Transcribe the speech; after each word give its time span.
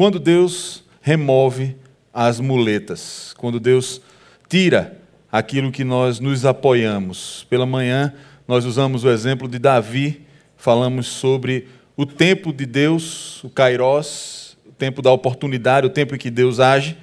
quando 0.00 0.18
Deus 0.18 0.82
remove 1.02 1.76
as 2.10 2.40
muletas, 2.40 3.34
quando 3.36 3.60
Deus 3.60 4.00
tira 4.48 4.98
aquilo 5.30 5.70
que 5.70 5.84
nós 5.84 6.18
nos 6.18 6.46
apoiamos. 6.46 7.46
Pela 7.50 7.66
manhã, 7.66 8.14
nós 8.48 8.64
usamos 8.64 9.04
o 9.04 9.10
exemplo 9.10 9.46
de 9.46 9.58
Davi, 9.58 10.22
falamos 10.56 11.06
sobre 11.06 11.68
o 11.98 12.06
tempo 12.06 12.50
de 12.50 12.64
Deus, 12.64 13.44
o 13.44 13.50
Kairos, 13.50 14.56
o 14.66 14.72
tempo 14.72 15.02
da 15.02 15.12
oportunidade, 15.12 15.86
o 15.86 15.90
tempo 15.90 16.14
em 16.14 16.18
que 16.18 16.30
Deus 16.30 16.60
age, 16.60 16.96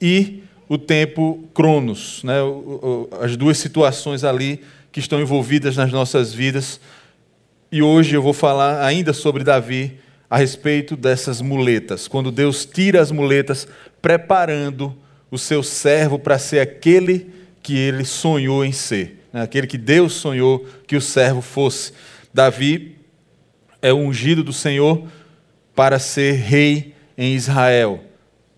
e 0.00 0.44
o 0.68 0.78
tempo 0.78 1.48
Cronos, 1.52 2.22
né? 2.22 2.36
as 3.20 3.36
duas 3.36 3.58
situações 3.58 4.22
ali 4.22 4.60
que 4.92 5.00
estão 5.00 5.20
envolvidas 5.20 5.76
nas 5.76 5.90
nossas 5.90 6.32
vidas. 6.32 6.78
E 7.72 7.82
hoje 7.82 8.14
eu 8.14 8.22
vou 8.22 8.32
falar 8.32 8.80
ainda 8.86 9.12
sobre 9.12 9.42
Davi, 9.42 10.03
a 10.28 10.36
respeito 10.36 10.96
dessas 10.96 11.40
muletas, 11.40 12.08
quando 12.08 12.30
Deus 12.30 12.64
tira 12.64 13.00
as 13.00 13.10
muletas, 13.10 13.68
preparando 14.00 14.96
o 15.30 15.38
seu 15.38 15.62
servo 15.62 16.18
para 16.18 16.38
ser 16.38 16.60
aquele 16.60 17.30
que 17.62 17.76
ele 17.76 18.04
sonhou 18.04 18.64
em 18.64 18.72
ser, 18.72 19.24
né? 19.32 19.42
aquele 19.42 19.66
que 19.66 19.78
Deus 19.78 20.12
sonhou 20.14 20.66
que 20.86 20.96
o 20.96 21.00
servo 21.00 21.40
fosse. 21.40 21.92
Davi 22.32 22.96
é 23.80 23.92
ungido 23.92 24.42
do 24.42 24.52
Senhor 24.52 25.06
para 25.74 25.98
ser 25.98 26.34
rei 26.34 26.94
em 27.16 27.34
Israel, 27.34 28.02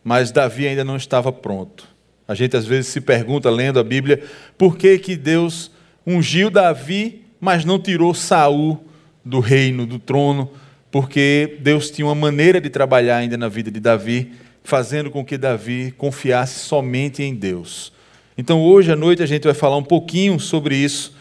mas 0.02 0.30
Davi 0.30 0.66
ainda 0.66 0.84
não 0.84 0.96
estava 0.96 1.32
pronto. 1.32 1.86
A 2.28 2.34
gente 2.34 2.56
às 2.56 2.66
vezes 2.66 2.88
se 2.88 3.00
pergunta, 3.00 3.48
lendo 3.50 3.78
a 3.78 3.84
Bíblia, 3.84 4.22
por 4.58 4.76
que, 4.76 4.98
que 4.98 5.16
Deus 5.16 5.70
ungiu 6.06 6.50
Davi, 6.50 7.22
mas 7.40 7.64
não 7.64 7.78
tirou 7.78 8.12
Saul 8.14 8.84
do 9.24 9.40
reino, 9.40 9.86
do 9.86 9.98
trono, 9.98 10.50
porque 10.96 11.58
Deus 11.60 11.90
tinha 11.90 12.06
uma 12.06 12.14
maneira 12.14 12.58
de 12.58 12.70
trabalhar 12.70 13.18
ainda 13.18 13.36
na 13.36 13.48
vida 13.48 13.70
de 13.70 13.78
Davi, 13.78 14.32
fazendo 14.64 15.10
com 15.10 15.22
que 15.22 15.36
Davi 15.36 15.92
confiasse 15.98 16.60
somente 16.60 17.22
em 17.22 17.34
Deus. 17.34 17.92
Então 18.38 18.62
hoje 18.62 18.90
à 18.90 18.96
noite 18.96 19.22
a 19.22 19.26
gente 19.26 19.44
vai 19.44 19.52
falar 19.52 19.76
um 19.76 19.82
pouquinho 19.82 20.40
sobre 20.40 20.74
isso, 20.74 21.14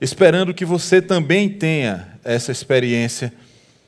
esperando 0.00 0.52
que 0.52 0.64
você 0.64 1.00
também 1.00 1.48
tenha 1.48 2.08
essa 2.24 2.50
experiência, 2.50 3.32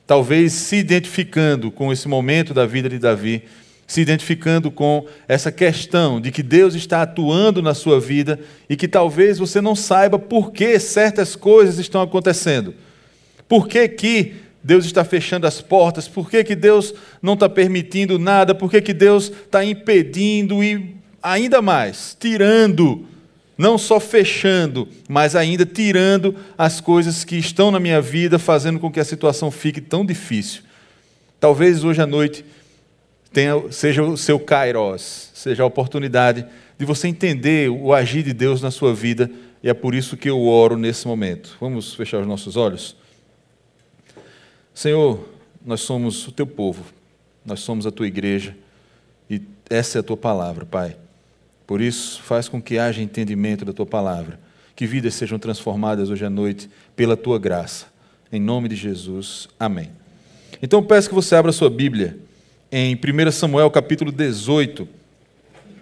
talvez 0.07 0.53
se 0.53 0.77
identificando 0.77 1.73
com 1.73 1.93
esse 1.93 2.07
momento 2.07 2.55
da 2.55 2.65
vida 2.65 2.89
de 2.89 3.01
Davi 3.01 3.43
se 3.85 4.01
identificando 4.01 4.71
com 4.71 5.07
essa 5.27 5.51
questão 5.51 6.21
de 6.21 6.31
que 6.31 6.43
Deus 6.43 6.77
está 6.77 7.03
atuando 7.03 7.61
na 7.61 7.75
sua 7.75 7.99
vida 7.99 8.39
e 8.71 8.77
que 8.77 8.87
talvez 8.87 9.39
você 9.39 9.61
não 9.61 9.75
saiba 9.75 10.21
por 10.21 10.53
que 10.53 10.79
certas 10.79 11.35
coisas 11.35 11.79
estão 11.81 12.01
acontecendo. 12.01 12.75
Por 13.49 13.69
que, 13.69 13.87
que 13.89 14.46
Deus 14.67 14.85
está 14.85 15.05
fechando 15.05 15.47
as 15.47 15.61
portas? 15.61 16.09
Por 16.09 16.29
que, 16.29 16.43
que 16.43 16.57
Deus 16.57 16.93
não 17.23 17.35
está 17.35 17.49
permitindo 17.49 18.19
nada? 18.19 18.53
Por 18.53 18.69
que, 18.69 18.83
que 18.83 18.93
Deus 18.93 19.31
está 19.31 19.65
impedindo 19.65 20.61
e 20.61 20.97
ainda 21.23 21.63
mais, 21.63 22.17
tirando, 22.19 23.07
não 23.57 23.79
só 23.79 24.01
fechando, 24.01 24.89
mas 25.09 25.37
ainda 25.37 25.65
tirando 25.65 26.35
as 26.59 26.81
coisas 26.81 27.23
que 27.23 27.37
estão 27.37 27.71
na 27.71 27.79
minha 27.79 28.01
vida, 28.01 28.41
fazendo 28.41 28.81
com 28.81 28.91
que 28.91 28.99
a 28.99 29.05
situação 29.05 29.53
fique 29.53 29.81
tão 29.81 30.05
difícil. 30.05 30.63
Talvez 31.39 31.85
hoje 31.85 32.03
à 32.03 32.07
noite 32.07 32.45
tenha, 33.33 33.71
seja 33.71 34.03
o 34.03 34.17
seu 34.17 34.41
kairos, 34.41 35.31
seja 35.33 35.63
a 35.63 35.67
oportunidade 35.67 36.45
de 36.77 36.85
você 36.85 37.07
entender 37.07 37.71
o 37.71 37.95
agir 37.95 38.25
de 38.25 38.33
Deus 38.33 38.61
na 38.61 38.73
sua 38.73 38.93
vida, 38.93 39.31
e 39.63 39.69
é 39.69 39.75
por 39.75 39.95
isso 39.95 40.17
que 40.17 40.29
eu 40.29 40.43
oro 40.43 40.77
nesse 40.77 41.07
momento. 41.07 41.57
Vamos 41.61 41.95
fechar 41.95 42.21
os 42.21 42.27
nossos 42.27 42.57
olhos? 42.57 42.97
Senhor, 44.77 45.27
nós 45.65 45.81
somos 45.81 46.29
o 46.29 46.33
teu 46.33 46.47
povo, 46.47 46.85
nós 47.47 47.61
somos 47.61 47.87
a 47.87 47.91
tua 47.91 48.07
igreja, 48.07 48.55
e 49.29 49.41
essa 49.71 49.97
é 49.97 50.01
a 50.01 50.03
tua 50.03 50.19
palavra, 50.19 50.67
Pai. 50.67 50.99
Por 51.67 51.81
isso, 51.81 52.21
faz 52.21 52.47
com 52.47 52.61
que 52.61 52.79
haja 52.79 53.01
entendimento 53.01 53.65
da 53.65 53.73
tua 53.73 53.87
palavra, 53.87 54.39
que 54.77 54.87
vidas 54.87 55.15
sejam 55.15 55.39
transformadas 55.39 56.11
hoje 56.11 56.27
à 56.27 56.29
noite 56.29 56.69
pela 56.95 57.17
tua 57.17 57.39
graça. 57.39 57.87
Em 58.31 58.39
nome 58.39 58.69
de 58.69 58.77
Jesus, 58.77 59.49
amém. 59.59 59.91
Então 60.61 60.83
peço 60.83 61.09
que 61.09 61.15
você 61.15 61.35
abra 61.35 61.53
sua 61.53 61.71
Bíblia 61.71 62.19
em 62.71 62.95
1 62.95 63.33
Samuel 63.33 63.71
capítulo 63.71 64.13
18. 64.13 64.87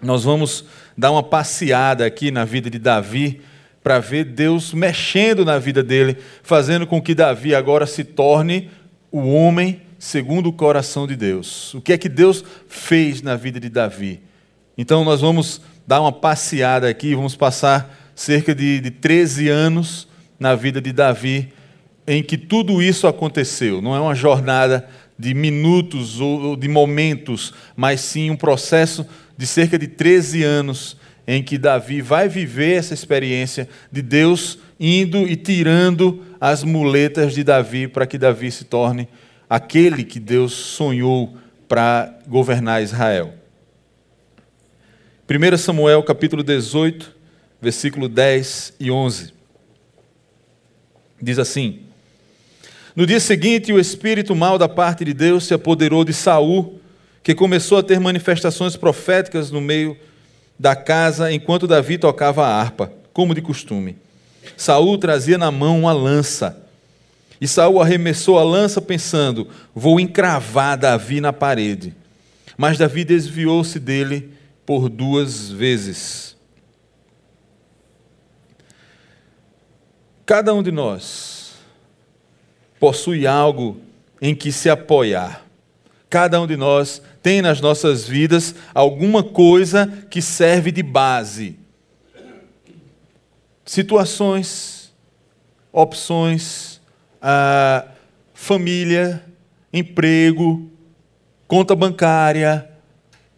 Nós 0.00 0.22
vamos 0.22 0.66
dar 0.96 1.10
uma 1.10 1.22
passeada 1.24 2.06
aqui 2.06 2.30
na 2.30 2.44
vida 2.44 2.70
de 2.70 2.78
Davi 2.78 3.42
para 3.82 3.98
ver 3.98 4.24
Deus 4.24 4.72
mexendo 4.72 5.44
na 5.44 5.58
vida 5.58 5.82
dele, 5.82 6.16
fazendo 6.42 6.86
com 6.86 7.02
que 7.02 7.14
Davi 7.14 7.56
agora 7.56 7.86
se 7.86 8.02
torne 8.02 8.70
o 9.14 9.28
homem 9.28 9.80
segundo 9.96 10.48
o 10.48 10.52
coração 10.52 11.06
de 11.06 11.14
Deus. 11.14 11.72
O 11.72 11.80
que 11.80 11.92
é 11.92 11.96
que 11.96 12.08
Deus 12.08 12.44
fez 12.66 13.22
na 13.22 13.36
vida 13.36 13.60
de 13.60 13.68
Davi? 13.68 14.20
Então 14.76 15.04
nós 15.04 15.20
vamos 15.20 15.60
dar 15.86 16.00
uma 16.00 16.10
passeada 16.10 16.88
aqui, 16.88 17.14
vamos 17.14 17.36
passar 17.36 18.12
cerca 18.12 18.52
de, 18.52 18.80
de 18.80 18.90
13 18.90 19.48
anos 19.48 20.08
na 20.36 20.56
vida 20.56 20.80
de 20.80 20.92
Davi, 20.92 21.52
em 22.08 22.24
que 22.24 22.36
tudo 22.36 22.82
isso 22.82 23.06
aconteceu. 23.06 23.80
Não 23.80 23.94
é 23.94 24.00
uma 24.00 24.16
jornada 24.16 24.88
de 25.16 25.32
minutos 25.32 26.20
ou 26.20 26.56
de 26.56 26.66
momentos, 26.66 27.54
mas 27.76 28.00
sim 28.00 28.30
um 28.30 28.36
processo 28.36 29.06
de 29.38 29.46
cerca 29.46 29.78
de 29.78 29.86
13 29.86 30.42
anos 30.42 30.96
em 31.24 31.40
que 31.40 31.56
Davi 31.56 32.02
vai 32.02 32.28
viver 32.28 32.78
essa 32.78 32.92
experiência 32.92 33.68
de 33.92 34.02
Deus 34.02 34.58
indo 34.78 35.18
e 35.18 35.36
tirando 35.36 36.22
as 36.40 36.62
muletas 36.64 37.34
de 37.34 37.44
Davi 37.44 37.88
para 37.88 38.06
que 38.06 38.18
Davi 38.18 38.50
se 38.50 38.64
torne 38.64 39.08
aquele 39.48 40.04
que 40.04 40.18
Deus 40.18 40.52
sonhou 40.52 41.36
para 41.68 42.18
governar 42.26 42.82
Israel. 42.82 43.34
1 45.28 45.56
Samuel 45.56 46.02
capítulo 46.02 46.42
18, 46.42 47.14
versículo 47.60 48.08
10 48.08 48.74
e 48.78 48.90
11. 48.90 49.32
Diz 51.20 51.38
assim: 51.38 51.84
no 52.94 53.06
dia 53.06 53.18
seguinte, 53.18 53.72
o 53.72 53.80
espírito 53.80 54.36
mal 54.36 54.56
da 54.56 54.68
parte 54.68 55.04
de 55.04 55.12
Deus 55.12 55.46
se 55.46 55.54
apoderou 55.54 56.04
de 56.04 56.12
Saul, 56.12 56.78
que 57.24 57.34
começou 57.34 57.78
a 57.78 57.82
ter 57.82 57.98
manifestações 57.98 58.76
proféticas 58.76 59.50
no 59.50 59.60
meio 59.60 59.96
da 60.56 60.76
casa 60.76 61.32
enquanto 61.32 61.66
Davi 61.66 61.98
tocava 61.98 62.46
a 62.46 62.60
harpa, 62.60 62.92
como 63.12 63.34
de 63.34 63.42
costume. 63.42 63.96
Saul 64.56 64.98
trazia 64.98 65.38
na 65.38 65.50
mão 65.50 65.80
uma 65.80 65.92
lança. 65.92 66.60
E 67.40 67.48
Saul 67.48 67.80
arremessou 67.80 68.38
a 68.38 68.42
lança 68.42 68.80
pensando: 68.80 69.48
"Vou 69.74 69.98
encravar 69.98 70.78
Davi 70.78 71.20
na 71.20 71.32
parede". 71.32 71.94
Mas 72.56 72.78
Davi 72.78 73.04
desviou-se 73.04 73.78
dele 73.78 74.30
por 74.64 74.88
duas 74.88 75.50
vezes. 75.50 76.36
Cada 80.24 80.54
um 80.54 80.62
de 80.62 80.70
nós 80.70 81.52
possui 82.80 83.26
algo 83.26 83.80
em 84.20 84.34
que 84.34 84.50
se 84.50 84.70
apoiar. 84.70 85.44
Cada 86.08 86.40
um 86.40 86.46
de 86.46 86.56
nós 86.56 87.02
tem 87.22 87.42
nas 87.42 87.60
nossas 87.60 88.06
vidas 88.06 88.54
alguma 88.74 89.22
coisa 89.22 89.86
que 90.08 90.22
serve 90.22 90.70
de 90.70 90.82
base. 90.82 91.58
Situações, 93.64 94.92
opções, 95.72 96.80
família, 98.32 99.24
emprego, 99.72 100.70
conta 101.48 101.74
bancária, 101.74 102.68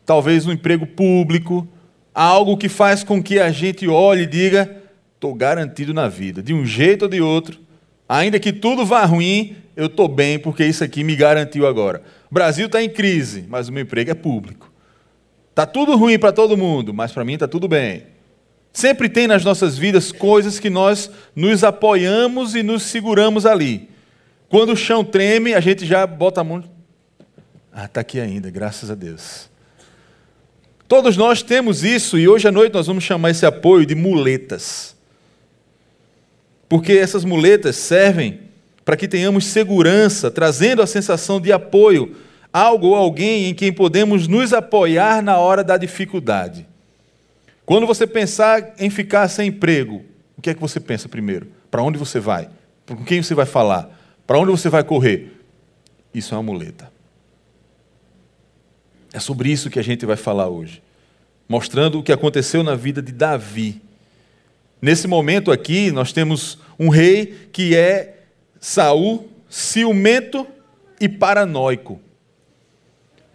talvez 0.05 0.47
um 0.47 0.53
emprego 0.53 0.87
público, 0.87 1.67
algo 2.15 2.57
que 2.57 2.69
faz 2.69 3.05
com 3.05 3.23
que 3.23 3.39
a 3.39 3.51
gente 3.51 3.87
olhe 3.87 4.23
e 4.23 4.27
diga: 4.27 4.83
estou 5.15 5.35
garantido 5.35 5.95
na 5.95 6.09
vida, 6.09 6.43
de 6.43 6.53
um 6.53 6.67
jeito 6.67 7.03
ou 7.03 7.09
de 7.09 7.21
outro, 7.21 7.67
Ainda 8.09 8.39
que 8.39 8.53
tudo 8.53 8.87
vá 8.87 9.05
ruim, 9.05 9.57
eu 9.75 9.87
estou 9.87 10.09
bem 10.09 10.39
porque 10.39 10.65
isso 10.65 10.85
aqui 10.85 11.03
me 11.03 11.17
garantiu 11.17 11.67
agora. 11.67 12.03
O 12.31 12.35
Brasil 12.35 12.67
está 12.67 12.83
em 12.83 12.89
crise, 12.89 13.45
mas 13.49 13.69
o 13.69 13.73
meu 13.73 13.83
emprego 13.83 14.11
é 14.11 14.15
público. 14.15 14.73
Está 15.51 15.67
tudo 15.67 15.97
ruim 15.97 16.19
para 16.19 16.33
todo 16.33 16.57
mundo, 16.57 16.95
mas 16.95 17.13
para 17.13 17.25
mim 17.25 17.35
está 17.35 17.49
tudo 17.49 17.67
bem. 17.67 18.05
Sempre 18.77 19.09
tem 19.09 19.27
nas 19.27 19.43
nossas 19.43 19.79
vidas 19.79 20.13
coisas 20.13 20.59
que 20.59 20.69
nós 20.69 21.11
nos 21.35 21.65
apoiamos 21.65 22.55
e 22.55 22.63
nos 22.63 22.83
seguramos 22.83 23.47
ali. 23.47 23.89
Quando 24.51 24.75
o 24.75 24.77
chão 24.77 25.03
treme, 25.03 25.55
a 25.55 25.61
gente 25.61 25.87
já 25.87 26.07
bota 26.07 26.43
a 26.43 26.45
mão. 26.45 26.63
Ah, 27.73 27.87
está 27.87 28.03
aqui 28.03 28.21
ainda, 28.21 28.51
graças 28.51 28.91
a 28.91 28.95
Deus. 28.95 29.49
Todos 30.87 31.17
nós 31.17 31.43
temos 31.43 31.85
isso 31.85 32.19
e 32.19 32.29
hoje 32.29 32.49
à 32.49 32.53
noite 32.53 32.75
nós 32.75 32.87
vamos 32.87 33.03
chamar 33.03 33.31
esse 33.31 33.47
apoio 33.47 33.87
de 33.87 33.95
muletas. 33.95 34.95
Porque 36.69 36.93
essas 36.93 37.25
muletas 37.25 37.77
servem 37.77 38.41
para 38.85 38.95
que 38.95 39.09
tenhamos 39.09 39.47
segurança, 39.47 40.31
trazendo 40.31 40.83
a 40.83 40.87
sensação 40.87 41.41
de 41.41 41.51
apoio, 41.51 42.15
algo 42.53 42.89
ou 42.89 42.95
alguém 42.95 43.47
em 43.47 43.55
quem 43.55 43.73
podemos 43.73 44.29
nos 44.29 44.53
apoiar 44.53 45.23
na 45.23 45.39
hora 45.39 45.65
da 45.65 45.79
dificuldade. 45.79 46.67
Quando 47.67 47.85
você 47.85 48.07
pensar 48.07 48.75
em 48.79 48.89
ficar 48.89 49.27
sem 49.27 49.49
emprego, 49.49 50.05
o 50.39 50.41
que 50.41 50.51
é 50.51 50.55
que 50.55 50.61
você 50.61 50.79
pensa 50.79 51.09
primeiro? 51.09 51.49
Para 51.69 51.83
onde 51.83 51.99
você 51.99 52.21
vai? 52.21 52.49
Com 52.87 53.05
quem 53.05 53.21
você 53.21 53.35
vai 53.35 53.45
falar? 53.45 53.91
Para 54.25 54.39
onde 54.39 54.53
você 54.53 54.69
vai 54.69 54.85
correr? 54.85 55.33
Isso 56.15 56.33
é 56.33 56.37
uma 56.37 56.45
muleta. 56.45 56.93
É 59.13 59.19
sobre 59.19 59.51
isso 59.51 59.69
que 59.69 59.81
a 59.81 59.83
gente 59.83 60.07
vai 60.07 60.17
falar 60.17 60.49
hoje, 60.49 60.81
mostrando 61.49 61.99
o 61.99 62.03
que 62.05 62.13
aconteceu 62.13 62.63
na 62.63 62.77
vida 62.77 63.03
de 63.03 63.11
Davi. 63.11 63.83
Nesse 64.81 65.09
momento 65.09 65.51
aqui, 65.51 65.91
nós 65.91 66.13
temos 66.13 66.59
um 66.79 66.89
rei 66.89 67.49
que 67.51 67.75
é 67.75 68.21
Saul, 68.61 69.29
ciumento 69.49 70.47
e 71.01 71.09
paranoico. 71.09 72.01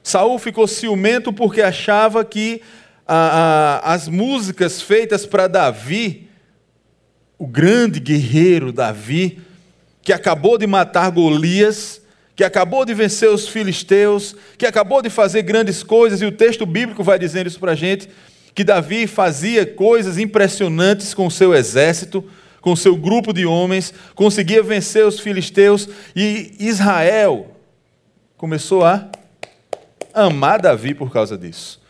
Saul 0.01 0.39
ficou 0.39 0.67
ciumento 0.67 1.33
porque 1.33 1.61
achava 1.61 2.23
que 2.23 2.61
a, 3.13 3.81
a, 3.83 3.93
as 3.93 4.07
músicas 4.07 4.81
feitas 4.81 5.25
para 5.25 5.47
Davi, 5.47 6.29
o 7.37 7.45
grande 7.45 7.99
guerreiro 7.99 8.71
Davi, 8.71 9.41
que 10.01 10.13
acabou 10.13 10.57
de 10.57 10.65
matar 10.65 11.11
Golias, 11.11 12.01
que 12.37 12.43
acabou 12.43 12.85
de 12.85 12.93
vencer 12.93 13.29
os 13.29 13.49
filisteus, 13.49 14.33
que 14.57 14.65
acabou 14.65 15.01
de 15.01 15.09
fazer 15.09 15.41
grandes 15.41 15.83
coisas, 15.83 16.21
e 16.21 16.25
o 16.25 16.31
texto 16.31 16.65
bíblico 16.65 17.03
vai 17.03 17.19
dizendo 17.19 17.47
isso 17.47 17.59
para 17.59 17.73
a 17.73 17.75
gente, 17.75 18.07
que 18.55 18.63
Davi 18.63 19.05
fazia 19.07 19.65
coisas 19.65 20.17
impressionantes 20.17 21.13
com 21.13 21.27
o 21.27 21.31
seu 21.31 21.53
exército, 21.53 22.23
com 22.61 22.71
o 22.71 22.77
seu 22.77 22.95
grupo 22.95 23.33
de 23.33 23.45
homens, 23.45 23.93
conseguia 24.15 24.63
vencer 24.63 25.05
os 25.05 25.19
filisteus, 25.19 25.89
e 26.15 26.53
Israel 26.57 27.57
começou 28.37 28.85
a 28.85 29.09
amar 30.13 30.61
Davi 30.61 30.93
por 30.93 31.11
causa 31.11 31.37
disso. 31.37 31.80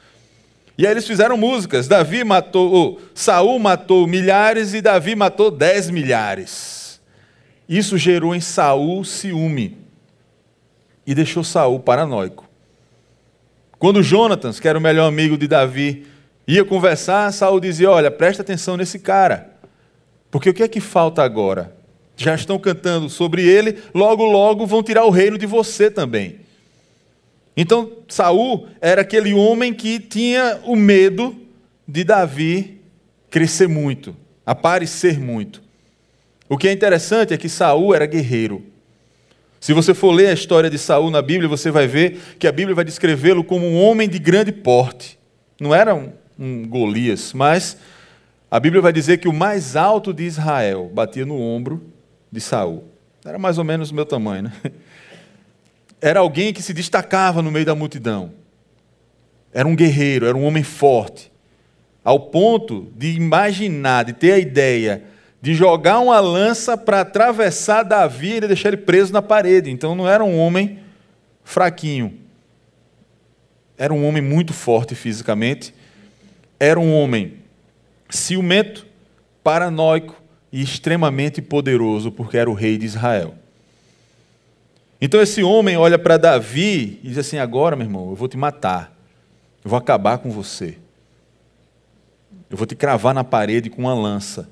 E 0.78 0.86
aí 0.86 0.92
eles 0.92 1.08
fizeram 1.08 1.38
músicas. 1.38 1.88
Davi 1.88 2.24
matou, 2.24 3.00
Saul 3.14 3.60
matou 3.60 4.08
milhares 4.08 4.74
e 4.74 4.82
Davi 4.82 5.16
matou 5.16 5.52
dez 5.52 5.90
milhares. 5.90 7.00
Isso 7.68 7.98
gerou 7.98 8.36
em 8.36 8.42
Saul 8.42 9.04
ciúme 9.06 9.78
e 11.06 11.16
deixou 11.16 11.44
Saul 11.44 11.80
paranoico. 11.80 12.50
Quando 13.80 14.04
Jonatas, 14.04 14.60
que 14.60 14.68
era 14.68 14.78
o 14.78 14.82
melhor 14.82 15.08
amigo 15.08 15.38
de 15.38 15.48
Davi, 15.48 16.06
ia 16.48 16.66
conversar, 16.66 17.32
Saul 17.32 17.60
dizia: 17.60 17.90
Olha, 17.90 18.12
presta 18.12 18.42
atenção 18.42 18.76
nesse 18.76 19.00
cara. 19.00 19.50
Porque 20.30 20.50
o 20.50 20.54
que 20.54 20.64
é 20.64 20.68
que 20.68 20.80
falta 20.80 21.24
agora? 21.24 21.76
Já 22.16 22.36
estão 22.36 22.60
cantando 22.60 23.10
sobre 23.10 23.42
ele, 23.42 23.78
logo, 23.94 24.24
logo 24.26 24.66
vão 24.66 24.84
tirar 24.84 25.06
o 25.06 25.10
reino 25.10 25.38
de 25.38 25.46
você 25.46 25.90
também. 25.90 26.41
Então, 27.56 27.92
Saul 28.08 28.68
era 28.80 29.02
aquele 29.02 29.34
homem 29.34 29.74
que 29.74 30.00
tinha 30.00 30.60
o 30.66 30.76
medo 30.76 31.36
de 31.88 32.04
Davi 32.04 32.82
crescer 33.30 33.68
muito, 33.68 34.16
aparecer 34.46 35.20
muito. 35.20 35.62
O 36.48 36.58
que 36.58 36.68
é 36.68 36.72
interessante 36.72 37.34
é 37.34 37.38
que 37.38 37.50
Saul 37.50 37.94
era 37.94 38.06
guerreiro. 38.06 38.64
Se 39.60 39.74
você 39.74 39.94
for 39.94 40.12
ler 40.12 40.28
a 40.28 40.34
história 40.34 40.70
de 40.70 40.78
Saul 40.78 41.12
na 41.12 41.22
Bíblia, 41.22 41.48
você 41.48 41.70
vai 41.70 41.88
ver 41.88 42.20
que 42.40 42.48
a 42.48 42.52
Bíblia 42.52 42.74
vai 42.74 42.84
descrevê-lo 42.84 43.44
como 43.44 43.66
um 43.66 43.82
homem 43.82 44.10
de 44.10 44.18
grande 44.18 44.52
porte. 44.52 45.20
Não 45.60 45.74
era 45.74 45.94
um, 45.94 46.12
um 46.40 46.68
Golias, 46.68 47.32
mas 47.34 47.78
a 48.50 48.60
Bíblia 48.60 48.82
vai 48.82 48.92
dizer 48.92 49.20
que 49.20 49.28
o 49.28 49.34
mais 49.34 49.76
alto 49.76 50.14
de 50.14 50.24
Israel 50.24 50.90
batia 50.94 51.26
no 51.26 51.40
ombro 51.40 51.82
de 52.32 52.42
Saul. 52.42 52.86
Era 53.24 53.38
mais 53.38 53.58
ou 53.58 53.64
menos 53.64 53.92
o 53.92 53.96
meu 53.96 54.06
tamanho, 54.06 54.44
né? 54.44 54.54
Era 56.02 56.20
alguém 56.20 56.52
que 56.52 56.64
se 56.64 56.74
destacava 56.74 57.42
no 57.42 57.52
meio 57.52 57.66
da 57.66 57.76
multidão. 57.76 58.34
Era 59.54 59.68
um 59.68 59.76
guerreiro, 59.76 60.26
era 60.26 60.36
um 60.36 60.44
homem 60.44 60.64
forte. 60.64 61.32
Ao 62.04 62.20
ponto 62.20 62.92
de 62.96 63.12
imaginar, 63.12 64.06
de 64.06 64.14
ter 64.14 64.32
a 64.32 64.40
ideia 64.40 65.04
de 65.42 65.54
jogar 65.54 66.00
uma 66.00 66.20
lança 66.20 66.78
para 66.78 67.02
atravessar 67.02 67.84
Davi 67.84 68.36
e 68.36 68.42
deixar 68.42 68.70
ele 68.70 68.78
preso 68.78 69.12
na 69.12 69.22
parede. 69.22 69.70
Então 69.70 69.96
não 69.96 70.08
era 70.08 70.24
um 70.24 70.38
homem 70.38 70.80
fraquinho. 71.44 72.18
Era 73.78 73.94
um 73.94 74.06
homem 74.06 74.22
muito 74.22 74.54
forte 74.54 74.94
fisicamente. 74.94 75.74
Era 76.60 76.80
um 76.80 76.94
homem 76.94 77.40
ciumento, 78.10 78.86
paranoico 79.44 80.22
e 80.52 80.62
extremamente 80.62 81.42
poderoso, 81.42 82.12
porque 82.12 82.38
era 82.38 82.50
o 82.50 82.54
rei 82.54 82.78
de 82.78 82.86
Israel. 82.86 83.36
Então 85.02 85.20
esse 85.20 85.42
homem 85.42 85.76
olha 85.76 85.98
para 85.98 86.16
Davi 86.16 87.00
e 87.04 87.08
diz 87.10 87.18
assim: 87.18 87.40
Agora, 87.40 87.76
meu 87.76 87.88
irmão, 87.88 88.12
eu 88.12 88.16
vou 88.16 88.28
te 88.28 88.38
matar, 88.38 88.96
eu 89.64 89.70
vou 89.70 89.78
acabar 89.78 90.20
com 90.20 90.30
você, 90.30 90.78
eu 92.48 92.56
vou 92.56 92.68
te 92.68 92.76
cravar 92.76 93.14
na 93.14 93.24
parede 93.24 93.70
com 93.70 93.82
uma 93.82 93.96
lança. 93.96 94.48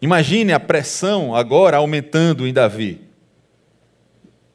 Imagine 0.00 0.52
a 0.52 0.60
pressão 0.60 1.34
agora 1.34 1.76
aumentando 1.76 2.46
em 2.46 2.52
Davi. 2.52 3.00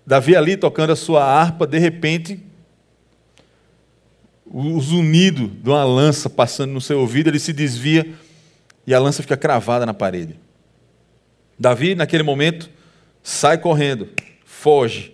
Davi 0.06 0.38
ali 0.38 0.56
tocando 0.56 0.94
a 0.94 0.96
sua 0.96 1.24
harpa, 1.26 1.68
de 1.68 1.78
repente, 1.78 2.40
o 4.46 4.80
zunido 4.80 5.48
de 5.48 5.70
uma 5.70 5.84
lança 5.84 6.30
passando 6.30 6.72
no 6.72 6.80
seu 6.80 7.00
ouvido, 7.00 7.30
ele 7.30 7.40
se 7.40 7.52
desvia 7.52 8.14
e 8.86 8.94
a 8.94 9.00
lança 9.00 9.22
fica 9.22 9.36
cravada 9.36 9.86
na 9.86 9.94
parede. 9.94 10.40
Davi, 11.60 11.94
naquele 11.94 12.24
momento, 12.24 12.70
sai 13.24 13.58
correndo, 13.58 14.10
foge. 14.46 15.14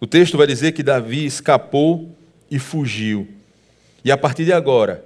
O 0.00 0.06
texto 0.06 0.38
vai 0.38 0.46
dizer 0.46 0.72
que 0.72 0.82
Davi 0.82 1.26
escapou 1.26 2.16
e 2.50 2.58
fugiu. 2.58 3.28
E 4.04 4.10
a 4.10 4.16
partir 4.16 4.44
de 4.44 4.52
agora, 4.52 5.04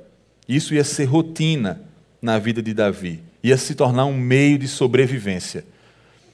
isso 0.49 0.75
ia 0.75 0.85
ser 0.85 1.05
rotina 1.05 1.83
na 2.23 2.39
vida 2.39 2.63
de 2.63 2.73
Davi, 2.73 3.23
ia 3.43 3.57
se 3.57 3.75
tornar 3.75 4.07
um 4.07 4.17
meio 4.17 4.59
de 4.59 4.69
sobrevivência. 4.69 5.65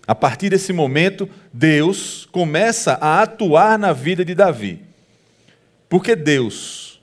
A 0.07 0.15
partir 0.15 0.51
desse 0.51 0.73
momento, 0.73 1.29
Deus 1.53 2.27
começa 2.31 2.99
a 3.01 3.23
atuar 3.23 3.79
na 3.79 3.93
vida 3.93 4.25
de 4.25 4.35
Davi. 4.35 4.81
Porque 5.89 6.15
Deus, 6.15 7.01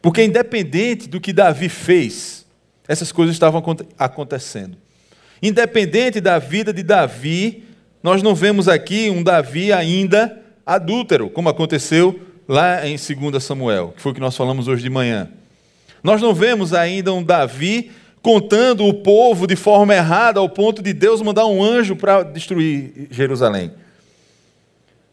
porque 0.00 0.22
independente 0.22 1.08
do 1.08 1.20
que 1.20 1.32
Davi 1.32 1.68
fez, 1.68 2.46
essas 2.86 3.10
coisas 3.10 3.34
estavam 3.34 3.62
acontecendo. 3.98 4.76
Independente 5.42 6.20
da 6.20 6.38
vida 6.38 6.72
de 6.72 6.82
Davi, 6.82 7.64
nós 8.02 8.22
não 8.22 8.34
vemos 8.34 8.68
aqui 8.68 9.10
um 9.10 9.22
Davi 9.22 9.72
ainda 9.72 10.40
adúltero, 10.64 11.28
como 11.28 11.48
aconteceu 11.48 12.20
lá 12.46 12.86
em 12.86 12.96
2 12.96 13.42
Samuel, 13.42 13.92
que 13.96 14.02
foi 14.02 14.12
o 14.12 14.14
que 14.14 14.20
nós 14.20 14.36
falamos 14.36 14.68
hoje 14.68 14.82
de 14.82 14.90
manhã. 14.90 15.28
Nós 16.02 16.20
não 16.20 16.32
vemos 16.32 16.72
ainda 16.72 17.12
um 17.12 17.22
Davi 17.22 17.90
contando 18.22 18.86
o 18.86 18.94
povo 18.94 19.46
de 19.46 19.56
forma 19.56 19.94
errada, 19.94 20.38
ao 20.38 20.48
ponto 20.48 20.80
de 20.80 20.92
Deus 20.92 21.20
mandar 21.20 21.46
um 21.46 21.62
anjo 21.62 21.96
para 21.96 22.22
destruir 22.22 23.08
Jerusalém. 23.10 23.72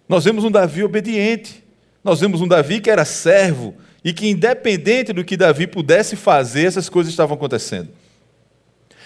Nós 0.08 0.24
vemos 0.24 0.44
um 0.44 0.52
Davi 0.52 0.84
obediente. 0.84 1.64
Nós 2.04 2.20
vemos 2.20 2.42
um 2.42 2.48
Davi 2.48 2.80
que 2.80 2.90
era 2.90 3.06
servo 3.06 3.76
e 4.04 4.14
que, 4.14 4.28
independente 4.28 5.12
do 5.12 5.24
que 5.24 5.36
Davi 5.36 5.68
pudesse 5.68 6.16
fazer, 6.16 6.66
essas 6.66 6.88
coisas 6.88 7.12
estavam 7.12 7.36
acontecendo. 7.36 7.90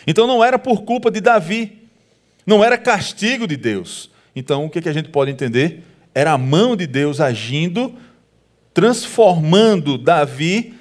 Então 0.05 0.27
não 0.27 0.43
era 0.43 0.59
por 0.59 0.83
culpa 0.83 1.09
de 1.09 1.21
Davi, 1.21 1.83
não 2.45 2.63
era 2.63 2.77
castigo 2.77 3.47
de 3.47 3.55
Deus. 3.55 4.09
Então 4.35 4.65
o 4.65 4.69
que, 4.69 4.87
a 4.87 4.93
gente 4.93 5.09
pode 5.09 5.31
entender? 5.31 5.83
Era 6.13 6.33
a 6.33 6.37
mão 6.37 6.75
de 6.75 6.85
Deus 6.85 7.21
agindo, 7.21 7.95
transformando 8.73 9.97
Davi 9.97 10.73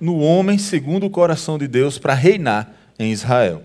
no 0.00 0.18
homem 0.18 0.58
segundo 0.58 1.06
o 1.06 1.10
coração 1.10 1.58
de 1.58 1.68
Deus 1.68 1.98
para 1.98 2.14
reinar 2.14 2.72
em 2.98 3.12
Israel. 3.12 3.62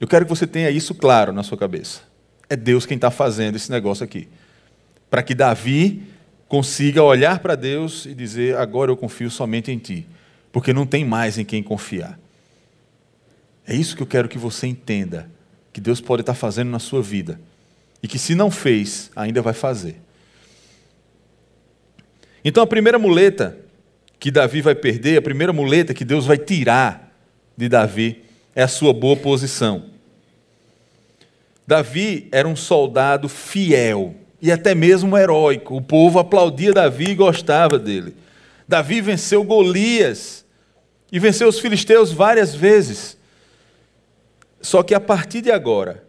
Eu 0.00 0.08
quero 0.08 0.24
que 0.24 0.30
você 0.30 0.46
tenha 0.46 0.70
isso 0.70 0.94
claro 0.94 1.32
na 1.32 1.42
sua 1.42 1.58
cabeça. 1.58 2.00
É 2.48 2.56
Deus 2.56 2.84
quem 2.86 2.96
está 2.96 3.10
fazendo 3.10 3.56
esse 3.56 3.70
negócio 3.70 4.04
aqui. 4.04 4.28
Para 5.08 5.22
que 5.22 5.34
Davi 5.34 6.02
consiga 6.48 7.02
olhar 7.02 7.38
para 7.38 7.54
Deus 7.54 8.06
e 8.06 8.14
dizer: 8.14 8.56
agora 8.56 8.90
eu 8.90 8.96
confio 8.96 9.30
somente 9.30 9.70
em 9.70 9.78
Ti, 9.78 10.06
porque 10.50 10.72
não 10.72 10.86
tem 10.86 11.04
mais 11.04 11.38
em 11.38 11.44
quem 11.44 11.62
confiar. 11.62 12.18
É 13.66 13.74
isso 13.74 13.96
que 13.96 14.02
eu 14.02 14.06
quero 14.06 14.28
que 14.28 14.38
você 14.38 14.66
entenda, 14.66 15.30
que 15.72 15.80
Deus 15.80 16.00
pode 16.00 16.22
estar 16.22 16.34
fazendo 16.34 16.70
na 16.70 16.78
sua 16.78 17.02
vida. 17.02 17.40
E 18.02 18.08
que 18.08 18.18
se 18.18 18.34
não 18.34 18.50
fez, 18.50 19.10
ainda 19.14 19.40
vai 19.40 19.54
fazer. 19.54 19.96
Então 22.44 22.62
a 22.62 22.66
primeira 22.66 22.98
muleta 22.98 23.56
que 24.18 24.30
Davi 24.30 24.60
vai 24.60 24.74
perder, 24.74 25.18
a 25.18 25.22
primeira 25.22 25.52
muleta 25.52 25.94
que 25.94 26.04
Deus 26.04 26.26
vai 26.26 26.38
tirar 26.38 27.12
de 27.56 27.68
Davi 27.68 28.24
é 28.54 28.62
a 28.62 28.68
sua 28.68 28.92
boa 28.92 29.16
posição. 29.16 29.86
Davi 31.66 32.28
era 32.32 32.46
um 32.46 32.56
soldado 32.56 33.28
fiel 33.28 34.16
e 34.40 34.50
até 34.50 34.74
mesmo 34.74 35.16
heróico. 35.16 35.76
O 35.76 35.80
povo 35.80 36.18
aplaudia 36.18 36.72
Davi 36.72 37.10
e 37.10 37.14
gostava 37.14 37.78
dele. 37.78 38.14
Davi 38.66 39.00
venceu 39.00 39.44
Golias 39.44 40.44
e 41.10 41.18
venceu 41.18 41.48
os 41.48 41.60
filisteus 41.60 42.12
várias 42.12 42.54
vezes. 42.54 43.16
Só 44.62 44.82
que 44.82 44.94
a 44.94 45.00
partir 45.00 45.42
de 45.42 45.50
agora, 45.50 46.06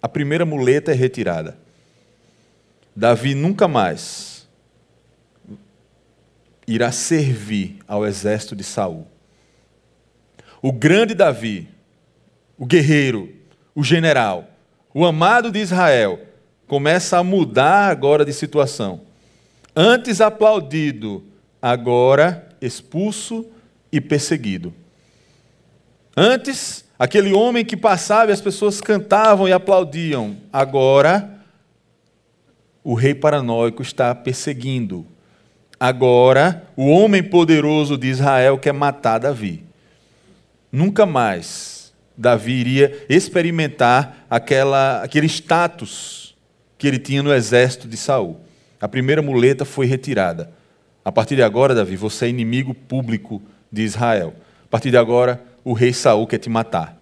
a 0.00 0.08
primeira 0.08 0.44
muleta 0.44 0.92
é 0.92 0.94
retirada. 0.94 1.58
Davi 2.94 3.34
nunca 3.34 3.66
mais 3.66 4.46
irá 6.66 6.92
servir 6.92 7.78
ao 7.88 8.06
exército 8.06 8.54
de 8.54 8.62
Saul. 8.62 9.06
O 10.60 10.70
grande 10.70 11.14
Davi, 11.14 11.66
o 12.58 12.66
guerreiro, 12.66 13.32
o 13.74 13.82
general, 13.82 14.48
o 14.92 15.06
amado 15.06 15.50
de 15.50 15.60
Israel, 15.60 16.20
começa 16.66 17.16
a 17.16 17.24
mudar 17.24 17.88
agora 17.88 18.24
de 18.24 18.32
situação. 18.32 19.00
Antes 19.74 20.20
aplaudido, 20.20 21.24
agora 21.62 22.48
expulso 22.60 23.46
e 23.90 24.00
perseguido. 24.00 24.74
Antes, 26.16 26.84
aquele 26.98 27.32
homem 27.32 27.64
que 27.64 27.76
passava 27.76 28.30
e 28.30 28.34
as 28.34 28.40
pessoas 28.40 28.80
cantavam 28.80 29.48
e 29.48 29.52
aplaudiam, 29.52 30.36
agora 30.52 31.38
o 32.82 32.94
rei 32.94 33.14
paranoico 33.14 33.82
está 33.82 34.14
perseguindo. 34.14 35.06
Agora, 35.78 36.64
o 36.74 36.88
homem 36.88 37.22
poderoso 37.22 37.96
de 37.96 38.08
Israel 38.08 38.58
quer 38.58 38.72
matar 38.72 39.18
Davi. 39.18 39.62
Nunca 40.72 41.06
mais 41.06 41.92
Davi 42.16 42.52
iria 42.52 43.06
experimentar 43.08 44.26
aquela, 44.28 45.02
aquele 45.02 45.26
status 45.26 46.34
que 46.76 46.86
ele 46.86 46.98
tinha 46.98 47.22
no 47.22 47.32
exército 47.32 47.86
de 47.86 47.96
Saul. 47.96 48.40
A 48.80 48.88
primeira 48.88 49.22
muleta 49.22 49.64
foi 49.64 49.86
retirada. 49.86 50.50
A 51.04 51.12
partir 51.12 51.36
de 51.36 51.42
agora, 51.42 51.74
Davi, 51.74 51.96
você 51.96 52.26
é 52.26 52.28
inimigo 52.28 52.74
público 52.74 53.40
de 53.70 53.82
Israel. 53.82 54.34
A 54.64 54.68
partir 54.68 54.90
de 54.90 54.96
agora, 54.96 55.42
o 55.64 55.72
rei 55.72 55.92
Saul 55.92 56.26
quer 56.26 56.38
te 56.38 56.48
matar. 56.48 56.98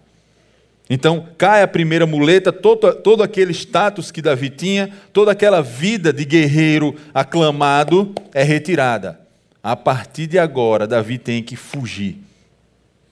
Então, 0.89 1.27
cai 1.37 1.61
a 1.61 1.67
primeira 1.67 2.05
muleta, 2.05 2.51
todo, 2.51 2.93
todo 2.95 3.21
aquele 3.21 3.51
status 3.51 4.09
que 4.09 4.21
Davi 4.21 4.49
tinha, 4.49 4.89
toda 5.11 5.31
aquela 5.31 5.61
vida 5.61 6.13
de 6.13 6.23
guerreiro 6.23 6.95
aclamado 7.13 8.13
é 8.33 8.41
retirada. 8.41 9.19
A 9.61 9.75
partir 9.75 10.27
de 10.27 10.39
agora, 10.39 10.87
Davi 10.87 11.17
tem 11.17 11.43
que 11.43 11.57
fugir. 11.57 12.17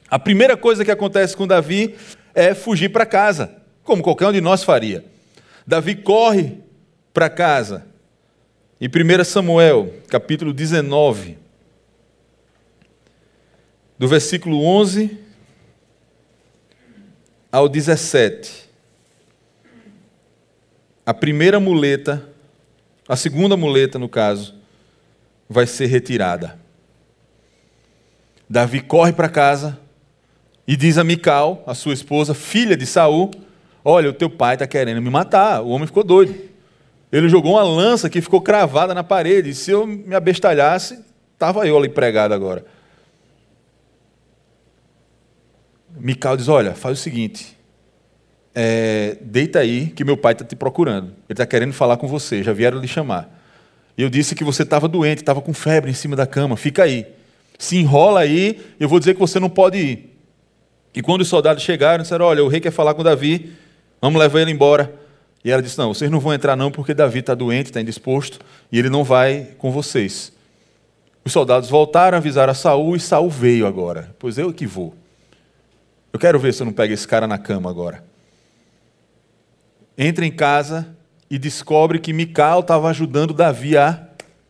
A 0.10 0.18
primeira 0.18 0.56
coisa 0.56 0.86
que 0.86 0.92
acontece 0.92 1.36
com 1.36 1.46
Davi 1.46 1.96
é 2.34 2.54
fugir 2.54 2.90
para 2.90 3.06
casa, 3.06 3.52
como 3.84 4.02
qualquer 4.02 4.28
um 4.28 4.32
de 4.32 4.40
nós 4.40 4.64
faria. 4.64 5.04
Davi 5.68 5.96
corre 5.96 6.60
para 7.14 7.30
casa. 7.30 7.86
Em 8.80 8.88
1 8.88 9.24
Samuel, 9.25 9.94
capítulo 10.08 10.54
19, 10.54 11.38
do 13.98 14.08
versículo 14.08 14.64
11 14.64 15.25
ao 17.56 17.70
17. 17.70 18.66
A 21.06 21.14
primeira 21.14 21.58
muleta, 21.58 22.28
a 23.08 23.16
segunda 23.16 23.56
muleta, 23.56 23.98
no 23.98 24.10
caso, 24.10 24.54
vai 25.50 25.66
ser 25.66 25.86
retirada. 25.86 26.60
Davi 28.50 28.82
corre 28.82 29.14
para 29.14 29.30
casa 29.30 29.80
e 30.68 30.76
diz 30.76 30.98
a 30.98 31.04
Mical, 31.06 31.64
a 31.66 31.74
sua 31.74 31.94
esposa, 31.94 32.34
filha 32.34 32.76
de 32.76 32.86
Saul, 32.86 33.32
olha, 33.86 34.10
o 34.10 34.14
teu 34.14 34.30
pai 34.30 34.56
está 34.56 34.68
querendo 34.68 35.02
me 35.02 35.10
matar. 35.10 35.62
O 35.62 35.70
homem 35.70 35.88
ficou 35.88 36.04
doido. 36.04 36.36
Ele 37.10 37.30
jogou 37.30 37.54
uma 37.54 37.64
lança 37.64 38.10
que 38.10 38.20
ficou 38.20 38.42
cravada 38.42 38.94
na 38.94 39.02
parede. 39.04 39.52
E 39.52 39.56
se 39.56 39.72
eu 39.72 39.88
me 39.88 40.14
abestalhasse, 40.14 41.00
estava 41.34 41.66
eu 41.66 41.78
ali 41.78 41.88
pregado 41.88 42.34
agora. 42.34 42.66
Mical 46.00 46.38
diz: 46.38 46.48
Olha, 46.48 46.74
faz 46.74 47.00
o 47.00 47.02
seguinte, 47.02 47.56
é, 48.54 49.18
deita 49.22 49.60
aí 49.60 49.88
que 49.88 50.04
meu 50.04 50.16
pai 50.16 50.32
está 50.34 50.46
te 50.46 50.56
procurando. 50.56 51.08
Ele 51.08 51.16
está 51.30 51.46
querendo 51.46 51.74
falar 51.74 51.98
com 51.98 52.08
você, 52.08 52.42
já 52.42 52.54
vieram 52.54 52.80
lhe 52.80 52.88
chamar. 52.88 53.30
Eu 53.98 54.10
disse 54.10 54.36
que 54.36 54.44
você 54.44 54.64
estava 54.64 54.88
doente, 54.88 55.20
estava 55.20 55.42
com 55.42 55.54
febre 55.54 55.92
em 55.92 55.94
cima 55.94 56.16
da 56.16 56.25
cama, 56.25 56.56
fica 56.58 56.84
aí. 56.84 57.06
Se 57.58 57.78
enrola 57.78 58.22
aí, 58.22 58.62
eu 58.80 58.90
vou 58.90 59.00
dizer 59.00 59.14
que 59.14 59.20
você 59.20 59.40
não 59.40 59.50
pode 59.50 59.78
ir. 59.78 60.18
E 60.94 61.02
quando 61.02 61.22
os 61.22 61.28
soldados 61.28 61.64
chegaram, 61.64 62.02
disseram: 62.04 62.25
Olha, 62.25 62.44
o 62.44 62.48
rei 62.48 62.60
quer 62.60 62.72
falar 62.72 62.94
com 62.94 63.04
Davi, 63.04 63.54
vamos 64.02 64.20
levar 64.20 64.42
ele 64.42 64.52
embora. 64.52 64.94
E 65.44 65.52
ela 65.52 65.62
disse: 65.62 65.78
Não, 65.78 65.94
vocês 65.94 66.10
não 66.10 66.20
vão 66.20 66.34
entrar 66.34 66.56
não, 66.56 66.72
porque 66.72 66.94
Davi 66.94 67.20
está 67.20 67.36
doente, 67.36 67.68
está 67.68 67.82
indisposto, 67.82 68.40
e 68.72 68.80
ele 68.80 68.90
não 68.90 69.04
vai 69.04 69.50
com 69.58 69.72
vocês. 69.72 70.32
Os 71.24 71.32
soldados 71.32 71.70
voltaram, 71.70 72.18
avisaram 72.18 72.52
a 72.52 72.56
Saul, 72.56 72.96
e 72.96 73.00
Saul 73.00 73.30
veio 73.30 73.68
agora. 73.68 74.16
Pois 74.20 74.38
eu 74.38 74.54
que 74.54 74.66
vou. 74.66 74.94
Eu 76.16 76.20
quero 76.20 76.40
ver 76.40 76.54
se 76.54 76.62
eu 76.62 76.66
não 76.66 76.72
pego 76.72 76.94
esse 76.94 77.06
cara 77.06 77.28
na 77.28 77.38
cama 77.38 77.70
agora. 77.70 78.02
Entra 79.98 80.26
em 80.26 80.32
casa 80.32 80.96
e 81.30 81.38
descobre 81.38 82.00
que 82.00 82.14
Mical 82.14 82.62
estava 82.62 82.90
ajudando 82.90 83.34
Davi 83.34 83.76
a 83.76 84.02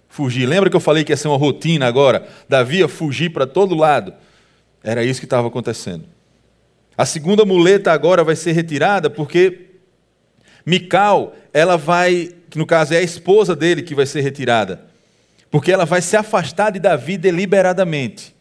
fugir. 0.07 0.45
Lembra 0.45 0.69
que 0.69 0.75
eu 0.75 0.79
falei 0.79 1.03
que 1.03 1.11
ia 1.11 1.17
ser 1.17 1.27
uma 1.27 1.39
rotina 1.39 1.87
agora? 1.87 2.29
Davi 2.47 2.81
ia 2.81 2.87
fugir 2.87 3.31
para 3.31 3.47
todo 3.47 3.73
lado. 3.73 4.13
Era 4.83 5.03
isso 5.03 5.19
que 5.19 5.25
estava 5.25 5.47
acontecendo. 5.47 6.05
A 6.95 7.03
segunda 7.03 7.43
muleta 7.43 7.91
agora 7.91 8.23
vai 8.23 8.35
ser 8.35 8.51
retirada 8.51 9.09
porque 9.09 9.71
Mical, 10.63 11.33
ela 11.51 11.77
vai, 11.77 12.29
que 12.47 12.59
no 12.59 12.67
caso 12.67 12.93
é 12.93 12.97
a 12.97 13.01
esposa 13.01 13.55
dele 13.55 13.81
que 13.81 13.95
vai 13.95 14.05
ser 14.05 14.21
retirada, 14.21 14.85
porque 15.49 15.71
ela 15.71 15.83
vai 15.83 16.03
se 16.03 16.15
afastar 16.15 16.69
de 16.69 16.77
Davi 16.77 17.17
deliberadamente. 17.17 18.34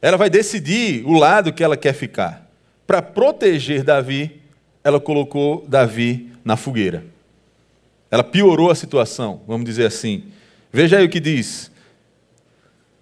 Ela 0.00 0.16
vai 0.16 0.30
decidir 0.30 1.04
o 1.04 1.12
lado 1.12 1.52
que 1.52 1.62
ela 1.62 1.76
quer 1.76 1.92
ficar. 1.92 2.48
Para 2.86 3.02
proteger 3.02 3.82
Davi, 3.82 4.40
ela 4.82 5.00
colocou 5.00 5.64
Davi 5.68 6.32
na 6.44 6.56
fogueira. 6.56 7.04
Ela 8.10 8.24
piorou 8.24 8.70
a 8.70 8.74
situação, 8.74 9.42
vamos 9.46 9.66
dizer 9.66 9.86
assim. 9.86 10.24
Veja 10.72 10.98
aí 10.98 11.04
o 11.04 11.08
que 11.08 11.20
diz, 11.20 11.70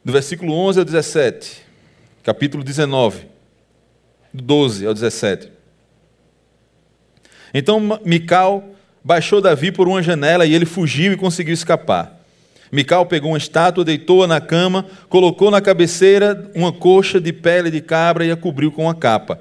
do 0.04 0.12
versículo 0.12 0.52
11 0.52 0.78
ao 0.80 0.84
17, 0.84 1.62
capítulo 2.22 2.64
19, 2.64 3.26
do 4.32 4.42
12 4.42 4.86
ao 4.86 4.94
17. 4.94 5.52
Então 7.52 7.80
Mical 8.04 8.64
baixou 9.04 9.40
Davi 9.40 9.70
por 9.70 9.86
uma 9.86 10.02
janela 10.02 10.44
e 10.44 10.54
ele 10.54 10.66
fugiu 10.66 11.12
e 11.12 11.16
conseguiu 11.16 11.54
escapar. 11.54 12.15
Mical 12.70 13.06
pegou 13.06 13.32
uma 13.32 13.38
estátua, 13.38 13.85
deitou-a 13.85 14.26
na 14.26 14.40
cama, 14.40 14.87
colocou 15.08 15.50
na 15.50 15.61
cabeceira 15.61 16.50
uma 16.54 16.73
coxa 16.73 17.20
de 17.20 17.32
pele 17.32 17.70
de 17.70 17.80
cabra 17.80 18.25
e 18.25 18.30
a 18.30 18.37
cobriu 18.37 18.73
com 18.73 18.82
uma 18.82 18.94
capa. 18.94 19.40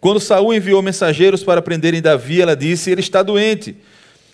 Quando 0.00 0.20
Saul 0.20 0.54
enviou 0.54 0.80
mensageiros 0.82 1.42
para 1.42 1.62
prenderem 1.62 2.00
Davi, 2.00 2.40
ela 2.40 2.54
disse: 2.54 2.90
Ele 2.90 3.00
está 3.00 3.22
doente. 3.22 3.76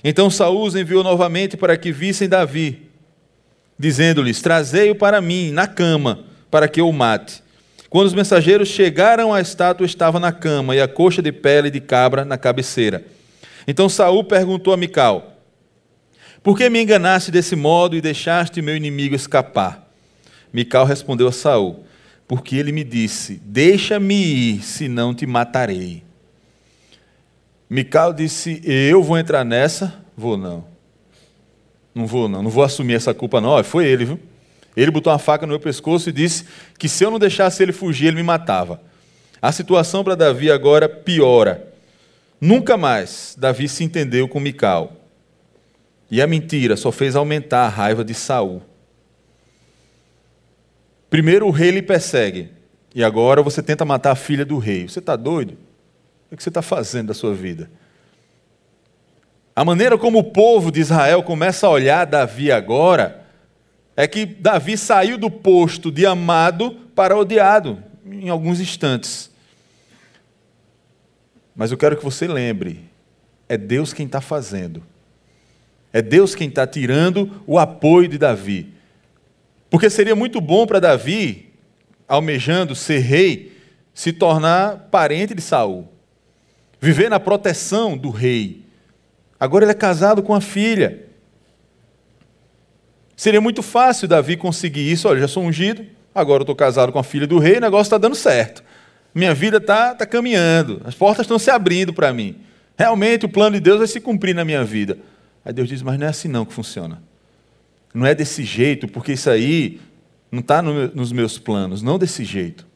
Então 0.03 0.29
Saul 0.29 0.64
os 0.64 0.76
enviou 0.76 1.03
novamente 1.03 1.57
para 1.57 1.76
que 1.76 1.91
vissem 1.91 2.29
Davi, 2.29 2.83
dizendo-lhes: 3.79 4.43
Trazei-o 4.43 4.95
para 4.95 5.21
mim, 5.21 5.50
na 5.50 5.67
cama, 5.67 6.25
para 6.50 6.69
que 6.69 6.81
eu 6.81 6.88
o 6.88 6.93
mate. 6.93 7.43
Quando 7.88 8.09
os 8.09 8.14
mensageiros 8.14 8.69
chegaram, 8.69 9.33
a 9.33 9.41
estátua 9.41 9.87
estava 9.87 10.19
na 10.19 10.33
cama 10.33 10.75
e 10.75 10.81
a 10.81 10.88
coxa 10.88 11.23
de 11.23 11.31
pele 11.31 11.71
de 11.71 11.81
cabra 11.81 12.25
na 12.25 12.37
cabeceira. 12.37 13.05
Então 13.67 13.88
Saul 13.88 14.25
perguntou 14.25 14.75
a 14.75 14.76
Mical: 14.76 15.34
Por 16.45 16.59
que 16.59 16.69
me 16.69 16.83
enganaste 16.83 17.31
desse 17.31 17.57
modo 17.57 17.97
e 17.97 18.03
deixaste 18.03 18.61
meu 18.61 18.77
inimigo 18.77 19.15
escapar? 19.15 19.91
Mical 20.53 20.85
respondeu 20.85 21.27
a 21.27 21.33
Saul: 21.33 21.87
Porque 22.29 22.55
ele 22.57 22.71
me 22.71 22.85
disse: 22.85 23.41
Deixa-me 23.43 24.15
ir, 24.15 24.63
senão 24.63 25.15
te 25.15 25.27
matarei. 25.27 26.03
Mical 27.69 28.13
disse: 28.13 28.61
Eu 28.63 29.03
vou 29.03 29.17
entrar 29.17 29.43
nessa? 29.43 29.95
Vou 30.15 30.37
não. 30.37 30.67
Não 31.95 32.07
vou 32.07 32.29
não, 32.29 32.43
não 32.43 32.51
vou 32.51 32.63
assumir 32.63 32.93
essa 32.93 33.15
culpa 33.15 33.41
não. 33.41 33.65
Foi 33.65 33.87
ele, 33.87 34.05
viu? 34.05 34.21
Ele 34.77 34.91
botou 34.91 35.11
uma 35.11 35.19
faca 35.19 35.47
no 35.47 35.53
meu 35.53 35.61
pescoço 35.61 36.11
e 36.11 36.13
disse 36.13 36.45
que 36.79 36.91
se 36.91 37.03
eu 37.03 37.11
não 37.11 37.19
deixasse 37.19 37.63
ele 37.63 37.73
fugir, 37.73 38.09
ele 38.09 38.17
me 38.17 38.23
matava. 38.23 38.83
A 39.41 39.51
situação 39.51 40.05
para 40.05 40.15
Davi 40.15 40.51
agora 40.51 40.91
piora. 40.91 41.73
Nunca 42.39 42.77
mais 42.77 43.35
Davi 43.39 43.67
se 43.67 43.83
entendeu 43.83 44.29
com 44.29 44.39
Mical. 44.39 45.03
E 46.14 46.23
a 46.23 46.28
mentira 46.28 46.76
só 46.76 46.92
fez 46.92 47.16
aumentar 47.16 47.64
a 47.64 47.68
raiva 47.68 48.04
de 48.04 48.14
Saul. 48.14 48.62
Primeiro 51.11 51.49
o 51.49 51.50
rei 51.50 51.73
lhe 51.73 51.83
persegue, 51.83 52.52
e 52.94 53.02
agora 53.02 53.42
você 53.42 53.61
tenta 53.61 53.85
matar 53.85 54.12
a 54.12 54.14
filha 54.14 54.44
do 54.44 54.56
rei. 54.59 54.88
Você 54.88 55.00
está 55.00 55.16
doido? 55.16 55.59
O 56.30 56.37
que 56.37 56.40
você 56.40 56.50
está 56.50 56.62
fazendo 56.62 57.09
da 57.09 57.14
sua 57.14 57.35
vida? 57.35 57.68
A 59.56 59.64
maneira 59.64 59.99
como 59.99 60.21
o 60.21 60.30
povo 60.30 60.71
de 60.71 60.78
Israel 60.78 61.21
começa 61.21 61.66
a 61.66 61.71
olhar 61.71 62.04
Davi 62.04 62.52
agora 62.52 63.26
é 63.97 64.06
que 64.06 64.25
Davi 64.25 64.78
saiu 64.78 65.18
do 65.18 65.28
posto 65.28 65.90
de 65.90 66.06
amado 66.06 66.76
para 66.94 67.18
odiado 67.18 67.83
em 68.06 68.28
alguns 68.28 68.61
instantes. 68.61 69.33
Mas 71.56 71.73
eu 71.73 71.76
quero 71.76 71.97
que 71.97 72.04
você 72.04 72.28
lembre: 72.28 72.85
é 73.49 73.56
Deus 73.56 73.92
quem 73.92 74.06
está 74.06 74.21
fazendo. 74.21 74.94
É 75.95 76.03
Deus 76.03 76.35
quem 76.35 76.49
está 76.49 76.67
tirando 76.67 77.41
o 77.47 77.57
apoio 77.57 78.09
de 78.09 78.19
Davi. 78.19 78.75
Porque 79.71 79.89
seria 79.89 80.17
muito 80.17 80.41
bom 80.41 80.67
para 80.67 80.81
Davi, 80.81 81.53
almejando 82.09 82.75
ser 82.75 82.99
rei, 82.99 83.57
se 83.95 84.13
tornar 84.13 84.89
parente 84.91 85.37
de 85.37 85.41
Saul, 85.41 85.89
viver 86.81 87.09
na 87.09 87.21
proteção 87.21 87.97
do 87.97 88.11
rei. 88.11 88.65
Agora 89.39 89.65
ele 89.65 89.71
é 89.71 89.75
casado 89.75 90.21
com 90.21 90.35
a 90.35 90.41
filha. 90.41 91.05
Seria 93.17 93.41
muito 93.41 93.63
fácil 93.63 94.09
Davi 94.09 94.37
conseguir 94.37 94.91
isso. 94.91 95.07
Olha, 95.07 95.21
já 95.21 95.29
sou 95.29 95.45
ungido, 95.45 95.87
agora 96.13 96.43
estou 96.43 96.57
casado 96.57 96.91
com 96.91 96.99
a 96.99 97.05
filha 97.05 97.27
do 97.27 97.39
rei, 97.39 97.59
o 97.59 97.61
negócio 97.61 97.85
está 97.85 97.99
dando 97.99 98.17
certo. 98.17 98.65
Minha 99.15 99.33
vida 99.33 99.59
está 99.59 99.95
tá 99.95 100.05
caminhando, 100.05 100.83
as 100.85 100.97
portas 100.97 101.23
estão 101.23 101.39
se 101.39 101.53
abrindo 101.53 101.95
para 101.95 102.13
mim. 102.13 102.41
Realmente 102.77 103.27
o 103.27 103.29
plano 103.29 103.55
de 103.55 103.61
Deus 103.61 103.79
vai 103.79 103.87
se 103.87 104.01
cumprir 104.01 104.35
na 104.35 104.45
minha 104.45 104.65
vida. 104.65 104.99
Aí 105.45 105.53
Deus 105.53 105.69
diz: 105.69 105.83
Mas 105.83 105.99
não 105.99 106.07
é 106.07 106.11
assim 106.11 106.29
não 106.29 106.45
que 106.45 106.53
funciona. 106.53 107.03
Não 107.93 108.07
é 108.07 108.15
desse 108.15 108.43
jeito, 108.43 108.89
porque 108.89 109.13
isso 109.13 109.31
aí 109.31 109.81
não 110.31 110.41
está 110.41 110.61
no, 110.61 110.89
nos 110.89 111.13
meus 111.13 111.39
planos, 111.39 111.83
não 111.83 111.99
desse 111.99 112.25
jeito. 112.25 112.67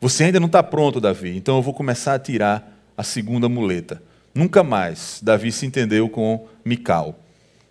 Você 0.00 0.24
ainda 0.24 0.40
não 0.40 0.46
está 0.46 0.62
pronto, 0.62 1.00
Davi, 1.00 1.36
então 1.36 1.56
eu 1.56 1.62
vou 1.62 1.72
começar 1.72 2.14
a 2.14 2.18
tirar 2.18 2.76
a 2.96 3.02
segunda 3.02 3.48
muleta. 3.48 4.02
Nunca 4.34 4.64
mais 4.64 5.20
Davi 5.22 5.52
se 5.52 5.64
entendeu 5.64 6.08
com 6.08 6.48
Mical. 6.64 7.18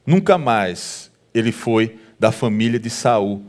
Nunca 0.06 0.38
mais 0.38 1.12
ele 1.34 1.52
foi 1.52 2.00
da 2.18 2.32
família 2.32 2.80
de 2.80 2.90
Saul. 2.90 3.44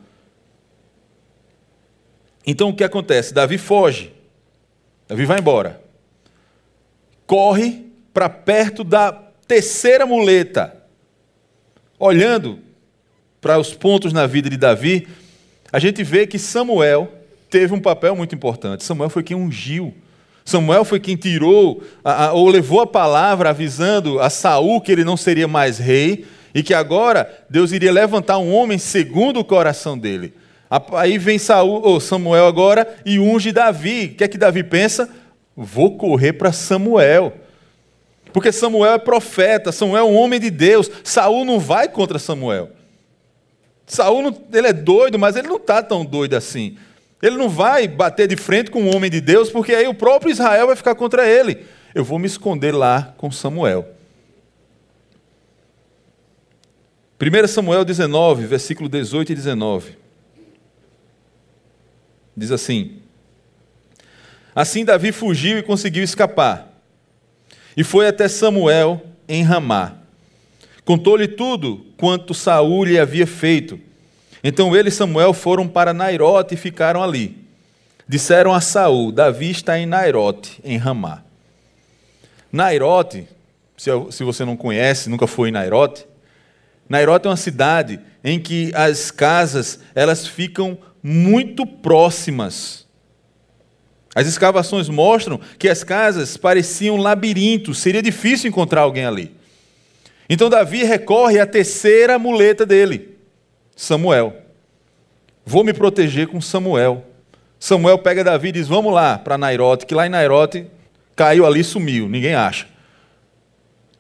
Então 2.45 2.71
o 2.71 2.75
que 2.75 2.83
acontece? 2.83 3.33
Davi 3.33 3.57
foge. 3.57 4.13
Davi 5.07 5.25
vai 5.25 5.39
embora. 5.39 5.81
Corre 7.27 7.87
para 8.13 8.29
perto 8.29 8.83
da 8.83 9.13
terceira 9.47 10.07
muleta. 10.07 10.77
Olhando 11.99 12.59
para 13.41 13.59
os 13.59 13.73
pontos 13.73 14.13
na 14.13 14.27
vida 14.27 14.49
de 14.51 14.57
Davi, 14.57 15.07
a 15.73 15.79
gente 15.79 16.03
vê 16.03 16.27
que 16.27 16.39
Samuel 16.39 17.13
teve 17.51 17.75
um 17.75 17.81
papel 17.81 18.17
muito 18.17 18.35
importante. 18.35 18.85
Samuel 18.85 19.11
foi 19.11 19.23
quem 19.23 19.37
ungiu. 19.37 19.95
Samuel 20.45 20.85
foi 20.85 21.01
quem 21.01 21.17
tirou 21.17 21.83
a, 22.05 22.27
a, 22.27 22.33
ou 22.33 22.49
levou 22.49 22.81
a 22.81 22.87
palavra 22.87 23.51
avisando 23.51 24.21
a 24.21 24.29
Saul 24.29 24.81
que 24.81 24.93
ele 24.93 25.05
não 25.05 25.17
seria 25.17 25.49
mais 25.49 25.79
rei 25.79 26.27
e 26.55 26.63
que 26.63 26.75
agora 26.75 27.29
Deus 27.49 27.73
iria 27.73 27.93
levantar 27.93 28.39
um 28.39 28.53
homem 28.53 28.79
segundo 28.79 29.41
o 29.41 29.45
coração 29.45 29.97
dele. 29.97 30.35
Aí 30.93 31.19
vem 31.19 31.39
Saul, 31.39 31.83
ou 31.83 32.01
Samuel 32.01 32.47
agora 32.47 32.97
e 33.05 33.19
unge 33.19 33.53
Davi. 33.53 34.07
O 34.07 34.17
que 34.17 34.25
é 34.25 34.29
que 34.29 34.39
Davi 34.39 34.63
pensa? 34.63 35.09
Vou 35.57 35.97
correr 35.97 36.33
para 36.35 36.53
Samuel. 36.53 37.33
Porque 38.35 38.51
Samuel 38.51 38.95
é 38.95 38.99
profeta, 38.99 39.71
Samuel 39.71 40.09
é 40.09 40.11
um 40.11 40.17
homem 40.17 40.41
de 40.41 40.51
Deus. 40.51 40.91
Saul 41.05 41.45
não 41.45 41.61
vai 41.61 41.89
contra 41.89 42.19
Samuel. 42.19 42.73
Saul 43.87 44.23
não, 44.23 44.37
ele 44.53 44.67
é 44.67 44.73
doido, 44.73 45.17
mas 45.21 45.37
ele 45.37 45.47
não 45.47 45.55
está 45.55 45.81
tão 45.81 46.05
doido 46.05 46.35
assim. 46.35 46.77
Ele 47.23 47.37
não 47.37 47.49
vai 47.49 47.87
bater 47.87 48.27
de 48.27 48.35
frente 48.37 48.73
com 48.73 48.83
um 48.83 48.97
homem 48.97 49.09
de 49.09 49.21
Deus, 49.21 49.51
porque 49.51 49.73
aí 49.73 49.87
o 49.87 49.95
próprio 49.95 50.33
Israel 50.33 50.67
vai 50.67 50.75
ficar 50.75 50.97
contra 50.97 51.25
ele. 51.25 51.65
Eu 51.95 52.03
vou 52.03 52.19
me 52.19 52.27
esconder 52.27 52.73
lá 52.73 53.15
com 53.17 53.31
Samuel. 53.31 53.89
1 57.23 57.47
Samuel 57.47 57.85
19, 57.85 58.47
versículo 58.47 58.89
18 58.89 59.31
e 59.31 59.35
19. 59.37 59.97
Diz 62.37 62.51
assim: 62.51 63.01
Assim 64.57 64.85
Davi 64.85 65.13
fugiu 65.13 65.57
e 65.57 65.63
conseguiu 65.63 66.03
escapar. 66.03 66.74
E 67.77 67.83
foi 67.83 68.07
até 68.07 68.29
Samuel 68.29 69.03
em 69.29 69.43
Ramá. 69.43 69.95
Contou-lhe 70.85 71.29
tudo 71.29 71.87
quanto 71.97 72.35
Saul 72.35 72.85
lhe 72.85 72.99
havia 72.99 73.27
feito. 73.27 73.81
Então 74.43 74.77
ele 74.77 74.91
e 74.91 74.93
Samuel 74.93 75.33
foram 75.33 75.67
para 75.67 75.95
Nairote 75.95 76.55
e 76.55 76.59
ficaram 76.59 77.03
ali. 77.03 77.37
Disseram 78.07 78.53
a 78.53 78.61
Saul: 78.61 79.11
Davi 79.11 79.51
está 79.51 79.79
em 79.79 79.87
Nairote, 79.87 80.61
em 80.63 80.77
Ramá. 80.77 81.23
Nairote, 82.53 83.27
se 83.77 84.23
você 84.23 84.45
não 84.45 84.57
conhece, 84.57 85.09
nunca 85.09 85.27
foi 85.27 85.49
em 85.49 85.53
Nairote, 85.53 86.07
Nairote 86.89 87.27
é 87.27 87.31
uma 87.31 87.37
cidade 87.37 87.99
em 88.23 88.39
que 88.39 88.71
as 88.75 89.11
casas 89.11 89.81
elas 89.95 90.27
ficam 90.27 90.79
muito 91.03 91.67
próximas. 91.67 92.84
As 94.15 94.27
escavações 94.27 94.89
mostram 94.89 95.41
que 95.59 95.69
as 95.69 95.83
casas 95.83 96.37
pareciam 96.37 96.97
labirintos, 96.97 97.79
seria 97.79 98.01
difícil 98.01 98.49
encontrar 98.49 98.83
alguém 98.83 99.05
ali. 99.05 99.35
Então 100.29 100.49
Davi 100.49 100.85
recorre 100.85 101.41
à 101.41 101.47
terceira 101.47 102.19
muleta 102.19 102.65
dele, 102.65 103.17
Samuel. 103.75 104.37
Vou 105.45 105.65
me 105.65 105.73
proteger 105.73 106.29
com 106.29 106.41
Samuel. 106.41 107.05
Samuel 107.59 107.99
pega 107.99 108.25
Davi 108.25 108.49
e 108.49 108.53
diz: 108.53 108.69
Vamos 108.69 108.93
lá 108.93 109.19
para 109.19 109.37
Nairote, 109.37 109.85
que 109.85 109.95
lá 109.95 110.07
em 110.07 110.11
Nairote 110.11 110.67
caiu 111.17 111.45
ali 111.45 111.61
e 111.61 111.65
sumiu, 111.65 112.09
ninguém 112.09 112.35
acha. 112.35 112.67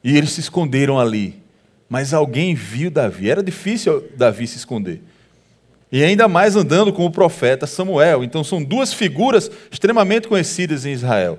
E 0.03 0.17
eles 0.17 0.33
se 0.33 0.41
esconderam 0.41 0.99
ali. 0.99 1.43
Mas 1.89 2.15
alguém 2.15 2.55
viu 2.55 2.91
Davi. 2.91 3.31
Era 3.31 3.43
difícil 3.43 4.09
Davi 4.17 4.47
se 4.47 4.57
esconder. 4.57 5.03
E 5.95 6.03
ainda 6.03 6.27
mais 6.27 6.57
andando 6.57 6.93
com 6.93 7.07
o 7.07 7.11
profeta 7.11 7.69
Samuel. 7.69 8.25
Então 8.25 8.43
são 8.43 8.61
duas 8.61 8.93
figuras 8.93 9.49
extremamente 9.71 10.27
conhecidas 10.27 10.85
em 10.85 10.91
Israel. 10.91 11.39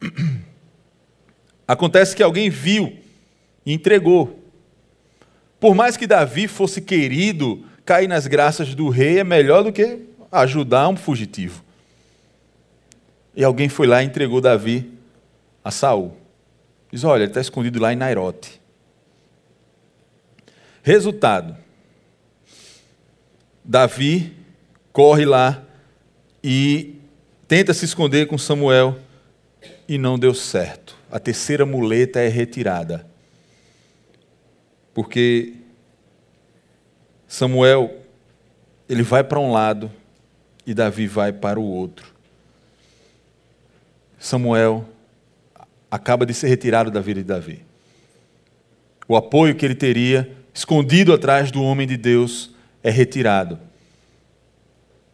Acontece 1.66 2.14
que 2.14 2.22
alguém 2.22 2.48
viu 2.48 2.96
e 3.66 3.72
entregou. 3.72 4.38
Por 5.58 5.74
mais 5.74 5.96
que 5.96 6.06
Davi 6.06 6.46
fosse 6.46 6.80
querido, 6.80 7.64
cair 7.84 8.06
nas 8.06 8.28
graças 8.28 8.76
do 8.76 8.88
rei 8.90 9.18
é 9.18 9.24
melhor 9.24 9.64
do 9.64 9.72
que 9.72 10.02
ajudar 10.30 10.88
um 10.88 10.96
fugitivo. 10.96 11.60
E 13.34 13.42
alguém 13.42 13.68
foi 13.68 13.88
lá 13.88 14.04
e 14.04 14.06
entregou 14.06 14.40
Davi 14.40 14.88
a 15.64 15.72
Saul. 15.72 16.16
Diz: 16.92 17.02
olha, 17.02 17.22
ele 17.22 17.30
está 17.32 17.40
escondido 17.40 17.80
lá 17.80 17.92
em 17.92 17.96
Nairote. 17.96 18.60
Resultado: 20.80 21.63
Davi 23.64 24.32
corre 24.92 25.24
lá 25.24 25.62
e 26.42 26.96
tenta 27.48 27.72
se 27.72 27.84
esconder 27.84 28.26
com 28.26 28.36
Samuel 28.36 28.98
e 29.88 29.96
não 29.96 30.18
deu 30.18 30.34
certo. 30.34 30.96
A 31.10 31.18
terceira 31.18 31.64
muleta 31.64 32.20
é 32.20 32.28
retirada. 32.28 33.06
Porque 34.92 35.54
Samuel 37.26 38.02
ele 38.88 39.02
vai 39.02 39.24
para 39.24 39.40
um 39.40 39.50
lado 39.50 39.90
e 40.66 40.74
Davi 40.74 41.06
vai 41.06 41.32
para 41.32 41.58
o 41.58 41.64
outro. 41.64 42.12
Samuel 44.18 44.86
acaba 45.90 46.26
de 46.26 46.34
ser 46.34 46.48
retirado 46.48 46.90
da 46.90 47.00
vida 47.00 47.20
de 47.20 47.26
Davi. 47.26 47.64
O 49.06 49.16
apoio 49.16 49.54
que 49.54 49.64
ele 49.64 49.74
teria, 49.74 50.30
escondido 50.52 51.12
atrás 51.12 51.50
do 51.50 51.62
homem 51.62 51.86
de 51.86 51.96
Deus, 51.96 52.53
é 52.84 52.90
retirado. 52.90 53.58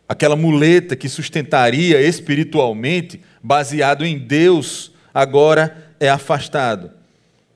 Aquela 0.08 0.34
muleta 0.34 0.96
que 0.96 1.08
sustentaria 1.08 2.02
espiritualmente, 2.02 3.20
baseado 3.40 4.04
em 4.04 4.18
Deus, 4.18 4.90
agora 5.14 5.94
é 6.00 6.10
afastado. 6.10 6.90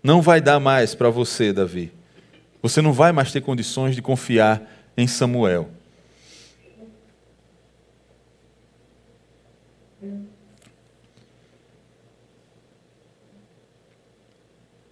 Não 0.00 0.22
vai 0.22 0.40
dar 0.40 0.60
mais 0.60 0.94
para 0.94 1.10
você, 1.10 1.52
Davi. 1.52 1.92
Você 2.62 2.80
não 2.80 2.92
vai 2.92 3.10
mais 3.10 3.32
ter 3.32 3.40
condições 3.40 3.96
de 3.96 4.00
confiar 4.00 4.62
em 4.96 5.08
Samuel. 5.08 5.68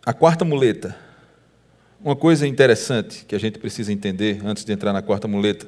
A 0.04 0.12
quarta 0.12 0.44
muleta 0.44 0.96
uma 2.04 2.16
coisa 2.16 2.46
interessante 2.46 3.24
que 3.24 3.34
a 3.34 3.38
gente 3.38 3.58
precisa 3.58 3.92
entender 3.92 4.40
antes 4.44 4.64
de 4.64 4.72
entrar 4.72 4.92
na 4.92 5.02
quarta 5.02 5.28
muleta 5.28 5.66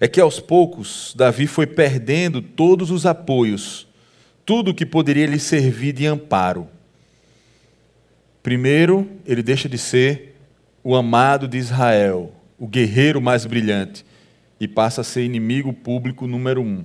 é 0.00 0.08
que 0.08 0.20
aos 0.20 0.40
poucos 0.40 1.14
Davi 1.16 1.46
foi 1.46 1.66
perdendo 1.66 2.40
todos 2.42 2.90
os 2.90 3.06
apoios, 3.06 3.86
tudo 4.44 4.74
que 4.74 4.84
poderia 4.84 5.26
lhe 5.26 5.38
servir 5.38 5.92
de 5.92 6.06
amparo. 6.06 6.68
Primeiro, 8.42 9.08
ele 9.26 9.42
deixa 9.42 9.68
de 9.68 9.78
ser 9.78 10.36
o 10.84 10.94
amado 10.94 11.48
de 11.48 11.56
Israel, 11.56 12.32
o 12.58 12.66
guerreiro 12.66 13.20
mais 13.20 13.44
brilhante, 13.46 14.04
e 14.60 14.68
passa 14.68 15.00
a 15.00 15.04
ser 15.04 15.24
inimigo 15.24 15.72
público 15.72 16.26
número 16.26 16.62
um. 16.62 16.84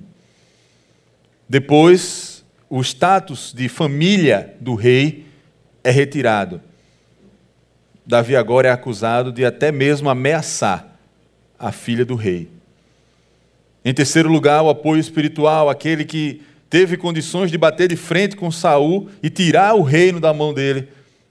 Depois, 1.48 2.44
o 2.68 2.80
status 2.80 3.52
de 3.54 3.68
família 3.68 4.54
do 4.60 4.74
rei 4.74 5.26
é 5.84 5.90
retirado 5.90 6.60
Davi 8.04 8.34
agora 8.34 8.68
é 8.68 8.70
acusado 8.70 9.32
de 9.32 9.44
até 9.44 9.70
mesmo 9.70 10.08
ameaçar 10.10 10.98
a 11.58 11.70
filha 11.70 12.04
do 12.04 12.14
rei. 12.14 12.48
Em 13.84 13.94
terceiro 13.94 14.28
lugar, 14.28 14.62
o 14.62 14.68
apoio 14.68 15.00
espiritual, 15.00 15.68
aquele 15.68 16.04
que 16.04 16.42
teve 16.68 16.96
condições 16.96 17.50
de 17.50 17.58
bater 17.58 17.88
de 17.88 17.96
frente 17.96 18.36
com 18.36 18.50
Saul 18.50 19.08
e 19.22 19.28
tirar 19.28 19.74
o 19.74 19.82
reino 19.82 20.18
da 20.18 20.32
mão 20.32 20.52
dele, 20.54 20.88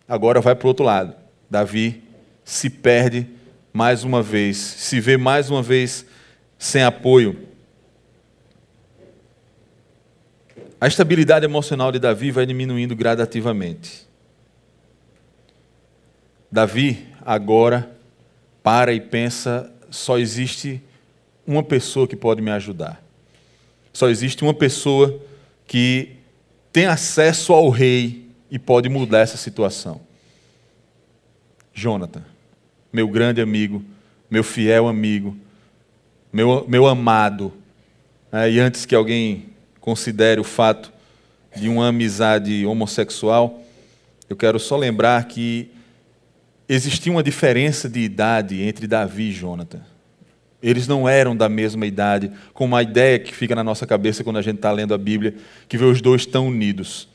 agora 0.07 0.39
vai 0.39 0.55
para 0.55 0.65
o 0.65 0.69
outro 0.69 0.85
lado. 0.85 1.15
Davi 1.49 2.03
se 2.43 2.69
perde 2.69 3.27
mais 3.73 4.03
uma 4.03 4.21
vez, 4.21 4.57
se 4.57 4.99
vê 4.99 5.17
mais 5.17 5.49
uma 5.49 5.61
vez 5.61 6.05
sem 6.57 6.83
apoio. 6.83 7.47
A 10.79 10.87
estabilidade 10.87 11.45
emocional 11.45 11.91
de 11.91 11.99
Davi 11.99 12.31
vai 12.31 12.45
diminuindo 12.45 12.95
gradativamente. 12.95 14.10
Davi 16.51 17.07
agora 17.25 17.95
para 18.61 18.93
e 18.93 18.99
pensa: 18.99 19.71
só 19.89 20.17
existe 20.17 20.81
uma 21.47 21.63
pessoa 21.63 22.07
que 22.07 22.15
pode 22.15 22.41
me 22.41 22.51
ajudar. 22.51 23.01
Só 23.93 24.09
existe 24.09 24.43
uma 24.43 24.53
pessoa 24.53 25.19
que 25.65 26.17
tem 26.71 26.85
acesso 26.85 27.53
ao 27.53 27.69
rei 27.69 28.29
e 28.49 28.59
pode 28.59 28.89
mudar 28.89 29.19
essa 29.19 29.37
situação. 29.37 30.01
Jonathan, 31.73 32.23
meu 32.91 33.07
grande 33.07 33.41
amigo, 33.41 33.83
meu 34.29 34.43
fiel 34.43 34.87
amigo, 34.87 35.37
meu, 36.31 36.65
meu 36.67 36.87
amado. 36.87 37.53
É, 38.31 38.49
e 38.49 38.59
antes 38.59 38.85
que 38.85 38.95
alguém 38.95 39.49
considere 39.79 40.39
o 40.39 40.43
fato 40.43 40.91
de 41.55 41.67
uma 41.67 41.87
amizade 41.87 42.65
homossexual, 42.65 43.61
eu 44.29 44.35
quero 44.35 44.59
só 44.59 44.77
lembrar 44.77 45.25
que 45.25 45.69
existia 46.73 47.11
uma 47.11 47.21
diferença 47.21 47.89
de 47.89 47.99
idade 47.99 48.61
entre 48.61 48.87
Davi 48.87 49.23
e 49.23 49.33
Jonathan. 49.33 49.81
Eles 50.63 50.87
não 50.87 51.09
eram 51.09 51.35
da 51.35 51.49
mesma 51.49 51.85
idade, 51.85 52.31
com 52.53 52.63
uma 52.63 52.81
ideia 52.81 53.19
que 53.19 53.35
fica 53.35 53.53
na 53.53 53.63
nossa 53.63 53.85
cabeça 53.85 54.23
quando 54.23 54.37
a 54.37 54.41
gente 54.41 54.55
está 54.55 54.71
lendo 54.71 54.93
a 54.93 54.97
Bíblia, 54.97 55.35
que 55.67 55.77
vê 55.77 55.83
os 55.83 56.01
dois 56.01 56.25
tão 56.25 56.47
unidos. 56.47 57.09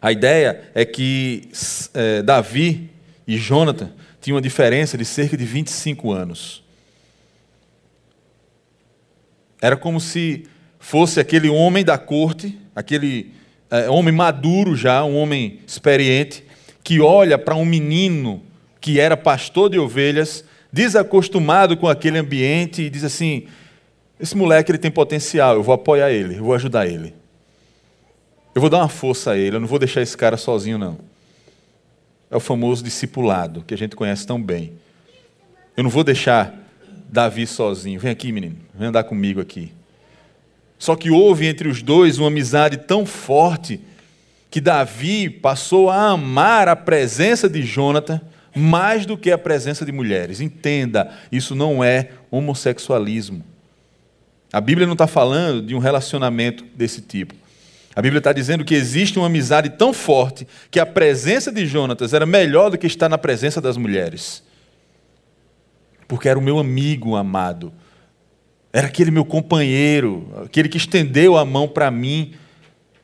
A 0.00 0.10
ideia 0.10 0.62
é 0.74 0.84
que 0.84 1.48
é, 1.94 2.20
Davi 2.22 2.90
e 3.28 3.36
Jonathan 3.36 3.92
tinham 4.20 4.36
uma 4.36 4.42
diferença 4.42 4.98
de 4.98 5.04
cerca 5.04 5.36
de 5.36 5.44
25 5.44 6.10
anos. 6.10 6.64
Era 9.60 9.76
como 9.76 10.00
se 10.00 10.46
fosse 10.80 11.20
aquele 11.20 11.48
homem 11.48 11.84
da 11.84 11.96
corte, 11.96 12.58
aquele 12.74 13.30
é, 13.70 13.88
homem 13.88 14.12
maduro 14.12 14.74
já, 14.74 15.04
um 15.04 15.16
homem 15.16 15.60
experiente, 15.64 16.42
que 16.82 17.00
olha 17.00 17.38
para 17.38 17.54
um 17.54 17.64
menino 17.64 18.42
que 18.80 18.98
era 18.98 19.16
pastor 19.16 19.70
de 19.70 19.78
ovelhas 19.78 20.44
desacostumado 20.72 21.76
com 21.76 21.88
aquele 21.88 22.18
ambiente 22.18 22.82
e 22.82 22.90
diz 22.90 23.04
assim: 23.04 23.46
esse 24.18 24.36
moleque 24.36 24.70
ele 24.70 24.78
tem 24.78 24.90
potencial, 24.90 25.56
eu 25.56 25.62
vou 25.62 25.74
apoiar 25.74 26.10
ele, 26.10 26.38
eu 26.38 26.44
vou 26.44 26.54
ajudar 26.54 26.86
ele. 26.86 27.14
Eu 28.54 28.60
vou 28.60 28.68
dar 28.68 28.78
uma 28.78 28.88
força 28.88 29.32
a 29.32 29.36
ele, 29.36 29.56
eu 29.56 29.60
não 29.60 29.66
vou 29.66 29.78
deixar 29.78 30.02
esse 30.02 30.16
cara 30.16 30.36
sozinho, 30.36 30.78
não. 30.78 30.98
É 32.30 32.36
o 32.36 32.40
famoso 32.40 32.82
discipulado, 32.82 33.62
que 33.66 33.74
a 33.74 33.78
gente 33.78 33.96
conhece 33.96 34.26
tão 34.26 34.42
bem. 34.42 34.72
Eu 35.76 35.82
não 35.82 35.90
vou 35.90 36.04
deixar 36.04 36.54
Davi 37.08 37.46
sozinho. 37.46 38.00
Vem 38.00 38.10
aqui, 38.10 38.30
menino, 38.32 38.56
vem 38.74 38.88
andar 38.88 39.04
comigo 39.04 39.40
aqui. 39.40 39.72
Só 40.78 40.96
que 40.96 41.10
houve 41.10 41.46
entre 41.46 41.68
os 41.68 41.82
dois 41.82 42.18
uma 42.18 42.28
amizade 42.28 42.76
tão 42.78 43.06
forte 43.06 43.80
que 44.52 44.60
Davi 44.60 45.30
passou 45.30 45.88
a 45.88 46.10
amar 46.10 46.68
a 46.68 46.76
presença 46.76 47.48
de 47.48 47.62
Jonathan 47.62 48.20
mais 48.54 49.06
do 49.06 49.16
que 49.16 49.30
a 49.30 49.38
presença 49.38 49.82
de 49.82 49.90
mulheres. 49.90 50.42
Entenda, 50.42 51.10
isso 51.32 51.54
não 51.54 51.82
é 51.82 52.10
homossexualismo. 52.30 53.42
A 54.52 54.60
Bíblia 54.60 54.86
não 54.86 54.92
está 54.92 55.06
falando 55.06 55.62
de 55.62 55.74
um 55.74 55.78
relacionamento 55.78 56.66
desse 56.76 57.00
tipo. 57.00 57.34
A 57.96 58.02
Bíblia 58.02 58.18
está 58.18 58.30
dizendo 58.30 58.62
que 58.62 58.74
existe 58.74 59.18
uma 59.18 59.28
amizade 59.28 59.70
tão 59.70 59.90
forte 59.94 60.46
que 60.70 60.78
a 60.78 60.84
presença 60.84 61.50
de 61.50 61.64
Jonatas 61.64 62.12
era 62.12 62.26
melhor 62.26 62.70
do 62.70 62.76
que 62.76 62.86
estar 62.86 63.08
na 63.08 63.16
presença 63.16 63.58
das 63.58 63.78
mulheres. 63.78 64.42
Porque 66.06 66.28
era 66.28 66.38
o 66.38 66.42
meu 66.42 66.58
amigo 66.58 67.16
amado, 67.16 67.72
era 68.70 68.86
aquele 68.86 69.10
meu 69.10 69.24
companheiro, 69.24 70.30
aquele 70.44 70.68
que 70.68 70.76
estendeu 70.76 71.38
a 71.38 71.44
mão 71.46 71.66
para 71.66 71.90
mim, 71.90 72.34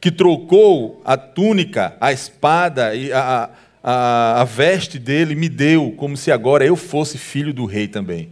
que 0.01 0.11
trocou 0.11 1.01
a 1.05 1.17
túnica, 1.17 1.97
a 2.01 2.13
espada 2.13 2.95
e 2.95 3.13
a, 3.13 3.51
a, 3.83 4.41
a 4.43 4.45
veste 4.45 4.99
dele 4.99 5.35
me 5.35 5.49
deu, 5.49 5.93
como 5.97 6.17
se 6.17 6.31
agora 6.31 6.65
eu 6.65 6.77
fosse 6.77 7.19
filho 7.19 7.53
do 7.53 7.65
rei 7.65 7.89
também. 7.89 8.31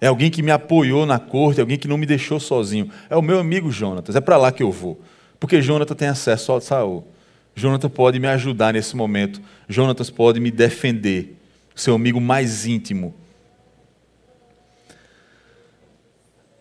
É 0.00 0.06
alguém 0.06 0.30
que 0.30 0.42
me 0.42 0.50
apoiou 0.50 1.06
na 1.06 1.18
corte, 1.18 1.60
é 1.60 1.62
alguém 1.62 1.78
que 1.78 1.88
não 1.88 1.96
me 1.96 2.04
deixou 2.04 2.38
sozinho. 2.38 2.90
É 3.08 3.16
o 3.16 3.22
meu 3.22 3.38
amigo 3.38 3.70
Jonatas, 3.70 4.14
é 4.14 4.20
para 4.20 4.36
lá 4.36 4.52
que 4.52 4.62
eu 4.62 4.70
vou. 4.70 5.00
Porque 5.40 5.62
Jonatas 5.62 5.96
tem 5.96 6.08
acesso 6.08 6.52
ao 6.52 6.60
Saul. 6.60 7.06
Jonatas 7.54 7.90
pode 7.90 8.18
me 8.18 8.26
ajudar 8.28 8.74
nesse 8.74 8.96
momento. 8.96 9.40
Jonatas 9.68 10.10
pode 10.10 10.40
me 10.40 10.50
defender. 10.50 11.36
Seu 11.74 11.94
amigo 11.94 12.20
mais 12.20 12.66
íntimo. 12.66 13.14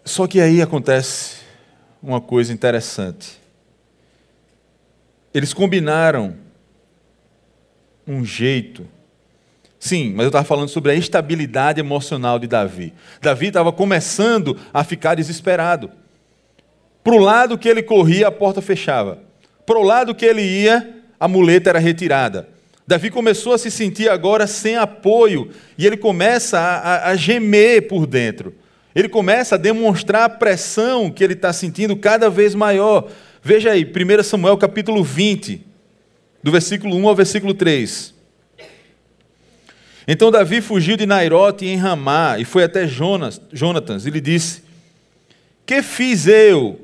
Só 0.05 0.27
que 0.27 0.39
aí 0.39 0.61
acontece 0.61 1.37
uma 2.01 2.21
coisa 2.21 2.53
interessante. 2.53 3.42
Eles 5.33 5.53
combinaram 5.53 6.35
um 8.07 8.23
jeito. 8.23 8.87
Sim, 9.79 10.13
mas 10.15 10.23
eu 10.23 10.29
estava 10.29 10.45
falando 10.45 10.69
sobre 10.69 10.91
a 10.91 10.95
estabilidade 10.95 11.79
emocional 11.79 12.39
de 12.39 12.47
Davi. 12.47 12.93
Davi 13.21 13.47
estava 13.47 13.71
começando 13.71 14.57
a 14.73 14.83
ficar 14.83 15.15
desesperado. 15.15 15.91
Para 17.03 17.15
o 17.15 17.19
lado 17.19 17.57
que 17.57 17.67
ele 17.67 17.83
corria, 17.83 18.27
a 18.27 18.31
porta 18.31 18.61
fechava. 18.61 19.19
Para 19.65 19.77
o 19.77 19.83
lado 19.83 20.15
que 20.15 20.25
ele 20.25 20.41
ia, 20.41 21.01
a 21.19 21.27
muleta 21.27 21.69
era 21.69 21.79
retirada. 21.79 22.47
Davi 22.85 23.09
começou 23.09 23.53
a 23.53 23.57
se 23.57 23.71
sentir 23.71 24.09
agora 24.09 24.45
sem 24.45 24.75
apoio 24.75 25.49
e 25.77 25.85
ele 25.87 25.97
começa 25.97 26.59
a, 26.59 26.77
a, 26.77 27.09
a 27.09 27.15
gemer 27.15 27.87
por 27.87 28.05
dentro. 28.05 28.53
Ele 28.93 29.09
começa 29.09 29.55
a 29.55 29.57
demonstrar 29.57 30.23
a 30.23 30.29
pressão 30.29 31.09
que 31.09 31.23
ele 31.23 31.33
está 31.33 31.51
sentindo 31.51 31.95
cada 31.95 32.29
vez 32.29 32.53
maior. 32.53 33.09
Veja 33.45 33.71
aí, 33.71 33.83
1 33.83 34.23
Samuel 34.23 34.55
capítulo 34.55 35.03
20 35.03 35.61
do 36.41 36.49
versículo 36.49 36.95
1 36.95 37.07
ao 37.09 37.13
versículo 37.13 37.53
3. 37.53 38.13
Então 40.07 40.31
Davi 40.31 40.61
fugiu 40.61 40.95
de 40.95 41.05
Nairote 41.05 41.65
em 41.65 41.75
Ramá 41.75 42.37
e 42.39 42.45
foi 42.45 42.63
até 42.63 42.87
Jonas, 42.87 43.41
Jonatas 43.51 44.05
e 44.05 44.09
lhe 44.09 44.21
disse: 44.21 44.63
Que 45.65 45.81
fiz 45.81 46.25
eu? 46.25 46.79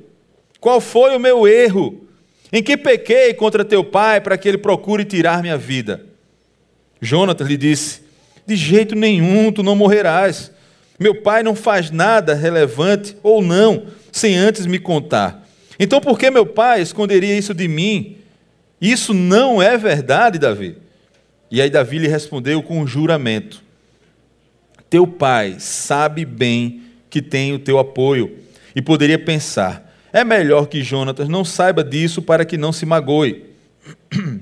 Qual 0.60 0.82
foi 0.82 1.16
o 1.16 1.20
meu 1.20 1.48
erro? 1.48 2.06
Em 2.52 2.62
que 2.62 2.76
pequei 2.76 3.34
contra 3.34 3.64
teu 3.64 3.82
pai 3.82 4.20
para 4.20 4.38
que 4.38 4.50
ele 4.50 4.58
procure 4.58 5.06
tirar 5.06 5.42
minha 5.42 5.58
vida? 5.58 6.06
Jonatas 7.00 7.48
lhe 7.48 7.56
disse: 7.56 8.02
De 8.46 8.58
jeito 8.58 8.96
nenhum 8.96 9.50
tu 9.50 9.64
não 9.64 9.78
morrerás. 9.78 10.52
Meu 11.00 11.22
pai 11.22 11.42
não 11.42 11.56
faz 11.56 11.90
nada 11.90 12.34
relevante 12.34 13.16
ou 13.24 13.42
não, 13.42 13.86
sem 14.12 14.36
antes 14.36 14.66
me 14.66 14.78
contar. 14.78 15.49
Então 15.80 16.02
por 16.02 16.20
que 16.20 16.30
meu 16.30 16.46
pai 16.46 16.82
esconderia 16.82 17.38
isso 17.38 17.54
de 17.54 17.68
mim? 17.68 18.18
Isso 18.82 19.14
não 19.14 19.62
é 19.62 19.78
verdade, 19.78 20.38
Davi. 20.38 20.78
E 21.50 21.62
aí 21.62 21.70
Davi 21.70 21.98
lhe 22.00 22.08
respondeu 22.08 22.62
com 22.62 22.80
um 22.80 22.88
juramento: 22.88 23.64
Teu 24.90 25.08
pai 25.08 25.56
sabe 25.60 26.26
bem 26.26 26.84
que 27.10 27.22
tem 27.22 27.54
o 27.54 27.60
teu 27.60 27.80
apoio 27.80 28.38
e 28.76 28.82
poderia 28.82 29.18
pensar: 29.18 29.90
é 30.12 30.24
melhor 30.24 30.68
que 30.68 30.84
Jonatas 30.84 31.30
não 31.30 31.46
saiba 31.46 31.84
disso 31.84 32.22
para 32.22 32.46
que 32.46 32.58
não 32.58 32.72
se 32.72 32.86
magoe. 32.86 33.46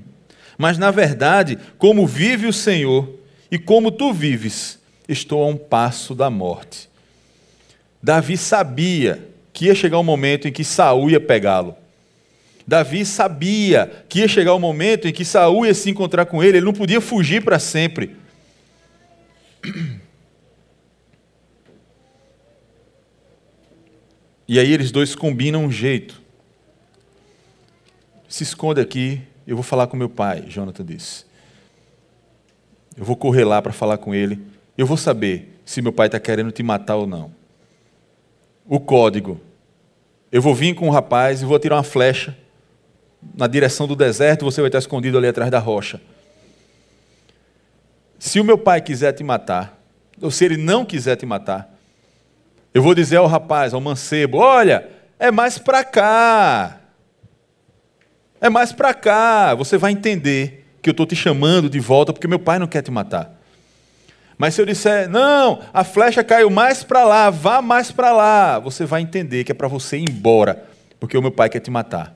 Mas 0.57 0.77
na 0.77 0.89
verdade, 0.89 1.57
como 1.77 2.07
vive 2.07 2.47
o 2.47 2.53
Senhor 2.53 3.09
e 3.51 3.59
como 3.59 3.91
tu 3.91 4.11
vives, 4.11 4.79
estou 5.07 5.43
a 5.43 5.47
um 5.47 5.55
passo 5.55 6.15
da 6.15 6.29
morte. 6.29 6.89
Davi 8.01 8.37
sabia 8.37 9.27
que 9.57 9.65
ia 9.65 9.73
chegar 9.73 9.97
um 9.97 10.03
momento 10.03 10.47
em 10.47 10.51
que 10.51 10.63
Saul 10.63 11.09
ia 11.09 11.19
pegá-lo. 11.19 11.75
Davi 12.67 13.03
sabia 13.03 14.05
que 14.07 14.19
ia 14.19 14.27
chegar 14.27 14.53
o 14.53 14.59
momento 14.59 15.07
em 15.07 15.11
que 15.11 15.25
Saul 15.25 15.65
ia 15.65 15.73
se 15.73 15.89
encontrar 15.89 16.27
com 16.27 16.43
ele, 16.43 16.59
ele 16.59 16.65
não 16.67 16.73
podia 16.73 17.01
fugir 17.01 17.43
para 17.43 17.57
sempre. 17.57 18.15
E 24.47 24.59
aí 24.59 24.71
eles 24.71 24.91
dois 24.91 25.15
combinam 25.15 25.65
um 25.65 25.71
jeito. 25.71 26.21
Se 28.29 28.43
esconde 28.43 28.79
aqui, 28.79 29.23
eu 29.47 29.55
vou 29.55 29.63
falar 29.63 29.87
com 29.87 29.97
meu 29.97 30.07
pai, 30.07 30.43
Jonathan 30.47 30.85
disse. 30.85 31.25
Eu 32.95 33.03
vou 33.03 33.15
correr 33.15 33.43
lá 33.43 33.59
para 33.59 33.73
falar 33.73 33.97
com 33.97 34.13
ele. 34.13 34.39
Eu 34.77 34.85
vou 34.85 34.97
saber 34.97 35.59
se 35.65 35.81
meu 35.81 35.91
pai 35.91 36.09
está 36.09 36.19
querendo 36.19 36.51
te 36.51 36.61
matar 36.61 36.95
ou 36.97 37.07
não. 37.07 37.36
O 38.67 38.79
código. 38.79 39.39
Eu 40.31 40.41
vou 40.41 40.53
vir 40.53 40.73
com 40.73 40.87
o 40.87 40.91
rapaz 40.91 41.41
e 41.41 41.45
vou 41.45 41.57
tirar 41.57 41.77
uma 41.77 41.83
flecha 41.83 42.35
na 43.35 43.47
direção 43.47 43.87
do 43.87 43.95
deserto, 43.95 44.45
você 44.45 44.61
vai 44.61 44.67
estar 44.67 44.79
escondido 44.79 45.17
ali 45.17 45.27
atrás 45.27 45.49
da 45.49 45.59
rocha. 45.59 45.99
Se 48.19 48.39
o 48.39 48.43
meu 48.43 48.57
pai 48.57 48.81
quiser 48.81 49.13
te 49.13 49.23
matar, 49.23 49.79
ou 50.21 50.31
se 50.31 50.45
ele 50.45 50.57
não 50.57 50.85
quiser 50.85 51.15
te 51.15 51.25
matar, 51.25 51.73
eu 52.73 52.81
vou 52.81 52.93
dizer 52.95 53.17
ao 53.17 53.27
rapaz, 53.27 53.73
ao 53.73 53.81
mancebo: 53.81 54.37
olha, 54.37 54.87
é 55.19 55.31
mais 55.31 55.57
para 55.57 55.83
cá. 55.83 56.79
É 58.39 58.49
mais 58.49 58.71
para 58.71 58.93
cá. 58.93 59.55
Você 59.55 59.77
vai 59.77 59.91
entender 59.91 60.65
que 60.81 60.89
eu 60.89 60.91
estou 60.91 61.05
te 61.05 61.15
chamando 61.15 61.69
de 61.69 61.79
volta 61.79 62.13
porque 62.13 62.27
meu 62.27 62.39
pai 62.39 62.59
não 62.59 62.67
quer 62.67 62.81
te 62.81 62.91
matar. 62.91 63.36
Mas 64.37 64.53
se 64.53 64.61
eu 64.61 64.65
disser, 64.65 65.09
não, 65.09 65.61
a 65.73 65.83
flecha 65.83 66.23
caiu 66.23 66.49
mais 66.49 66.83
para 66.83 67.03
lá, 67.03 67.29
vá 67.29 67.61
mais 67.61 67.91
para 67.91 68.11
lá, 68.11 68.59
você 68.59 68.85
vai 68.85 69.01
entender 69.01 69.43
que 69.43 69.51
é 69.51 69.55
para 69.55 69.67
você 69.67 69.97
ir 69.97 70.09
embora, 70.09 70.63
porque 70.99 71.17
o 71.17 71.21
meu 71.21 71.31
pai 71.31 71.49
quer 71.49 71.59
te 71.59 71.71
matar. 71.71 72.15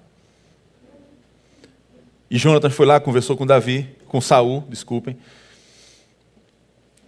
E 2.30 2.38
Jonatas 2.38 2.74
foi 2.74 2.86
lá, 2.86 3.00
conversou 3.00 3.36
com 3.36 3.46
Davi, 3.46 3.90
com 4.08 4.22
Saul, 4.22 4.64
desculpem. 4.70 5.18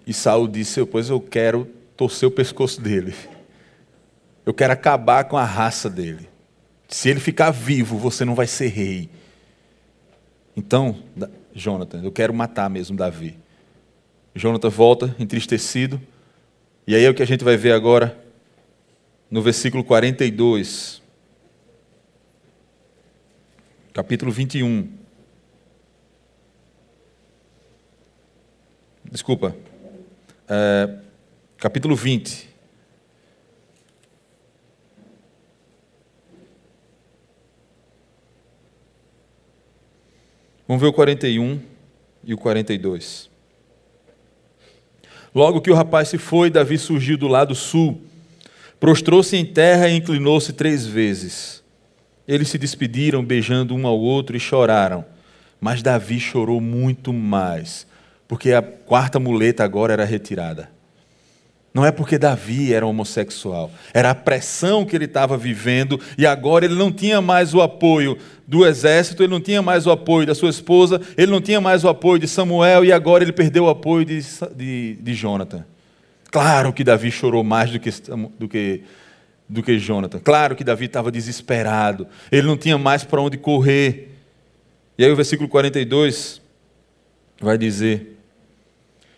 E 0.05 0.13
Saul 0.13 0.47
disse: 0.47 0.83
Pois 0.85 1.09
eu 1.09 1.21
quero 1.21 1.65
torcer 1.95 2.27
o 2.27 2.31
pescoço 2.31 2.81
dele. 2.81 3.15
Eu 4.45 4.53
quero 4.53 4.73
acabar 4.73 5.23
com 5.23 5.37
a 5.37 5.45
raça 5.45 5.89
dele. 5.89 6.27
Se 6.89 7.07
ele 7.07 7.21
ficar 7.21 7.51
vivo, 7.51 7.97
você 7.97 8.25
não 8.25 8.35
vai 8.35 8.47
ser 8.47 8.67
rei. 8.67 9.09
Então, 10.57 10.97
Jonathan, 11.53 12.01
eu 12.03 12.11
quero 12.11 12.33
matar 12.33 12.69
mesmo 12.69 12.97
Davi. 12.97 13.37
Jonathan 14.35 14.69
volta 14.69 15.15
entristecido, 15.19 16.01
e 16.87 16.95
aí 16.95 17.03
é 17.05 17.09
o 17.09 17.13
que 17.13 17.21
a 17.21 17.27
gente 17.27 17.43
vai 17.43 17.55
ver 17.55 17.71
agora 17.71 18.17
no 19.29 19.41
versículo 19.41 19.83
42, 19.83 21.01
capítulo 23.93 24.31
21. 24.31 24.89
Desculpa, 29.11 29.55
é, 30.47 30.99
capítulo 31.57 31.95
20. 31.95 32.49
Vamos 40.67 40.81
ver 40.81 40.87
o 40.87 40.93
41 40.93 41.61
e 42.23 42.33
o 42.33 42.37
42. 42.37 43.32
Logo 45.33 45.61
que 45.61 45.71
o 45.71 45.75
rapaz 45.75 46.09
se 46.09 46.17
foi, 46.17 46.49
Davi 46.49 46.77
surgiu 46.77 47.17
do 47.17 47.27
lado 47.27 47.55
sul, 47.55 48.01
prostrou-se 48.79 49.35
em 49.35 49.45
terra 49.45 49.89
e 49.89 49.95
inclinou-se 49.95 50.53
três 50.53 50.85
vezes. 50.85 51.63
Eles 52.27 52.49
se 52.49 52.57
despediram, 52.57 53.23
beijando 53.23 53.75
um 53.75 53.87
ao 53.87 53.99
outro 53.99 54.37
e 54.37 54.39
choraram. 54.39 55.03
Mas 55.59 55.81
Davi 55.81 56.19
chorou 56.19 56.59
muito 56.59 57.13
mais, 57.13 57.87
porque 58.27 58.51
a 58.51 58.61
quarta 58.61 59.19
muleta 59.19 59.63
agora 59.63 59.93
era 59.93 60.05
retirada. 60.05 60.72
Não 61.73 61.83
é 61.83 61.91
porque 61.91 62.19
Davi 62.19 62.71
era 62.71 62.85
homossexual, 62.85 63.71
era 63.93 64.11
a 64.11 64.15
pressão 64.15 64.85
que 64.85 64.95
ele 64.95 65.05
estava 65.05 65.35
vivendo 65.35 65.99
e 66.15 66.25
agora 66.25 66.65
ele 66.65 66.75
não 66.75 66.91
tinha 66.91 67.19
mais 67.19 67.55
o 67.55 67.61
apoio 67.61 68.15
do 68.47 68.63
exército, 68.63 69.23
ele 69.23 69.31
não 69.31 69.41
tinha 69.41 69.59
mais 69.59 69.87
o 69.87 69.91
apoio 69.91 70.27
da 70.27 70.35
sua 70.35 70.51
esposa, 70.51 71.01
ele 71.17 71.31
não 71.31 71.41
tinha 71.41 71.59
mais 71.59 71.83
o 71.83 71.89
apoio 71.89 72.19
de 72.19 72.27
Samuel 72.27 72.85
e 72.85 72.91
agora 72.91 73.23
ele 73.23 73.31
perdeu 73.31 73.63
o 73.63 73.69
apoio 73.69 74.05
de, 74.05 74.21
de, 74.55 74.99
de 75.01 75.13
Jonathan. 75.15 75.65
Claro 76.29 76.71
que 76.71 76.83
Davi 76.83 77.09
chorou 77.09 77.43
mais 77.43 77.71
do 77.71 77.79
que, 77.79 77.89
do 78.37 78.47
que, 78.47 78.83
do 79.49 79.63
que 79.63 79.79
Jonathan. 79.79 80.19
Claro 80.19 80.55
que 80.55 80.63
Davi 80.63 80.85
estava 80.85 81.11
desesperado, 81.11 82.07
ele 82.31 82.45
não 82.45 82.57
tinha 82.57 82.77
mais 82.77 83.03
para 83.03 83.19
onde 83.19 83.37
correr. 83.37 84.11
E 84.95 85.03
aí 85.03 85.11
o 85.11 85.15
versículo 85.15 85.49
42 85.49 86.39
vai 87.41 87.57
dizer. 87.57 88.19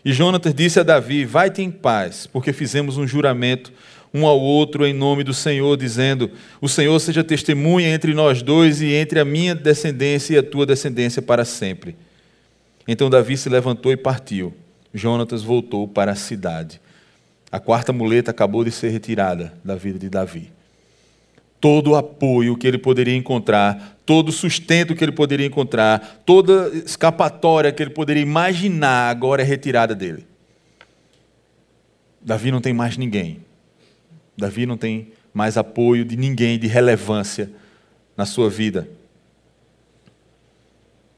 E 0.06 0.14
Jonatas 0.14 0.54
disse 0.54 0.80
a 0.80 0.84
Davi: 0.84 1.26
Vai-te 1.26 1.64
em 1.64 1.72
paz, 1.72 2.28
porque 2.28 2.54
fizemos 2.54 2.96
um 2.96 3.08
juramento 3.08 3.74
um 4.14 4.26
ao 4.26 4.40
outro 4.40 4.86
em 4.86 4.94
nome 4.94 5.26
do 5.26 5.34
Senhor, 5.34 5.76
dizendo: 5.76 6.32
O 6.62 6.70
Senhor 6.70 6.98
seja 7.00 7.24
testemunha 7.24 7.90
entre 7.90 8.14
nós 8.14 8.42
dois 8.42 8.82
e 8.82 8.94
entre 8.94 9.20
a 9.20 9.26
minha 9.26 9.54
descendência 9.54 10.36
e 10.36 10.38
a 10.38 10.44
tua 10.44 10.66
descendência 10.66 11.22
para 11.22 11.44
sempre. 11.44 11.98
Então 12.88 13.10
Davi 13.10 13.36
se 13.36 13.50
levantou 13.50 13.92
e 13.92 13.98
partiu. 13.98 14.54
Jonatas 14.94 15.44
voltou 15.44 15.88
para 15.88 16.12
a 16.12 16.16
cidade. 16.16 16.80
A 17.52 17.60
quarta 17.60 17.92
muleta 17.92 18.32
acabou 18.32 18.64
de 18.64 18.72
ser 18.72 18.90
retirada 18.90 19.54
da 19.64 19.76
vida 19.76 20.00
de 20.00 20.10
Davi. 20.10 20.55
Todo 21.66 21.92
o 21.92 21.96
apoio 21.96 22.56
que 22.56 22.68
ele 22.68 22.78
poderia 22.78 23.16
encontrar, 23.16 24.00
todo 24.06 24.30
o 24.30 24.32
sustento 24.32 24.94
que 24.94 25.04
ele 25.04 25.12
poderia 25.12 25.48
encontrar, 25.48 26.22
toda 26.24 26.68
escapatória 26.86 27.72
que 27.72 27.82
ele 27.82 27.90
poderia 27.90 28.22
imaginar, 28.22 29.10
agora 29.10 29.42
é 29.42 29.46
retirada 29.46 29.96
dele. 29.96 30.28
Davi 32.22 32.52
não 32.52 32.62
tem 32.62 32.72
mais 32.72 32.98
ninguém. 32.98 33.44
Davi 34.38 34.68
não 34.68 34.78
tem 34.78 35.12
mais 35.34 35.58
apoio 35.58 36.06
de 36.06 36.16
ninguém 36.16 36.60
de 36.60 36.68
relevância 36.68 37.52
na 38.16 38.28
sua 38.28 38.48
vida. 38.48 38.88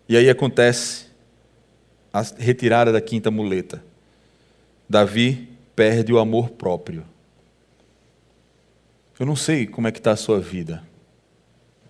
E 0.08 0.16
aí 0.16 0.30
acontece 0.30 1.08
a 2.14 2.22
retirada 2.38 2.94
da 2.94 3.02
quinta 3.02 3.30
muleta. 3.30 3.84
Davi 4.88 5.50
perde 5.76 6.14
o 6.14 6.20
amor 6.20 6.52
próprio. 6.52 7.04
Eu 9.20 9.26
não 9.26 9.36
sei 9.36 9.66
como 9.66 9.88
é 9.88 9.92
que 9.92 10.00
está 10.00 10.12
a 10.12 10.16
sua 10.16 10.40
vida. 10.40 10.84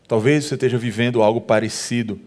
Talvez 0.07 0.45
você 0.45 0.53
esteja 0.53 0.77
vivendo 0.77 1.21
algo 1.21 1.41
parecido, 1.41 2.19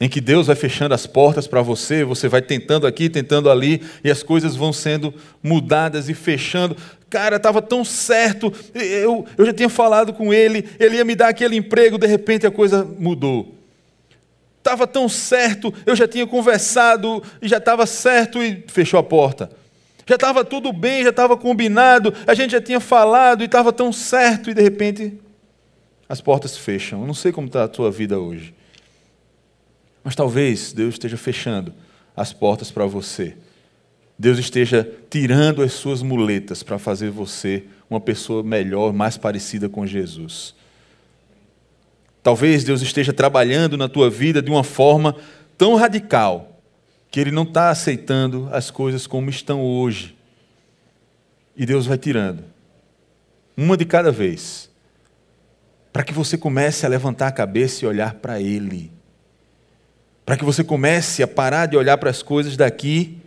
em 0.00 0.08
que 0.08 0.20
Deus 0.20 0.46
vai 0.46 0.56
fechando 0.56 0.94
as 0.94 1.06
portas 1.06 1.46
para 1.46 1.60
você, 1.60 2.02
você 2.02 2.26
vai 2.26 2.40
tentando 2.40 2.86
aqui, 2.86 3.10
tentando 3.10 3.50
ali, 3.50 3.82
e 4.02 4.10
as 4.10 4.22
coisas 4.22 4.56
vão 4.56 4.72
sendo 4.72 5.12
mudadas 5.42 6.08
e 6.08 6.14
fechando. 6.14 6.74
Cara, 7.10 7.36
estava 7.36 7.60
tão 7.60 7.84
certo, 7.84 8.50
eu, 8.74 9.26
eu 9.36 9.44
já 9.44 9.52
tinha 9.52 9.68
falado 9.68 10.14
com 10.14 10.32
ele, 10.32 10.66
ele 10.78 10.96
ia 10.96 11.04
me 11.04 11.14
dar 11.14 11.28
aquele 11.28 11.54
emprego, 11.54 11.98
de 11.98 12.06
repente 12.06 12.46
a 12.46 12.50
coisa 12.50 12.82
mudou. 12.98 13.54
Estava 14.56 14.86
tão 14.86 15.06
certo, 15.06 15.74
eu 15.84 15.94
já 15.94 16.08
tinha 16.08 16.26
conversado 16.26 17.22
e 17.42 17.48
já 17.48 17.58
estava 17.58 17.84
certo 17.84 18.42
e 18.42 18.64
fechou 18.68 18.98
a 18.98 19.02
porta. 19.02 19.50
Já 20.10 20.16
estava 20.16 20.44
tudo 20.44 20.72
bem, 20.72 21.04
já 21.04 21.10
estava 21.10 21.36
combinado, 21.36 22.12
a 22.26 22.34
gente 22.34 22.50
já 22.50 22.60
tinha 22.60 22.80
falado 22.80 23.42
e 23.42 23.44
estava 23.44 23.72
tão 23.72 23.92
certo, 23.92 24.50
e 24.50 24.54
de 24.54 24.60
repente 24.60 25.16
as 26.08 26.20
portas 26.20 26.56
fecham. 26.56 27.02
Eu 27.02 27.06
não 27.06 27.14
sei 27.14 27.30
como 27.30 27.46
está 27.46 27.62
a 27.62 27.68
tua 27.68 27.92
vida 27.92 28.18
hoje. 28.18 28.52
Mas 30.02 30.16
talvez 30.16 30.72
Deus 30.72 30.96
esteja 30.96 31.16
fechando 31.16 31.72
as 32.16 32.32
portas 32.32 32.72
para 32.72 32.86
você. 32.86 33.36
Deus 34.18 34.36
esteja 34.36 34.84
tirando 35.08 35.62
as 35.62 35.74
suas 35.74 36.02
muletas 36.02 36.64
para 36.64 36.76
fazer 36.76 37.10
você 37.10 37.62
uma 37.88 38.00
pessoa 38.00 38.42
melhor, 38.42 38.92
mais 38.92 39.16
parecida 39.16 39.68
com 39.68 39.86
Jesus. 39.86 40.56
Talvez 42.20 42.64
Deus 42.64 42.82
esteja 42.82 43.12
trabalhando 43.12 43.76
na 43.76 43.88
tua 43.88 44.10
vida 44.10 44.42
de 44.42 44.50
uma 44.50 44.64
forma 44.64 45.14
tão 45.56 45.76
radical 45.76 46.49
que 47.10 47.18
ele 47.18 47.30
não 47.30 47.42
está 47.42 47.70
aceitando 47.70 48.48
as 48.52 48.70
coisas 48.70 49.06
como 49.06 49.28
estão 49.28 49.62
hoje. 49.62 50.16
E 51.56 51.66
Deus 51.66 51.86
vai 51.86 51.98
tirando, 51.98 52.44
uma 53.56 53.76
de 53.76 53.84
cada 53.84 54.12
vez, 54.12 54.70
para 55.92 56.04
que 56.04 56.12
você 56.12 56.38
comece 56.38 56.86
a 56.86 56.88
levantar 56.88 57.26
a 57.26 57.32
cabeça 57.32 57.84
e 57.84 57.88
olhar 57.88 58.14
para 58.14 58.40
Ele. 58.40 58.92
Para 60.24 60.36
que 60.36 60.44
você 60.44 60.62
comece 60.62 61.22
a 61.22 61.28
parar 61.28 61.66
de 61.66 61.76
olhar 61.76 61.98
para 61.98 62.10
as 62.10 62.22
coisas 62.22 62.56
daqui 62.56 63.18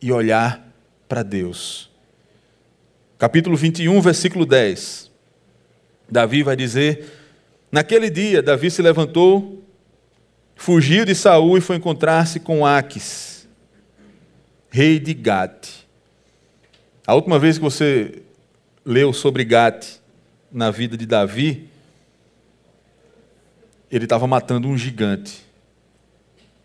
e 0.00 0.12
olhar 0.12 0.64
para 1.08 1.22
Deus. 1.22 1.90
Capítulo 3.18 3.56
21, 3.56 4.00
versículo 4.00 4.46
10. 4.46 5.10
Davi 6.08 6.44
vai 6.44 6.54
dizer: 6.54 7.06
Naquele 7.72 8.08
dia, 8.08 8.40
Davi 8.40 8.70
se 8.70 8.80
levantou 8.80 9.63
fugiu 10.56 11.04
de 11.04 11.14
Saul 11.14 11.58
e 11.58 11.60
foi 11.60 11.76
encontrar-se 11.76 12.40
com 12.40 12.64
Aques, 12.64 13.48
rei 14.70 14.98
de 14.98 15.14
Gate. 15.14 15.84
A 17.06 17.14
última 17.14 17.38
vez 17.38 17.58
que 17.58 17.64
você 17.64 18.22
leu 18.84 19.12
sobre 19.12 19.44
Gate 19.44 19.98
na 20.50 20.70
vida 20.70 20.96
de 20.96 21.06
Davi, 21.06 21.68
ele 23.90 24.04
estava 24.04 24.26
matando 24.26 24.68
um 24.68 24.76
gigante 24.76 25.44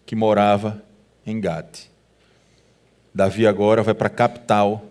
que 0.06 0.16
morava 0.16 0.84
em 1.26 1.40
Gate. 1.40 1.88
Davi 3.14 3.46
agora 3.46 3.84
vai 3.84 3.94
para 3.94 4.08
a 4.08 4.12
capital 4.12 4.86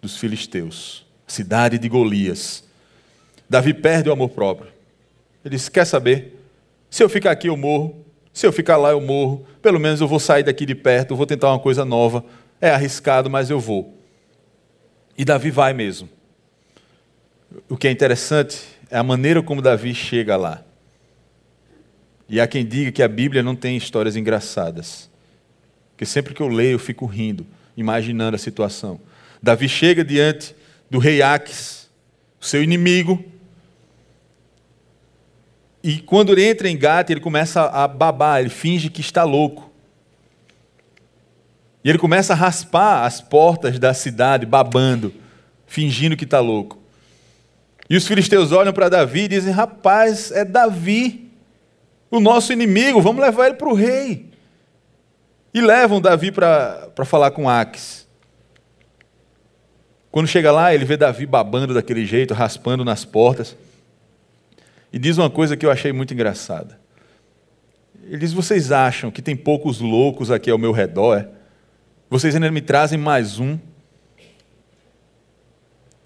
dos 0.00 0.16
filisteus, 0.16 1.06
cidade 1.26 1.78
de 1.78 1.88
Golias. 1.88 2.64
Davi 3.48 3.72
perde 3.72 4.08
o 4.08 4.12
amor 4.12 4.30
próprio. 4.30 4.70
Ele 5.44 5.56
diz: 5.56 5.68
Quer 5.68 5.86
saber? 5.86 6.38
Se 6.90 7.02
eu 7.02 7.08
ficar 7.08 7.30
aqui, 7.30 7.48
eu 7.48 7.56
morro. 7.56 8.04
Se 8.38 8.46
eu 8.46 8.52
ficar 8.52 8.76
lá, 8.76 8.90
eu 8.90 9.00
morro. 9.00 9.44
Pelo 9.60 9.80
menos 9.80 10.00
eu 10.00 10.06
vou 10.06 10.20
sair 10.20 10.44
daqui 10.44 10.64
de 10.64 10.72
perto, 10.72 11.16
vou 11.16 11.26
tentar 11.26 11.48
uma 11.48 11.58
coisa 11.58 11.84
nova. 11.84 12.24
É 12.60 12.70
arriscado, 12.70 13.28
mas 13.28 13.50
eu 13.50 13.58
vou. 13.58 13.98
E 15.16 15.24
Davi 15.24 15.50
vai 15.50 15.72
mesmo. 15.72 16.08
O 17.68 17.76
que 17.76 17.88
é 17.88 17.90
interessante 17.90 18.60
é 18.88 18.96
a 18.96 19.02
maneira 19.02 19.42
como 19.42 19.60
Davi 19.60 19.92
chega 19.92 20.36
lá. 20.36 20.62
E 22.28 22.40
há 22.40 22.46
quem 22.46 22.64
diga 22.64 22.92
que 22.92 23.02
a 23.02 23.08
Bíblia 23.08 23.42
não 23.42 23.56
tem 23.56 23.76
histórias 23.76 24.14
engraçadas. 24.14 25.10
Porque 25.90 26.06
sempre 26.06 26.32
que 26.32 26.40
eu 26.40 26.46
leio, 26.46 26.74
eu 26.74 26.78
fico 26.78 27.06
rindo, 27.06 27.44
imaginando 27.76 28.36
a 28.36 28.38
situação. 28.38 29.00
Davi 29.42 29.68
chega 29.68 30.04
diante 30.04 30.54
do 30.88 31.00
rei 31.00 31.22
Aques, 31.22 31.90
seu 32.40 32.62
inimigo, 32.62 33.20
e 35.82 35.98
quando 36.00 36.32
ele 36.32 36.44
entra 36.44 36.68
em 36.68 36.76
Gata, 36.76 37.12
ele 37.12 37.20
começa 37.20 37.62
a 37.62 37.86
babar, 37.86 38.40
ele 38.40 38.48
finge 38.48 38.90
que 38.90 39.00
está 39.00 39.24
louco. 39.24 39.70
E 41.84 41.88
ele 41.88 41.98
começa 41.98 42.32
a 42.32 42.36
raspar 42.36 43.04
as 43.04 43.20
portas 43.20 43.78
da 43.78 43.94
cidade, 43.94 44.44
babando, 44.44 45.14
fingindo 45.66 46.16
que 46.16 46.24
está 46.24 46.40
louco. 46.40 46.78
E 47.88 47.96
os 47.96 48.06
filisteus 48.06 48.52
olham 48.52 48.72
para 48.72 48.88
Davi 48.88 49.22
e 49.22 49.28
dizem: 49.28 49.52
Rapaz, 49.52 50.32
é 50.32 50.44
Davi, 50.44 51.30
o 52.10 52.20
nosso 52.20 52.52
inimigo, 52.52 53.00
vamos 53.00 53.22
levar 53.22 53.46
ele 53.46 53.54
para 53.54 53.68
o 53.68 53.74
rei. 53.74 54.28
E 55.54 55.60
levam 55.60 56.00
Davi 56.00 56.30
para 56.30 56.90
falar 57.04 57.30
com 57.30 57.48
Aques. 57.48 58.06
Quando 60.10 60.26
chega 60.26 60.50
lá, 60.50 60.74
ele 60.74 60.84
vê 60.84 60.96
Davi 60.96 61.24
babando 61.24 61.72
daquele 61.72 62.04
jeito, 62.04 62.34
raspando 62.34 62.84
nas 62.84 63.04
portas. 63.04 63.56
E 64.92 64.98
diz 64.98 65.18
uma 65.18 65.28
coisa 65.28 65.56
que 65.56 65.66
eu 65.66 65.70
achei 65.70 65.92
muito 65.92 66.14
engraçada. 66.14 66.78
Ele 68.04 68.18
diz: 68.18 68.32
Vocês 68.32 68.72
acham 68.72 69.10
que 69.10 69.20
tem 69.20 69.36
poucos 69.36 69.80
loucos 69.80 70.30
aqui 70.30 70.50
ao 70.50 70.58
meu 70.58 70.72
redor? 70.72 71.18
É? 71.18 71.28
Vocês 72.08 72.34
ainda 72.34 72.50
me 72.50 72.62
trazem 72.62 72.98
mais 72.98 73.38
um? 73.38 73.58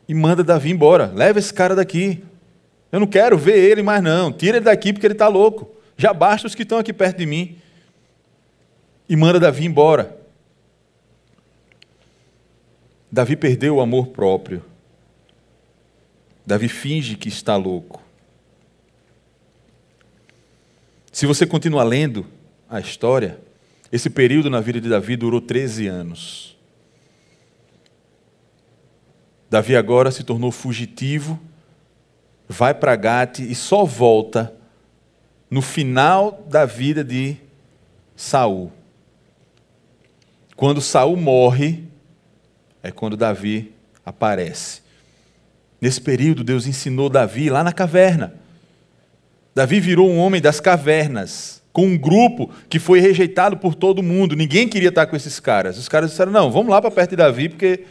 E 0.08 0.14
manda 0.14 0.42
Davi 0.42 0.70
embora. 0.70 1.12
Leva 1.14 1.38
esse 1.38 1.54
cara 1.54 1.76
daqui. 1.76 2.22
Eu 2.90 3.00
não 3.00 3.06
quero 3.06 3.38
ver 3.38 3.56
ele 3.56 3.82
mais, 3.82 4.02
não. 4.02 4.32
Tira 4.32 4.56
ele 4.58 4.64
daqui 4.64 4.92
porque 4.92 5.06
ele 5.06 5.14
está 5.14 5.28
louco. 5.28 5.70
Já 5.96 6.12
basta 6.12 6.46
os 6.46 6.54
que 6.54 6.62
estão 6.62 6.78
aqui 6.78 6.92
perto 6.92 7.18
de 7.18 7.26
mim. 7.26 7.56
E 9.08 9.14
manda 9.14 9.38
Davi 9.38 9.64
embora. 9.64 10.18
Davi 13.10 13.36
perdeu 13.36 13.76
o 13.76 13.80
amor 13.80 14.08
próprio. 14.08 14.64
Davi 16.44 16.68
finge 16.68 17.14
que 17.14 17.28
está 17.28 17.56
louco. 17.56 18.02
Se 21.12 21.26
você 21.26 21.46
continuar 21.46 21.84
lendo 21.84 22.26
a 22.66 22.80
história, 22.80 23.38
esse 23.92 24.08
período 24.08 24.48
na 24.48 24.62
vida 24.62 24.80
de 24.80 24.88
Davi 24.88 25.14
durou 25.14 25.42
13 25.42 25.86
anos. 25.86 26.56
Davi 29.50 29.76
agora 29.76 30.10
se 30.10 30.24
tornou 30.24 30.50
fugitivo, 30.50 31.38
vai 32.48 32.72
para 32.72 32.96
Gate 32.96 33.40
e 33.40 33.54
só 33.54 33.84
volta 33.84 34.54
no 35.50 35.60
final 35.60 36.46
da 36.48 36.64
vida 36.64 37.04
de 37.04 37.36
Saul. 38.16 38.72
Quando 40.56 40.80
Saul 40.80 41.18
morre, 41.18 41.84
é 42.82 42.90
quando 42.90 43.18
Davi 43.18 43.74
aparece. 44.02 44.80
Nesse 45.78 46.00
período, 46.00 46.42
Deus 46.42 46.66
ensinou 46.66 47.10
Davi 47.10 47.50
lá 47.50 47.62
na 47.62 47.72
caverna. 47.72 48.40
Davi 49.54 49.80
virou 49.80 50.08
um 50.10 50.18
homem 50.18 50.40
das 50.40 50.60
cavernas, 50.60 51.62
com 51.72 51.86
um 51.86 51.98
grupo 51.98 52.50
que 52.68 52.78
foi 52.78 53.00
rejeitado 53.00 53.56
por 53.56 53.74
todo 53.74 54.02
mundo. 54.02 54.36
Ninguém 54.36 54.68
queria 54.68 54.88
estar 54.88 55.06
com 55.06 55.16
esses 55.16 55.40
caras. 55.40 55.78
Os 55.78 55.88
caras 55.88 56.10
disseram: 56.10 56.32
não, 56.32 56.50
vamos 56.50 56.70
lá 56.70 56.80
para 56.80 56.90
perto 56.90 57.10
de 57.10 57.16
Davi, 57.16 57.48
porque 57.48 57.84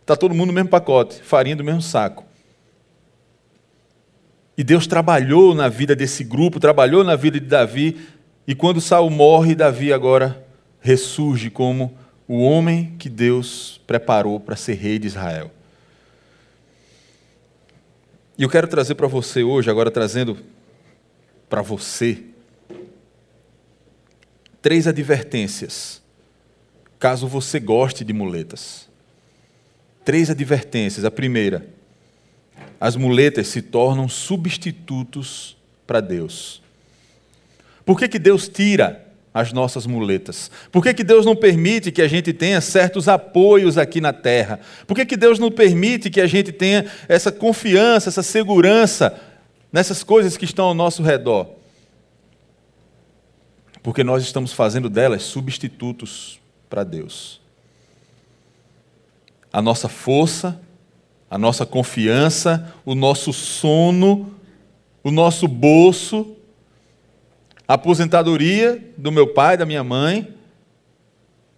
está 0.00 0.16
todo 0.16 0.34
mundo 0.34 0.48
no 0.48 0.52
mesmo 0.52 0.68
pacote, 0.68 1.22
farinha 1.22 1.56
do 1.56 1.64
mesmo 1.64 1.82
saco. 1.82 2.24
E 4.56 4.62
Deus 4.62 4.86
trabalhou 4.86 5.54
na 5.54 5.68
vida 5.68 5.96
desse 5.96 6.22
grupo, 6.22 6.60
trabalhou 6.60 7.02
na 7.02 7.16
vida 7.16 7.40
de 7.40 7.46
Davi, 7.46 7.96
e 8.46 8.54
quando 8.54 8.80
Saul 8.80 9.10
morre, 9.10 9.54
Davi 9.54 9.92
agora 9.92 10.44
ressurge 10.80 11.50
como 11.50 11.96
o 12.28 12.42
homem 12.42 12.94
que 12.98 13.08
Deus 13.08 13.80
preparou 13.86 14.38
para 14.38 14.54
ser 14.54 14.74
rei 14.74 14.98
de 14.98 15.08
Israel. 15.08 15.50
E 18.38 18.42
eu 18.42 18.48
quero 18.48 18.68
trazer 18.68 18.94
para 18.94 19.06
você 19.06 19.42
hoje, 19.42 19.70
agora 19.70 19.90
trazendo 19.90 20.36
para 21.48 21.62
você, 21.62 22.22
três 24.60 24.86
advertências, 24.86 26.02
caso 26.98 27.28
você 27.28 27.60
goste 27.60 28.04
de 28.04 28.12
muletas. 28.12 28.88
Três 30.04 30.30
advertências. 30.30 31.04
A 31.04 31.10
primeira, 31.10 31.66
as 32.80 32.96
muletas 32.96 33.48
se 33.48 33.62
tornam 33.62 34.08
substitutos 34.08 35.56
para 35.86 36.00
Deus. 36.00 36.62
Por 37.84 37.98
que, 37.98 38.08
que 38.08 38.18
Deus 38.18 38.48
tira 38.48 39.04
as 39.32 39.52
nossas 39.52 39.86
muletas? 39.86 40.50
Por 40.70 40.82
que, 40.82 40.94
que 40.94 41.04
Deus 41.04 41.26
não 41.26 41.34
permite 41.34 41.90
que 41.90 42.00
a 42.00 42.08
gente 42.08 42.32
tenha 42.32 42.60
certos 42.60 43.08
apoios 43.08 43.76
aqui 43.76 44.00
na 44.00 44.12
terra? 44.12 44.60
Por 44.86 44.94
que, 44.94 45.04
que 45.04 45.16
Deus 45.16 45.38
não 45.38 45.50
permite 45.50 46.08
que 46.08 46.20
a 46.20 46.26
gente 46.26 46.52
tenha 46.52 46.86
essa 47.08 47.32
confiança, 47.32 48.08
essa 48.08 48.22
segurança 48.22 49.18
nessas 49.74 50.04
coisas 50.04 50.36
que 50.36 50.44
estão 50.44 50.66
ao 50.66 50.72
nosso 50.72 51.02
redor? 51.02 51.48
Porque 53.82 54.04
nós 54.04 54.22
estamos 54.22 54.52
fazendo 54.52 54.88
delas 54.88 55.24
substitutos 55.24 56.38
para 56.70 56.84
Deus. 56.84 57.40
A 59.52 59.60
nossa 59.60 59.88
força, 59.88 60.60
a 61.28 61.36
nossa 61.36 61.66
confiança, 61.66 62.72
o 62.84 62.94
nosso 62.94 63.32
sono, 63.32 64.32
o 65.02 65.10
nosso 65.10 65.48
bolso, 65.48 66.36
a 67.66 67.74
aposentadoria 67.74 68.80
do 68.96 69.10
meu 69.10 69.26
pai, 69.34 69.56
da 69.56 69.66
minha 69.66 69.82
mãe, 69.82 70.36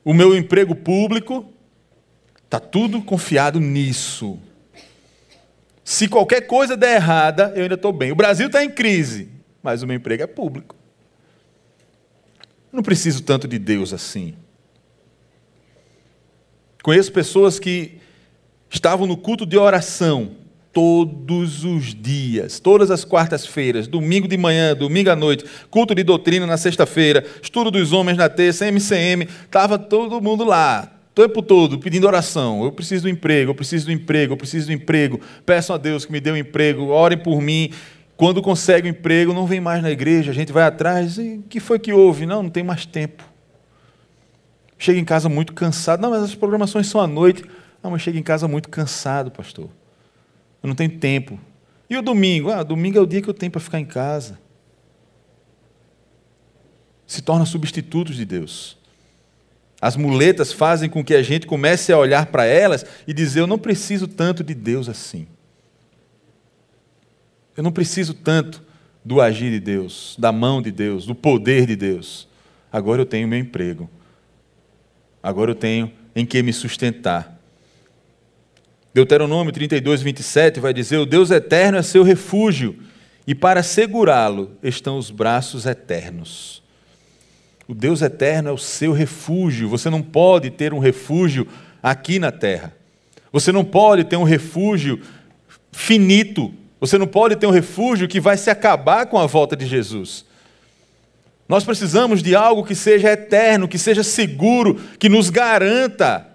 o 0.02 0.14
meu 0.14 0.34
emprego 0.34 0.74
público, 0.74 1.44
está 2.46 2.58
tudo 2.58 3.02
confiado 3.02 3.60
nisso. 3.60 4.38
Se 5.86 6.08
qualquer 6.08 6.48
coisa 6.48 6.76
der 6.76 6.96
errada, 6.96 7.52
eu 7.54 7.62
ainda 7.62 7.76
estou 7.76 7.92
bem. 7.92 8.10
O 8.10 8.16
Brasil 8.16 8.48
está 8.48 8.64
em 8.64 8.68
crise, 8.68 9.28
mas 9.62 9.84
o 9.84 9.86
meu 9.86 9.94
emprego 9.94 10.24
é 10.24 10.26
público. 10.26 10.74
não 12.72 12.82
preciso 12.82 13.22
tanto 13.22 13.46
de 13.46 13.56
Deus 13.56 13.92
assim. 13.92 14.34
Conheço 16.82 17.12
pessoas 17.12 17.60
que 17.60 18.00
estavam 18.68 19.06
no 19.06 19.16
culto 19.16 19.46
de 19.46 19.56
oração, 19.56 20.32
todos 20.72 21.62
os 21.62 21.94
dias, 21.94 22.58
todas 22.58 22.90
as 22.90 23.04
quartas-feiras, 23.04 23.86
domingo 23.86 24.26
de 24.26 24.36
manhã, 24.36 24.74
domingo 24.74 25.10
à 25.10 25.14
noite, 25.14 25.44
culto 25.70 25.94
de 25.94 26.02
doutrina 26.02 26.48
na 26.48 26.56
sexta-feira, 26.56 27.24
estudo 27.40 27.70
dos 27.70 27.92
homens 27.92 28.18
na 28.18 28.28
terça, 28.28 28.66
MCM, 28.66 29.28
estava 29.44 29.78
todo 29.78 30.20
mundo 30.20 30.42
lá, 30.42 30.95
tempo 31.16 31.40
todo 31.40 31.78
pedindo 31.78 32.06
oração. 32.06 32.62
Eu 32.62 32.70
preciso 32.70 33.04
do 33.04 33.08
emprego, 33.08 33.50
eu 33.50 33.54
preciso 33.54 33.86
do 33.86 33.92
emprego, 33.92 34.34
eu 34.34 34.36
preciso 34.36 34.66
do 34.66 34.72
emprego. 34.72 35.18
Peço 35.46 35.72
a 35.72 35.78
Deus 35.78 36.04
que 36.04 36.12
me 36.12 36.20
dê 36.20 36.30
um 36.30 36.36
emprego, 36.36 36.88
orem 36.88 37.16
por 37.16 37.40
mim. 37.40 37.72
Quando 38.16 38.42
consegue 38.42 38.86
o 38.86 38.92
um 38.92 38.94
emprego, 38.94 39.32
não 39.32 39.46
vem 39.46 39.58
mais 39.58 39.82
na 39.82 39.90
igreja, 39.90 40.30
a 40.30 40.34
gente 40.34 40.52
vai 40.52 40.64
atrás. 40.64 41.16
E 41.16 41.42
que 41.48 41.58
foi 41.58 41.78
que 41.78 41.92
houve? 41.92 42.26
Não, 42.26 42.42
não 42.42 42.50
tem 42.50 42.62
mais 42.62 42.84
tempo. 42.84 43.24
Chega 44.78 45.00
em 45.00 45.04
casa 45.04 45.28
muito 45.28 45.54
cansado. 45.54 46.00
Não, 46.00 46.10
mas 46.10 46.22
as 46.22 46.34
programações 46.34 46.86
são 46.86 47.00
à 47.00 47.06
noite. 47.06 47.42
Não, 47.82 47.90
mas 47.90 48.02
chega 48.02 48.18
em 48.18 48.22
casa 48.22 48.46
muito 48.46 48.68
cansado, 48.68 49.30
pastor. 49.30 49.70
Eu 50.62 50.68
não 50.68 50.74
tenho 50.74 50.98
tempo. 50.98 51.40
E 51.88 51.96
o 51.96 52.02
domingo? 52.02 52.50
Ah, 52.50 52.62
domingo 52.62 52.98
é 52.98 53.00
o 53.00 53.06
dia 53.06 53.22
que 53.22 53.28
eu 53.28 53.34
tenho 53.34 53.50
para 53.50 53.60
ficar 53.60 53.80
em 53.80 53.86
casa. 53.86 54.38
Se 57.06 57.22
torna 57.22 57.46
substitutos 57.46 58.16
de 58.16 58.26
Deus. 58.26 58.76
As 59.80 59.96
muletas 59.96 60.52
fazem 60.52 60.88
com 60.88 61.04
que 61.04 61.14
a 61.14 61.22
gente 61.22 61.46
comece 61.46 61.92
a 61.92 61.98
olhar 61.98 62.26
para 62.26 62.44
elas 62.44 62.84
e 63.06 63.12
dizer: 63.12 63.40
Eu 63.40 63.46
não 63.46 63.58
preciso 63.58 64.08
tanto 64.08 64.42
de 64.42 64.54
Deus 64.54 64.88
assim. 64.88 65.26
Eu 67.56 67.62
não 67.62 67.72
preciso 67.72 68.14
tanto 68.14 68.62
do 69.04 69.20
agir 69.20 69.50
de 69.50 69.60
Deus, 69.60 70.16
da 70.18 70.32
mão 70.32 70.60
de 70.60 70.70
Deus, 70.70 71.06
do 71.06 71.14
poder 71.14 71.66
de 71.66 71.76
Deus. 71.76 72.28
Agora 72.72 73.00
eu 73.00 73.06
tenho 73.06 73.28
meu 73.28 73.38
emprego. 73.38 73.88
Agora 75.22 75.50
eu 75.50 75.54
tenho 75.54 75.92
em 76.14 76.26
que 76.26 76.42
me 76.42 76.52
sustentar. 76.52 77.38
Deuteronômio 78.92 79.52
32, 79.52 80.02
27 80.02 80.58
vai 80.58 80.72
dizer: 80.72 80.96
O 80.96 81.06
Deus 81.06 81.30
eterno 81.30 81.76
é 81.76 81.82
seu 81.82 82.02
refúgio, 82.02 82.78
e 83.26 83.34
para 83.34 83.62
segurá-lo 83.62 84.52
estão 84.62 84.96
os 84.96 85.10
braços 85.10 85.66
eternos. 85.66 86.62
O 87.68 87.74
Deus 87.74 88.00
eterno 88.00 88.50
é 88.50 88.52
o 88.52 88.58
seu 88.58 88.92
refúgio. 88.92 89.68
Você 89.68 89.90
não 89.90 90.02
pode 90.02 90.50
ter 90.50 90.72
um 90.72 90.78
refúgio 90.78 91.46
aqui 91.82 92.18
na 92.18 92.30
terra. 92.30 92.72
Você 93.32 93.50
não 93.50 93.64
pode 93.64 94.04
ter 94.04 94.16
um 94.16 94.22
refúgio 94.22 95.00
finito. 95.72 96.54
Você 96.80 96.96
não 96.96 97.06
pode 97.06 97.36
ter 97.36 97.46
um 97.46 97.50
refúgio 97.50 98.06
que 98.06 98.20
vai 98.20 98.36
se 98.36 98.50
acabar 98.50 99.06
com 99.06 99.18
a 99.18 99.26
volta 99.26 99.56
de 99.56 99.66
Jesus. 99.66 100.24
Nós 101.48 101.64
precisamos 101.64 102.22
de 102.22 102.34
algo 102.34 102.64
que 102.64 102.74
seja 102.74 103.12
eterno, 103.12 103.68
que 103.68 103.78
seja 103.78 104.02
seguro, 104.02 104.80
que 104.98 105.08
nos 105.08 105.30
garanta 105.30 106.26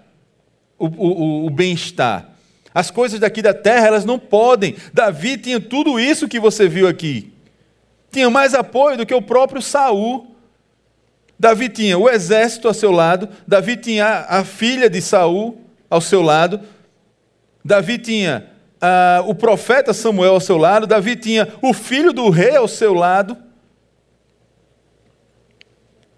o, 0.78 0.86
o, 0.86 1.46
o 1.46 1.50
bem-estar. 1.50 2.30
As 2.74 2.90
coisas 2.90 3.20
daqui 3.20 3.42
da 3.42 3.52
terra, 3.52 3.86
elas 3.86 4.04
não 4.04 4.18
podem. 4.18 4.76
Davi 4.92 5.36
tinha 5.36 5.60
tudo 5.60 6.00
isso 6.00 6.28
que 6.28 6.40
você 6.40 6.68
viu 6.68 6.88
aqui. 6.88 7.32
Tinha 8.10 8.30
mais 8.30 8.54
apoio 8.54 8.96
do 8.96 9.06
que 9.06 9.14
o 9.14 9.20
próprio 9.20 9.60
Saul. 9.60 10.31
Davi 11.38 11.68
tinha 11.68 11.98
o 11.98 12.08
exército 12.08 12.68
ao 12.68 12.74
seu 12.74 12.90
lado, 12.90 13.28
Davi 13.46 13.76
tinha 13.76 14.26
a 14.28 14.44
filha 14.44 14.88
de 14.88 15.00
Saul 15.00 15.60
ao 15.90 16.00
seu 16.00 16.22
lado, 16.22 16.60
Davi 17.64 17.98
tinha 17.98 18.46
uh, 18.76 19.28
o 19.28 19.34
profeta 19.34 19.92
Samuel 19.92 20.34
ao 20.34 20.40
seu 20.40 20.56
lado, 20.56 20.86
Davi 20.86 21.16
tinha 21.16 21.48
o 21.60 21.72
filho 21.72 22.12
do 22.12 22.28
rei 22.30 22.56
ao 22.56 22.68
seu 22.68 22.94
lado. 22.94 23.36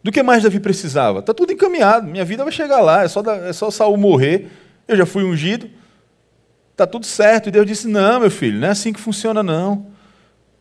Do 0.03 0.12
que 0.12 0.23
mais 0.23 0.43
Davi 0.43 0.61
precisava? 0.61 1.21
Está 1.21 1.33
tudo 1.33 1.53
encaminhado, 1.53 2.07
minha 2.07 2.25
vida 2.25 2.45
vai 2.45 2.53
chegar 2.53 2.81
lá, 2.81 3.05
é 3.05 3.09
só, 3.09 3.23
é 3.23 3.53
só 3.53 3.71
Saul 3.71 3.97
morrer, 3.97 4.51
eu 4.87 4.97
já 4.97 5.07
fui 5.07 5.25
ungido. 5.25 5.71
Está 6.75 6.89
tudo 6.89 7.07
certo. 7.07 7.49
E 7.49 7.53
Deus 7.53 7.67
disse: 7.67 7.87
Não, 7.87 8.21
meu 8.21 8.31
filho, 8.31 8.59
não 8.59 8.69
é 8.69 8.71
assim 8.73 8.93
que 8.93 9.01
funciona, 9.01 9.43
não. 9.43 9.87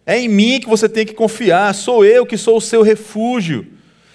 É 0.06 0.20
em 0.20 0.30
mim 0.30 0.60
que 0.60 0.70
você 0.70 0.88
tem 0.88 1.06
que 1.06 1.14
confiar, 1.14 1.74
sou 1.74 2.06
eu 2.06 2.26
que 2.26 2.38
sou 2.38 2.58
o 2.58 2.62
seu 2.62 2.84
refúgio. 2.84 3.66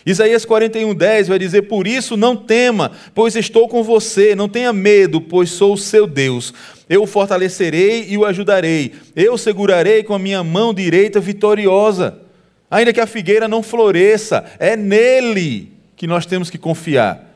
Isaías 0.07 0.45
41, 0.45 0.95
10 0.95 1.29
vai 1.29 1.39
dizer: 1.39 1.63
Por 1.63 1.87
isso 1.87 2.17
não 2.17 2.37
tema, 2.37 2.93
pois 3.15 3.37
estou 3.37 3.69
com 3.69 3.83
você, 3.83 4.35
não 4.35 4.49
tenha 4.49 4.73
medo, 4.73 5.21
pois 5.21 5.51
sou 5.51 5.75
o 5.75 5.79
seu 5.79 6.07
Deus. 6.07 6.55
Eu 6.89 7.03
o 7.03 7.07
fortalecerei 7.07 8.07
e 8.09 8.17
o 8.17 8.25
ajudarei, 8.25 8.95
eu 9.15 9.35
o 9.35 9.39
segurarei 9.39 10.03
com 10.03 10.15
a 10.15 10.19
minha 10.19 10.43
mão 10.43 10.73
direita 10.73 11.21
vitoriosa. 11.21 12.21
ainda 12.71 12.93
que 12.93 13.01
a 13.01 13.07
figueira 13.07 13.49
não 13.49 13.63
floresça, 13.63 14.45
é 14.59 14.77
nele 14.77 15.73
que 15.97 16.07
nós 16.07 16.25
temos 16.27 16.49
que 16.49 16.59
confiar. 16.59 17.29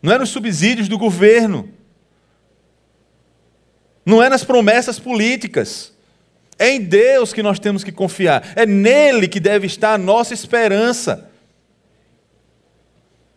Não 0.00 0.12
é 0.12 0.18
nos 0.18 0.28
subsídios 0.28 0.86
do 0.86 0.98
governo, 0.98 1.68
não 4.04 4.22
é 4.22 4.28
nas 4.28 4.44
promessas 4.44 4.98
políticas. 4.98 5.93
É 6.58 6.70
em 6.70 6.80
Deus 6.80 7.32
que 7.32 7.42
nós 7.42 7.58
temos 7.58 7.82
que 7.82 7.92
confiar. 7.92 8.52
É 8.54 8.64
nele 8.64 9.28
que 9.28 9.40
deve 9.40 9.66
estar 9.66 9.94
a 9.94 9.98
nossa 9.98 10.34
esperança. 10.34 11.30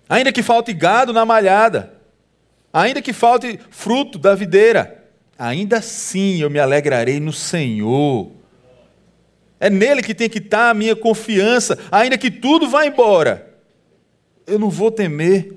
Ainda 0.10 0.32
que 0.32 0.44
falte 0.44 0.72
gado 0.74 1.12
na 1.12 1.26
malhada, 1.26 1.94
ainda 2.72 3.02
que 3.02 3.12
falte 3.12 3.60
fruto 3.70 4.18
da 4.18 4.36
videira, 4.36 5.04
ainda 5.38 5.78
assim 5.78 6.42
eu 6.42 6.50
me 6.50 6.60
alegrarei 6.60 7.20
no 7.20 7.34
Senhor. 7.34 8.32
É 9.60 9.70
nele 9.70 10.04
que 10.04 10.14
tem 10.14 10.30
que 10.30 10.38
estar 10.38 10.70
a 10.70 10.74
minha 10.74 10.96
confiança, 10.96 11.78
ainda 11.92 12.18
que 12.18 12.30
tudo 12.30 12.70
vá 12.70 12.86
embora. 12.86 13.54
Eu 14.46 14.60
não 14.60 14.70
vou 14.70 14.92
temer. 14.92 15.54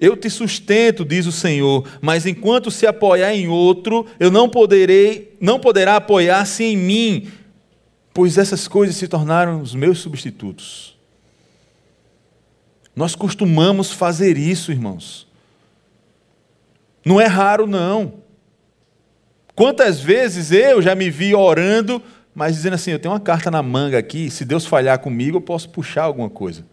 Eu 0.00 0.16
te 0.16 0.30
sustento, 0.30 1.04
diz 1.04 1.26
o 1.26 1.32
Senhor, 1.32 1.88
mas 2.00 2.24
enquanto 2.24 2.70
se 2.70 2.86
apoiar 2.86 3.34
em 3.34 3.48
outro, 3.48 4.06
eu 4.20 4.30
não 4.30 4.48
poderei, 4.48 5.36
não 5.40 5.58
poderá 5.58 5.96
apoiar-se 5.96 6.62
em 6.62 6.76
mim, 6.76 7.28
pois 8.14 8.38
essas 8.38 8.68
coisas 8.68 8.94
se 8.94 9.08
tornaram 9.08 9.60
os 9.60 9.74
meus 9.74 9.98
substitutos. 9.98 10.96
Nós 12.94 13.14
costumamos 13.14 13.90
fazer 13.90 14.36
isso, 14.36 14.70
irmãos. 14.70 15.26
Não 17.04 17.20
é 17.20 17.26
raro, 17.26 17.66
não. 17.66 18.14
Quantas 19.54 20.00
vezes 20.00 20.52
eu 20.52 20.80
já 20.80 20.94
me 20.94 21.10
vi 21.10 21.34
orando, 21.34 22.00
mas 22.32 22.54
dizendo 22.54 22.74
assim: 22.74 22.92
eu 22.92 22.98
tenho 22.98 23.12
uma 23.12 23.20
carta 23.20 23.50
na 23.50 23.62
manga 23.62 23.98
aqui, 23.98 24.30
se 24.30 24.44
Deus 24.44 24.64
falhar 24.64 24.98
comigo, 25.00 25.38
eu 25.38 25.40
posso 25.40 25.68
puxar 25.68 26.04
alguma 26.04 26.30
coisa. 26.30 26.64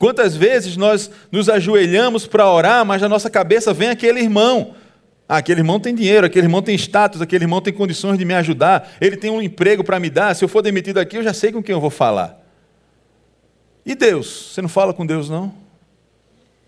Quantas 0.00 0.34
vezes 0.34 0.78
nós 0.78 1.10
nos 1.30 1.50
ajoelhamos 1.50 2.26
para 2.26 2.50
orar, 2.50 2.86
mas 2.86 3.02
na 3.02 3.08
nossa 3.08 3.28
cabeça 3.28 3.74
vem 3.74 3.90
aquele 3.90 4.18
irmão. 4.18 4.74
Ah, 5.28 5.36
aquele 5.36 5.60
irmão 5.60 5.78
tem 5.78 5.94
dinheiro, 5.94 6.26
aquele 6.26 6.46
irmão 6.46 6.62
tem 6.62 6.74
status, 6.74 7.20
aquele 7.20 7.44
irmão 7.44 7.60
tem 7.60 7.70
condições 7.70 8.16
de 8.16 8.24
me 8.24 8.32
ajudar, 8.32 8.92
ele 8.98 9.14
tem 9.14 9.30
um 9.30 9.42
emprego 9.42 9.84
para 9.84 10.00
me 10.00 10.08
dar. 10.08 10.34
Se 10.34 10.42
eu 10.42 10.48
for 10.48 10.62
demitido 10.62 10.96
aqui, 10.96 11.18
eu 11.18 11.22
já 11.22 11.34
sei 11.34 11.52
com 11.52 11.62
quem 11.62 11.74
eu 11.74 11.80
vou 11.82 11.90
falar. 11.90 12.42
E 13.84 13.94
Deus? 13.94 14.54
Você 14.54 14.62
não 14.62 14.70
fala 14.70 14.94
com 14.94 15.04
Deus, 15.04 15.28
não? 15.28 15.52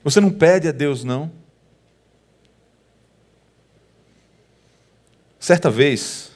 Você 0.04 0.20
não 0.20 0.30
pede 0.30 0.68
a 0.68 0.72
Deus, 0.72 1.02
não? 1.02 1.32
Certa 5.40 5.70
vez, 5.70 6.30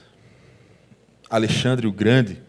Alexandre 1.29 1.87
o 1.87 1.93
Grande, 1.93 2.43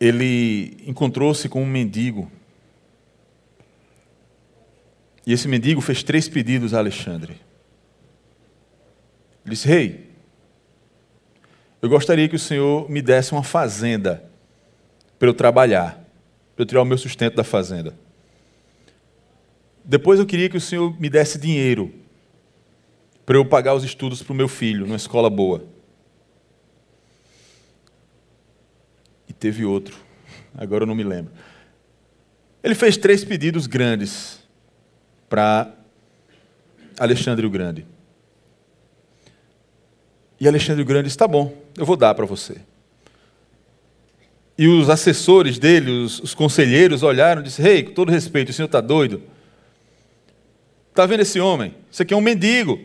ele 0.00 0.76
encontrou-se 0.86 1.48
com 1.48 1.62
um 1.62 1.66
mendigo. 1.66 2.30
E 5.26 5.32
esse 5.32 5.48
mendigo 5.48 5.80
fez 5.80 6.02
três 6.02 6.28
pedidos 6.28 6.72
a 6.72 6.78
Alexandre. 6.78 7.32
Ele 9.44 9.54
disse: 9.54 9.68
Rei, 9.68 10.10
eu 11.80 11.88
gostaria 11.88 12.28
que 12.28 12.36
o 12.36 12.38
senhor 12.38 12.88
me 12.90 13.02
desse 13.02 13.32
uma 13.32 13.42
fazenda 13.42 14.24
para 15.18 15.28
eu 15.28 15.34
trabalhar, 15.34 16.04
para 16.54 16.62
eu 16.62 16.66
tirar 16.66 16.82
o 16.82 16.86
meu 16.86 16.98
sustento 16.98 17.34
da 17.34 17.44
fazenda. 17.44 17.94
Depois 19.84 20.20
eu 20.20 20.26
queria 20.26 20.50
que 20.50 20.56
o 20.56 20.60
Senhor 20.60 20.94
me 21.00 21.08
desse 21.08 21.38
dinheiro 21.38 21.90
para 23.24 23.38
eu 23.38 23.44
pagar 23.44 23.74
os 23.74 23.84
estudos 23.84 24.22
para 24.22 24.34
o 24.34 24.36
meu 24.36 24.46
filho, 24.46 24.84
numa 24.84 24.96
escola 24.96 25.30
boa. 25.30 25.64
Teve 29.38 29.64
outro, 29.64 29.96
agora 30.56 30.82
eu 30.82 30.86
não 30.86 30.94
me 30.94 31.04
lembro. 31.04 31.32
Ele 32.62 32.74
fez 32.74 32.96
três 32.96 33.24
pedidos 33.24 33.66
grandes 33.66 34.42
para 35.28 35.72
Alexandre 36.98 37.46
o 37.46 37.50
Grande. 37.50 37.86
E 40.40 40.46
Alexandre 40.46 40.82
o 40.82 40.86
Grande 40.86 41.04
disse: 41.04 41.18
tá 41.18 41.28
bom, 41.28 41.56
eu 41.76 41.86
vou 41.86 41.96
dar 41.96 42.14
para 42.14 42.26
você. 42.26 42.56
E 44.56 44.66
os 44.66 44.90
assessores 44.90 45.58
dele, 45.58 45.90
os, 45.90 46.18
os 46.18 46.34
conselheiros, 46.34 47.02
olharam 47.02 47.40
e 47.40 47.44
disseram: 47.44 47.68
Rei, 47.68 47.78
hey, 47.78 47.82
com 47.84 47.92
todo 47.92 48.10
respeito, 48.10 48.48
o 48.48 48.52
senhor 48.52 48.66
está 48.66 48.80
doido? 48.80 49.22
Está 50.90 51.06
vendo 51.06 51.20
esse 51.20 51.38
homem? 51.38 51.76
Isso 51.90 52.02
aqui 52.02 52.12
é 52.12 52.16
um 52.16 52.20
mendigo. 52.20 52.80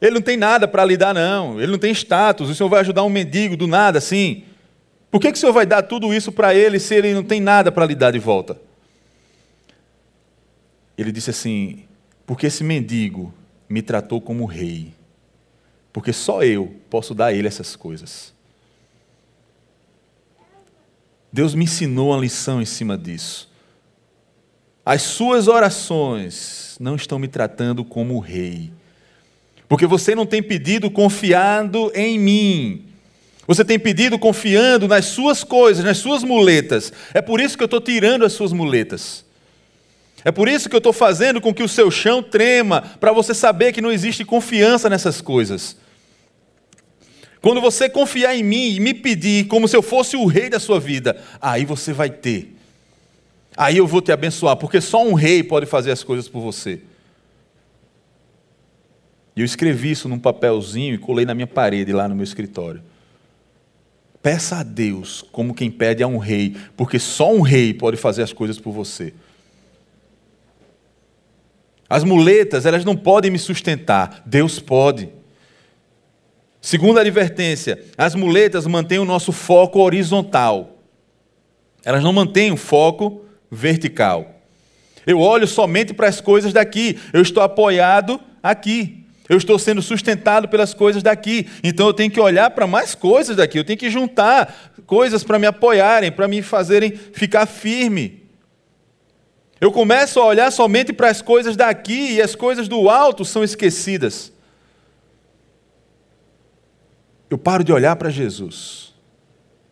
Ele 0.00 0.12
não 0.12 0.20
tem 0.20 0.36
nada 0.36 0.68
para 0.68 0.84
lhe 0.84 0.96
dar, 0.96 1.14
não. 1.14 1.60
Ele 1.60 1.72
não 1.72 1.78
tem 1.78 1.90
status. 1.92 2.50
O 2.50 2.54
senhor 2.54 2.68
vai 2.68 2.80
ajudar 2.80 3.02
um 3.04 3.08
mendigo 3.08 3.56
do 3.56 3.66
nada 3.66 3.98
assim? 3.98 4.44
Por 5.10 5.20
que, 5.20 5.32
que 5.32 5.38
o 5.38 5.40
senhor 5.40 5.52
vai 5.52 5.64
dar 5.64 5.82
tudo 5.82 6.12
isso 6.12 6.30
para 6.30 6.54
ele 6.54 6.78
se 6.78 6.94
ele 6.94 7.14
não 7.14 7.22
tem 7.22 7.40
nada 7.40 7.72
para 7.72 7.86
lhe 7.86 7.94
dar 7.94 8.10
de 8.10 8.18
volta? 8.18 8.60
Ele 10.96 11.12
disse 11.12 11.30
assim: 11.30 11.84
Porque 12.26 12.46
esse 12.46 12.62
mendigo 12.62 13.32
me 13.68 13.82
tratou 13.82 14.20
como 14.20 14.44
rei. 14.44 14.92
Porque 15.92 16.12
só 16.12 16.42
eu 16.42 16.74
posso 16.90 17.14
dar 17.14 17.26
a 17.26 17.32
ele 17.32 17.48
essas 17.48 17.74
coisas. 17.74 18.32
Deus 21.32 21.54
me 21.54 21.64
ensinou 21.64 22.10
uma 22.10 22.20
lição 22.20 22.60
em 22.60 22.64
cima 22.64 22.96
disso. 22.96 23.48
As 24.84 25.02
suas 25.02 25.48
orações 25.48 26.76
não 26.80 26.96
estão 26.96 27.18
me 27.18 27.28
tratando 27.28 27.84
como 27.84 28.18
rei. 28.18 28.72
Porque 29.68 29.86
você 29.86 30.14
não 30.14 30.24
tem 30.24 30.42
pedido 30.42 30.90
confiando 30.90 31.92
em 31.94 32.18
mim. 32.18 32.87
Você 33.48 33.64
tem 33.64 33.78
pedido 33.78 34.18
confiando 34.18 34.86
nas 34.86 35.06
suas 35.06 35.42
coisas, 35.42 35.82
nas 35.82 35.96
suas 35.96 36.22
muletas. 36.22 36.92
É 37.14 37.22
por 37.22 37.40
isso 37.40 37.56
que 37.56 37.62
eu 37.62 37.66
estou 37.66 37.80
tirando 37.80 38.26
as 38.26 38.34
suas 38.34 38.52
muletas. 38.52 39.24
É 40.22 40.30
por 40.30 40.46
isso 40.48 40.68
que 40.68 40.76
eu 40.76 40.78
estou 40.78 40.92
fazendo 40.92 41.40
com 41.40 41.54
que 41.54 41.62
o 41.62 41.68
seu 41.68 41.90
chão 41.90 42.22
trema, 42.22 42.82
para 43.00 43.10
você 43.10 43.32
saber 43.32 43.72
que 43.72 43.80
não 43.80 43.90
existe 43.90 44.22
confiança 44.22 44.90
nessas 44.90 45.22
coisas. 45.22 45.78
Quando 47.40 47.58
você 47.58 47.88
confiar 47.88 48.36
em 48.36 48.42
mim 48.42 48.74
e 48.74 48.80
me 48.80 48.92
pedir 48.92 49.46
como 49.46 49.66
se 49.66 49.74
eu 49.74 49.80
fosse 49.80 50.14
o 50.14 50.26
rei 50.26 50.50
da 50.50 50.60
sua 50.60 50.78
vida, 50.78 51.18
aí 51.40 51.64
você 51.64 51.94
vai 51.94 52.10
ter. 52.10 52.54
Aí 53.56 53.78
eu 53.78 53.86
vou 53.86 54.02
te 54.02 54.12
abençoar, 54.12 54.56
porque 54.56 54.78
só 54.78 55.02
um 55.02 55.14
rei 55.14 55.42
pode 55.42 55.64
fazer 55.64 55.90
as 55.90 56.02
coisas 56.02 56.28
por 56.28 56.40
você. 56.40 56.80
E 59.34 59.40
eu 59.40 59.44
escrevi 59.46 59.92
isso 59.92 60.06
num 60.06 60.18
papelzinho 60.18 60.94
e 60.94 60.98
colei 60.98 61.24
na 61.24 61.34
minha 61.34 61.46
parede 61.46 61.94
lá 61.94 62.06
no 62.06 62.14
meu 62.14 62.24
escritório. 62.24 62.82
Peça 64.22 64.56
a 64.56 64.62
Deus 64.62 65.24
como 65.30 65.54
quem 65.54 65.70
pede 65.70 66.02
a 66.02 66.06
um 66.06 66.18
rei, 66.18 66.56
porque 66.76 66.98
só 66.98 67.32
um 67.32 67.40
rei 67.40 67.72
pode 67.72 67.96
fazer 67.96 68.22
as 68.22 68.32
coisas 68.32 68.58
por 68.58 68.72
você. 68.72 69.14
As 71.88 72.04
muletas, 72.04 72.66
elas 72.66 72.84
não 72.84 72.96
podem 72.96 73.30
me 73.30 73.38
sustentar, 73.38 74.22
Deus 74.26 74.58
pode. 74.60 75.08
Segunda 76.60 77.00
advertência: 77.00 77.82
as 77.96 78.14
muletas 78.14 78.66
mantêm 78.66 78.98
o 78.98 79.04
nosso 79.04 79.32
foco 79.32 79.80
horizontal. 79.80 80.78
Elas 81.84 82.02
não 82.02 82.12
mantêm 82.12 82.52
o 82.52 82.56
foco 82.56 83.24
vertical. 83.50 84.34
Eu 85.06 85.20
olho 85.20 85.46
somente 85.46 85.94
para 85.94 86.08
as 86.08 86.20
coisas 86.20 86.52
daqui. 86.52 86.98
Eu 87.12 87.22
estou 87.22 87.42
apoiado 87.42 88.20
aqui. 88.42 89.06
Eu 89.28 89.36
estou 89.36 89.58
sendo 89.58 89.82
sustentado 89.82 90.48
pelas 90.48 90.72
coisas 90.72 91.02
daqui. 91.02 91.46
Então 91.62 91.86
eu 91.86 91.94
tenho 91.94 92.10
que 92.10 92.20
olhar 92.20 92.50
para 92.50 92.66
mais 92.66 92.94
coisas 92.94 93.36
daqui. 93.36 93.58
Eu 93.58 93.64
tenho 93.64 93.78
que 93.78 93.90
juntar 93.90 94.72
coisas 94.86 95.22
para 95.22 95.38
me 95.38 95.46
apoiarem, 95.46 96.10
para 96.10 96.26
me 96.26 96.40
fazerem 96.40 96.92
ficar 96.92 97.46
firme. 97.46 98.22
Eu 99.60 99.70
começo 99.72 100.20
a 100.20 100.24
olhar 100.24 100.50
somente 100.50 100.92
para 100.92 101.10
as 101.10 101.20
coisas 101.20 101.56
daqui 101.56 102.12
e 102.12 102.22
as 102.22 102.34
coisas 102.34 102.68
do 102.68 102.88
alto 102.88 103.24
são 103.24 103.44
esquecidas 103.44 104.32
eu 107.30 107.36
paro 107.36 107.62
de 107.62 107.72
olhar 107.72 107.94
para 107.96 108.08
Jesus, 108.08 108.94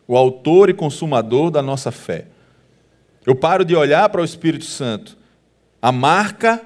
o 0.07 0.15
autor 0.15 0.69
e 0.69 0.73
consumador 0.73 1.49
da 1.49 1.61
nossa 1.61 1.91
fé. 1.91 2.25
Eu 3.25 3.35
paro 3.35 3.65
de 3.65 3.75
olhar 3.75 4.07
para 4.09 4.21
o 4.21 4.25
Espírito 4.25 4.65
Santo, 4.65 5.17
a 5.81 5.91
marca 5.91 6.63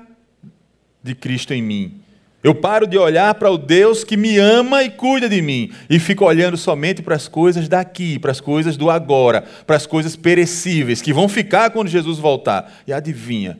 de 1.01 1.15
Cristo 1.15 1.53
em 1.53 1.61
mim. 1.61 2.00
Eu 2.43 2.55
paro 2.55 2.87
de 2.87 2.97
olhar 2.97 3.35
para 3.35 3.51
o 3.51 3.57
Deus 3.57 4.03
que 4.03 4.17
me 4.17 4.37
ama 4.37 4.81
e 4.81 4.89
cuida 4.89 5.29
de 5.29 5.41
mim 5.41 5.71
e 5.87 5.99
fico 5.99 6.25
olhando 6.25 6.57
somente 6.57 7.01
para 7.01 7.15
as 7.15 7.27
coisas 7.27 7.67
daqui, 7.67 8.17
para 8.17 8.31
as 8.31 8.41
coisas 8.41 8.75
do 8.75 8.89
agora, 8.89 9.43
para 9.67 9.75
as 9.75 9.85
coisas 9.85 10.15
perecíveis 10.15 11.01
que 11.01 11.13
vão 11.13 11.29
ficar 11.29 11.69
quando 11.69 11.87
Jesus 11.87 12.17
voltar. 12.17 12.81
E 12.87 12.91
adivinha, 12.91 13.59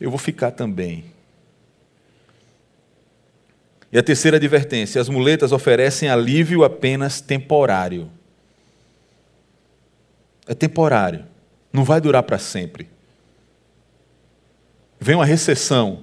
eu 0.00 0.10
vou 0.10 0.18
ficar 0.18 0.52
também. 0.52 1.04
E 3.92 3.98
a 3.98 4.02
terceira 4.02 4.36
advertência: 4.36 5.00
as 5.00 5.08
muletas 5.08 5.50
oferecem 5.50 6.08
alívio 6.08 6.62
apenas 6.62 7.20
temporário. 7.20 8.08
É 10.46 10.54
temporário, 10.54 11.24
não 11.72 11.82
vai 11.82 12.00
durar 12.00 12.22
para 12.22 12.38
sempre. 12.38 12.88
Vem 15.00 15.16
uma 15.16 15.24
recessão, 15.24 16.02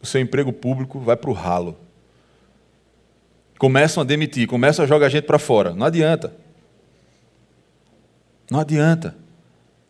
o 0.00 0.06
seu 0.06 0.20
emprego 0.20 0.52
público 0.52 0.98
vai 0.98 1.16
para 1.16 1.30
o 1.30 1.32
ralo. 1.32 1.76
Começam 3.58 4.02
a 4.02 4.06
demitir, 4.06 4.46
começam 4.46 4.84
a 4.84 4.88
jogar 4.88 5.08
gente 5.08 5.24
para 5.24 5.38
fora. 5.38 5.74
Não 5.74 5.86
adianta. 5.86 6.32
Não 8.50 8.60
adianta. 8.60 9.16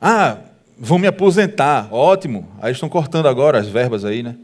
Ah, 0.01 0.39
vão 0.79 0.99
me 0.99 1.07
aposentar. 1.07 1.93
Ótimo. 1.93 2.49
Aí 2.61 2.73
estão 2.73 2.89
cortando 2.89 3.29
agora 3.29 3.59
as 3.59 3.69
verbas 3.69 4.05
aí, 4.05 4.23
né? 4.23 4.37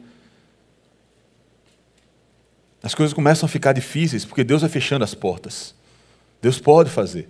As 2.82 2.94
coisas 2.94 3.14
começam 3.14 3.46
a 3.46 3.48
ficar 3.48 3.72
difíceis 3.72 4.26
porque 4.26 4.44
Deus 4.44 4.60
vai 4.60 4.68
fechando 4.68 5.04
as 5.04 5.14
portas. 5.14 5.74
Deus 6.42 6.58
pode 6.58 6.90
fazer. 6.90 7.28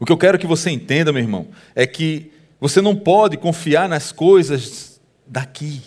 O 0.00 0.06
que 0.06 0.12
eu 0.12 0.16
quero 0.16 0.38
que 0.38 0.46
você 0.46 0.70
entenda, 0.70 1.12
meu 1.12 1.22
irmão, 1.22 1.48
é 1.74 1.86
que 1.86 2.32
você 2.58 2.80
não 2.80 2.96
pode 2.96 3.36
confiar 3.36 3.88
nas 3.88 4.10
coisas 4.10 4.98
daqui. 5.26 5.82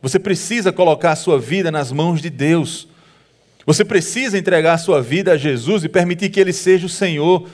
Você 0.00 0.18
precisa 0.18 0.72
colocar 0.72 1.12
a 1.12 1.16
sua 1.16 1.38
vida 1.38 1.70
nas 1.70 1.90
mãos 1.90 2.20
de 2.20 2.30
Deus. 2.30 2.88
Você 3.66 3.84
precisa 3.84 4.38
entregar 4.38 4.74
a 4.74 4.78
sua 4.78 5.02
vida 5.02 5.32
a 5.32 5.36
Jesus 5.36 5.84
e 5.84 5.88
permitir 5.88 6.30
que 6.30 6.40
Ele 6.40 6.52
seja 6.52 6.86
o 6.86 6.88
Senhor. 6.88 7.48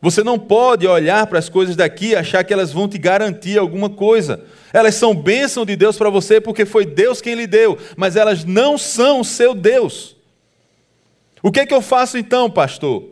Você 0.00 0.24
não 0.24 0.38
pode 0.38 0.86
olhar 0.86 1.26
para 1.26 1.38
as 1.38 1.48
coisas 1.48 1.76
daqui 1.76 2.08
e 2.08 2.16
achar 2.16 2.42
que 2.42 2.52
elas 2.52 2.72
vão 2.72 2.88
te 2.88 2.98
garantir 2.98 3.58
alguma 3.58 3.90
coisa. 3.90 4.44
Elas 4.72 4.94
são 4.94 5.14
bênção 5.14 5.64
de 5.64 5.76
Deus 5.76 5.96
para 5.96 6.10
você 6.10 6.40
porque 6.40 6.64
foi 6.64 6.84
Deus 6.84 7.20
quem 7.20 7.34
lhe 7.34 7.46
deu, 7.46 7.78
mas 7.96 8.16
elas 8.16 8.44
não 8.44 8.78
são 8.78 9.20
o 9.20 9.24
seu 9.24 9.54
Deus. 9.54 10.16
O 11.42 11.50
que 11.50 11.60
é 11.60 11.66
que 11.66 11.74
eu 11.74 11.82
faço 11.82 12.16
então, 12.16 12.50
pastor? 12.50 13.10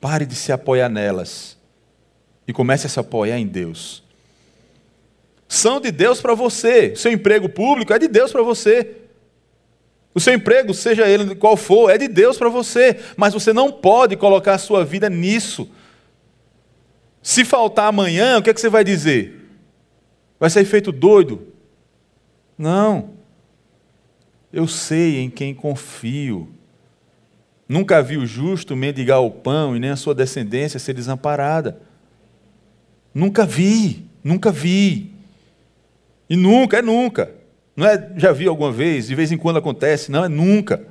Pare 0.00 0.26
de 0.26 0.34
se 0.34 0.52
apoiar 0.52 0.88
nelas 0.88 1.56
e 2.48 2.52
comece 2.52 2.86
a 2.86 2.90
se 2.90 2.98
apoiar 2.98 3.38
em 3.38 3.46
Deus. 3.46 4.05
São 5.48 5.80
de 5.80 5.90
Deus 5.90 6.20
para 6.20 6.34
você. 6.34 6.94
Seu 6.96 7.12
emprego 7.12 7.48
público 7.48 7.92
é 7.92 7.98
de 7.98 8.08
Deus 8.08 8.32
para 8.32 8.42
você. 8.42 8.96
O 10.14 10.20
seu 10.20 10.32
emprego, 10.32 10.72
seja 10.72 11.06
ele 11.06 11.34
qual 11.34 11.56
for, 11.56 11.90
é 11.90 11.98
de 11.98 12.08
Deus 12.08 12.38
para 12.38 12.48
você, 12.48 12.98
mas 13.18 13.34
você 13.34 13.52
não 13.52 13.70
pode 13.70 14.16
colocar 14.16 14.54
a 14.54 14.58
sua 14.58 14.82
vida 14.82 15.10
nisso. 15.10 15.68
Se 17.22 17.44
faltar 17.44 17.88
amanhã, 17.88 18.38
o 18.38 18.42
que, 18.42 18.48
é 18.48 18.54
que 18.54 18.60
você 18.60 18.68
vai 18.70 18.82
dizer? 18.82 19.44
Vai 20.40 20.48
ser 20.48 20.64
feito 20.64 20.90
doido? 20.90 21.46
Não. 22.56 23.10
Eu 24.52 24.66
sei 24.66 25.18
em 25.18 25.28
quem 25.28 25.54
confio. 25.54 26.48
Nunca 27.68 28.02
vi 28.02 28.16
o 28.16 28.26
justo 28.26 28.76
mendigar 28.76 29.20
o 29.20 29.30
pão 29.30 29.76
e 29.76 29.80
nem 29.80 29.90
a 29.90 29.96
sua 29.96 30.14
descendência 30.14 30.78
ser 30.78 30.94
desamparada. 30.94 31.80
Nunca 33.12 33.44
vi, 33.44 34.06
nunca 34.22 34.52
vi. 34.52 35.15
E 36.28 36.36
nunca, 36.36 36.78
é 36.78 36.82
nunca. 36.82 37.32
Não 37.76 37.86
é 37.86 38.12
já 38.16 38.32
vi 38.32 38.46
alguma 38.46 38.72
vez, 38.72 39.06
de 39.06 39.14
vez 39.14 39.30
em 39.30 39.36
quando 39.36 39.58
acontece, 39.58 40.10
não, 40.10 40.24
é 40.24 40.28
nunca. 40.28 40.86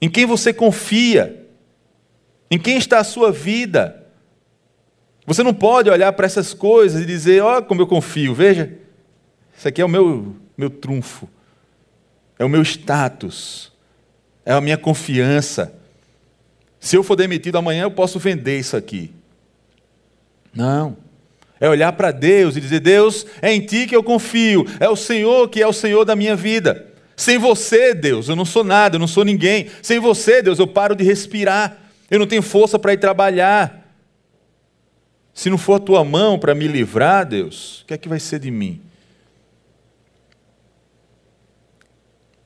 Em 0.00 0.08
quem 0.08 0.26
você 0.26 0.52
confia? 0.52 1.46
Em 2.50 2.58
quem 2.58 2.76
está 2.76 2.98
a 2.98 3.04
sua 3.04 3.32
vida? 3.32 4.06
Você 5.26 5.42
não 5.42 5.52
pode 5.52 5.90
olhar 5.90 6.12
para 6.12 6.26
essas 6.26 6.54
coisas 6.54 7.02
e 7.02 7.06
dizer, 7.06 7.42
olha 7.42 7.62
como 7.62 7.82
eu 7.82 7.86
confio, 7.86 8.34
veja, 8.34 8.72
isso 9.56 9.68
aqui 9.68 9.82
é 9.82 9.84
o 9.84 9.88
meu, 9.88 10.36
meu 10.56 10.70
trunfo, 10.70 11.28
é 12.38 12.44
o 12.44 12.48
meu 12.48 12.62
status, 12.62 13.72
é 14.44 14.52
a 14.52 14.60
minha 14.60 14.78
confiança. 14.78 15.74
Se 16.80 16.96
eu 16.96 17.02
for 17.02 17.16
demitido 17.16 17.58
amanhã, 17.58 17.82
eu 17.82 17.90
posso 17.90 18.18
vender 18.18 18.58
isso 18.58 18.76
aqui. 18.76 19.12
Não. 20.54 20.96
É 21.60 21.68
olhar 21.68 21.92
para 21.92 22.10
Deus 22.10 22.56
e 22.56 22.60
dizer: 22.60 22.80
Deus, 22.80 23.26
é 23.42 23.52
em 23.52 23.60
Ti 23.60 23.86
que 23.86 23.96
eu 23.96 24.02
confio, 24.02 24.64
é 24.78 24.88
o 24.88 24.96
Senhor 24.96 25.48
que 25.48 25.60
é 25.60 25.66
o 25.66 25.72
Senhor 25.72 26.04
da 26.04 26.14
minha 26.14 26.36
vida. 26.36 26.86
Sem 27.16 27.36
você, 27.36 27.94
Deus, 27.94 28.28
eu 28.28 28.36
não 28.36 28.44
sou 28.44 28.62
nada, 28.62 28.94
eu 28.94 29.00
não 29.00 29.08
sou 29.08 29.24
ninguém. 29.24 29.68
Sem 29.82 29.98
você, 29.98 30.40
Deus, 30.40 30.60
eu 30.60 30.68
paro 30.68 30.94
de 30.94 31.02
respirar, 31.02 31.76
eu 32.08 32.18
não 32.18 32.26
tenho 32.26 32.42
força 32.42 32.78
para 32.78 32.92
ir 32.92 32.98
trabalhar. 32.98 33.86
Se 35.34 35.50
não 35.50 35.58
for 35.58 35.74
a 35.74 35.80
tua 35.80 36.04
mão 36.04 36.38
para 36.38 36.54
me 36.54 36.68
livrar, 36.68 37.26
Deus, 37.26 37.82
o 37.82 37.86
que 37.86 37.94
é 37.94 37.98
que 37.98 38.08
vai 38.08 38.20
ser 38.20 38.38
de 38.38 38.50
mim? 38.50 38.80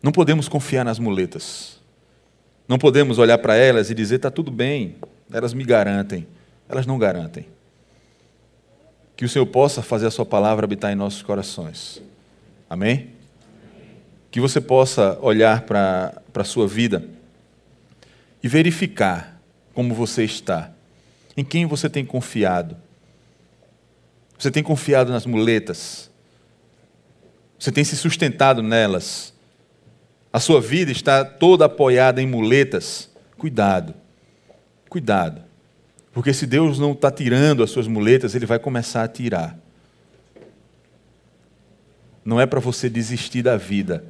Não 0.03 0.11
podemos 0.11 0.49
confiar 0.49 0.85
nas 0.85 0.99
muletas. 0.99 1.81
Não 2.67 2.79
podemos 2.79 3.19
olhar 3.19 3.39
para 3.39 3.57
elas 3.57 3.91
e 3.91 3.95
dizer: 3.95 4.17
está 4.17 4.31
tudo 4.31 4.51
bem, 4.51 4.97
elas 5.31 5.53
me 5.53 5.65
garantem. 5.65 6.27
Elas 6.67 6.87
não 6.87 6.99
garantem 6.99 7.47
que 9.23 9.27
o 9.27 9.29
Senhor 9.29 9.47
possa 9.47 9.83
fazer 9.83 10.09
a 10.09 10.11
Sua 10.11 10.27
palavra 10.27 10.65
habitar 10.65 10.91
em 10.91 10.97
nossos 10.97 11.23
corações. 11.23 12.03
Amém? 12.69 13.11
Que 14.33 14.41
você 14.41 14.61
possa 14.61 15.17
olhar 15.23 15.61
para 15.63 16.21
a 16.35 16.43
sua 16.43 16.67
vida 16.67 17.09
e 18.43 18.49
verificar 18.49 19.41
como 19.73 19.95
você 19.95 20.25
está, 20.25 20.73
em 21.37 21.45
quem 21.45 21.67
você 21.67 21.89
tem 21.89 22.05
confiado. 22.05 22.77
Você 24.37 24.51
tem 24.51 24.61
confiado 24.61 25.13
nas 25.13 25.25
muletas, 25.25 26.11
você 27.57 27.71
tem 27.71 27.85
se 27.85 27.97
sustentado 27.97 28.61
nelas, 28.61 29.33
a 30.33 30.41
sua 30.41 30.61
vida 30.61 30.91
está 30.91 31.25
toda 31.25 31.67
apoiada 31.67 32.21
em 32.21 32.27
muletas. 32.27 33.09
Cuidado, 33.39 33.95
cuidado. 34.89 35.45
Porque 36.13 36.33
se 36.35 36.47
Deus 36.47 36.79
não 36.79 36.93
está 36.93 37.11
tirando 37.11 37.63
as 37.63 37.71
suas 37.71 37.89
muletas, 37.89 38.35
Ele 38.35 38.47
vai 38.47 38.59
começar 38.59 39.03
a 39.03 39.09
tirar. 39.09 39.59
Não 42.25 42.41
é 42.41 42.47
para 42.47 42.61
você 42.61 42.89
desistir 42.89 43.43
da 43.43 43.57
vida, 43.57 44.05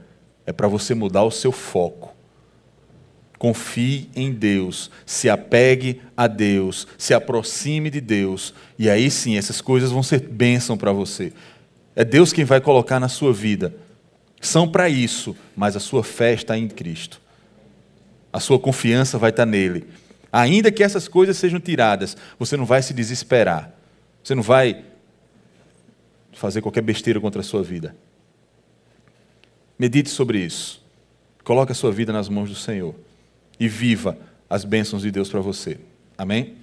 é 0.45 0.53
para 0.53 0.69
você 0.69 0.95
mudar 0.95 1.23
o 1.23 1.31
seu 1.31 1.53
foco. 1.53 2.15
Confie 3.39 4.09
em 4.15 4.33
Deus, 4.33 4.91
se 5.07 5.29
apegue 5.29 6.01
a 6.17 6.27
Deus, 6.27 6.87
se 6.99 7.15
aproxime 7.15 7.91
de 7.91 8.01
Deus, 8.01 8.55
e 8.79 8.89
aí 8.89 9.11
sim 9.11 9.37
essas 9.37 9.61
coisas 9.61 9.91
vão 9.91 10.03
ser 10.03 10.21
bênção 10.21 10.77
para 10.77 10.93
você. 10.93 11.33
É 11.95 12.05
Deus 12.05 12.33
quem 12.33 12.45
vai 12.45 12.61
colocar 12.61 13.01
na 13.01 13.09
sua 13.09 13.33
vida. 13.33 13.75
São 14.41 14.69
para 14.69 14.89
isso, 14.89 15.37
mas 15.57 15.77
a 15.77 15.81
sua 15.81 16.03
fé 16.03 16.33
está 16.35 16.57
em 16.57 16.69
Cristo. 16.69 17.21
A 18.33 18.41
sua 18.41 18.59
confiança 18.59 19.19
vai 19.19 19.31
estar 19.31 19.47
nele. 19.47 19.87
Ainda 20.33 20.73
que 20.73 20.83
essas 20.83 21.07
coisas 21.07 21.37
sejam 21.37 21.61
tiradas, 21.61 22.17
você 22.39 22.57
não 22.57 22.65
vai 22.65 22.81
se 22.83 22.95
desesperar. 22.95 23.71
Você 24.25 24.35
não 24.35 24.43
vai 24.43 24.85
fazer 26.33 26.63
qualquer 26.63 26.83
besteira 26.83 27.21
contra 27.21 27.43
a 27.43 27.45
sua 27.45 27.63
vida. 27.63 27.95
Medite 29.79 30.09
sobre 30.09 30.39
isso. 30.39 30.83
Coloque 31.45 31.73
a 31.73 31.75
sua 31.75 31.93
vida 31.93 32.13
nas 32.13 32.29
mãos 32.29 32.49
do 32.49 32.55
Senhor 32.55 32.95
e 33.61 33.69
viva 33.69 34.17
as 34.49 34.65
bênçãos 34.65 35.03
de 35.03 35.11
Deus 35.11 35.29
para 35.29 35.41
você. 35.41 35.79
Amém? 36.17 36.62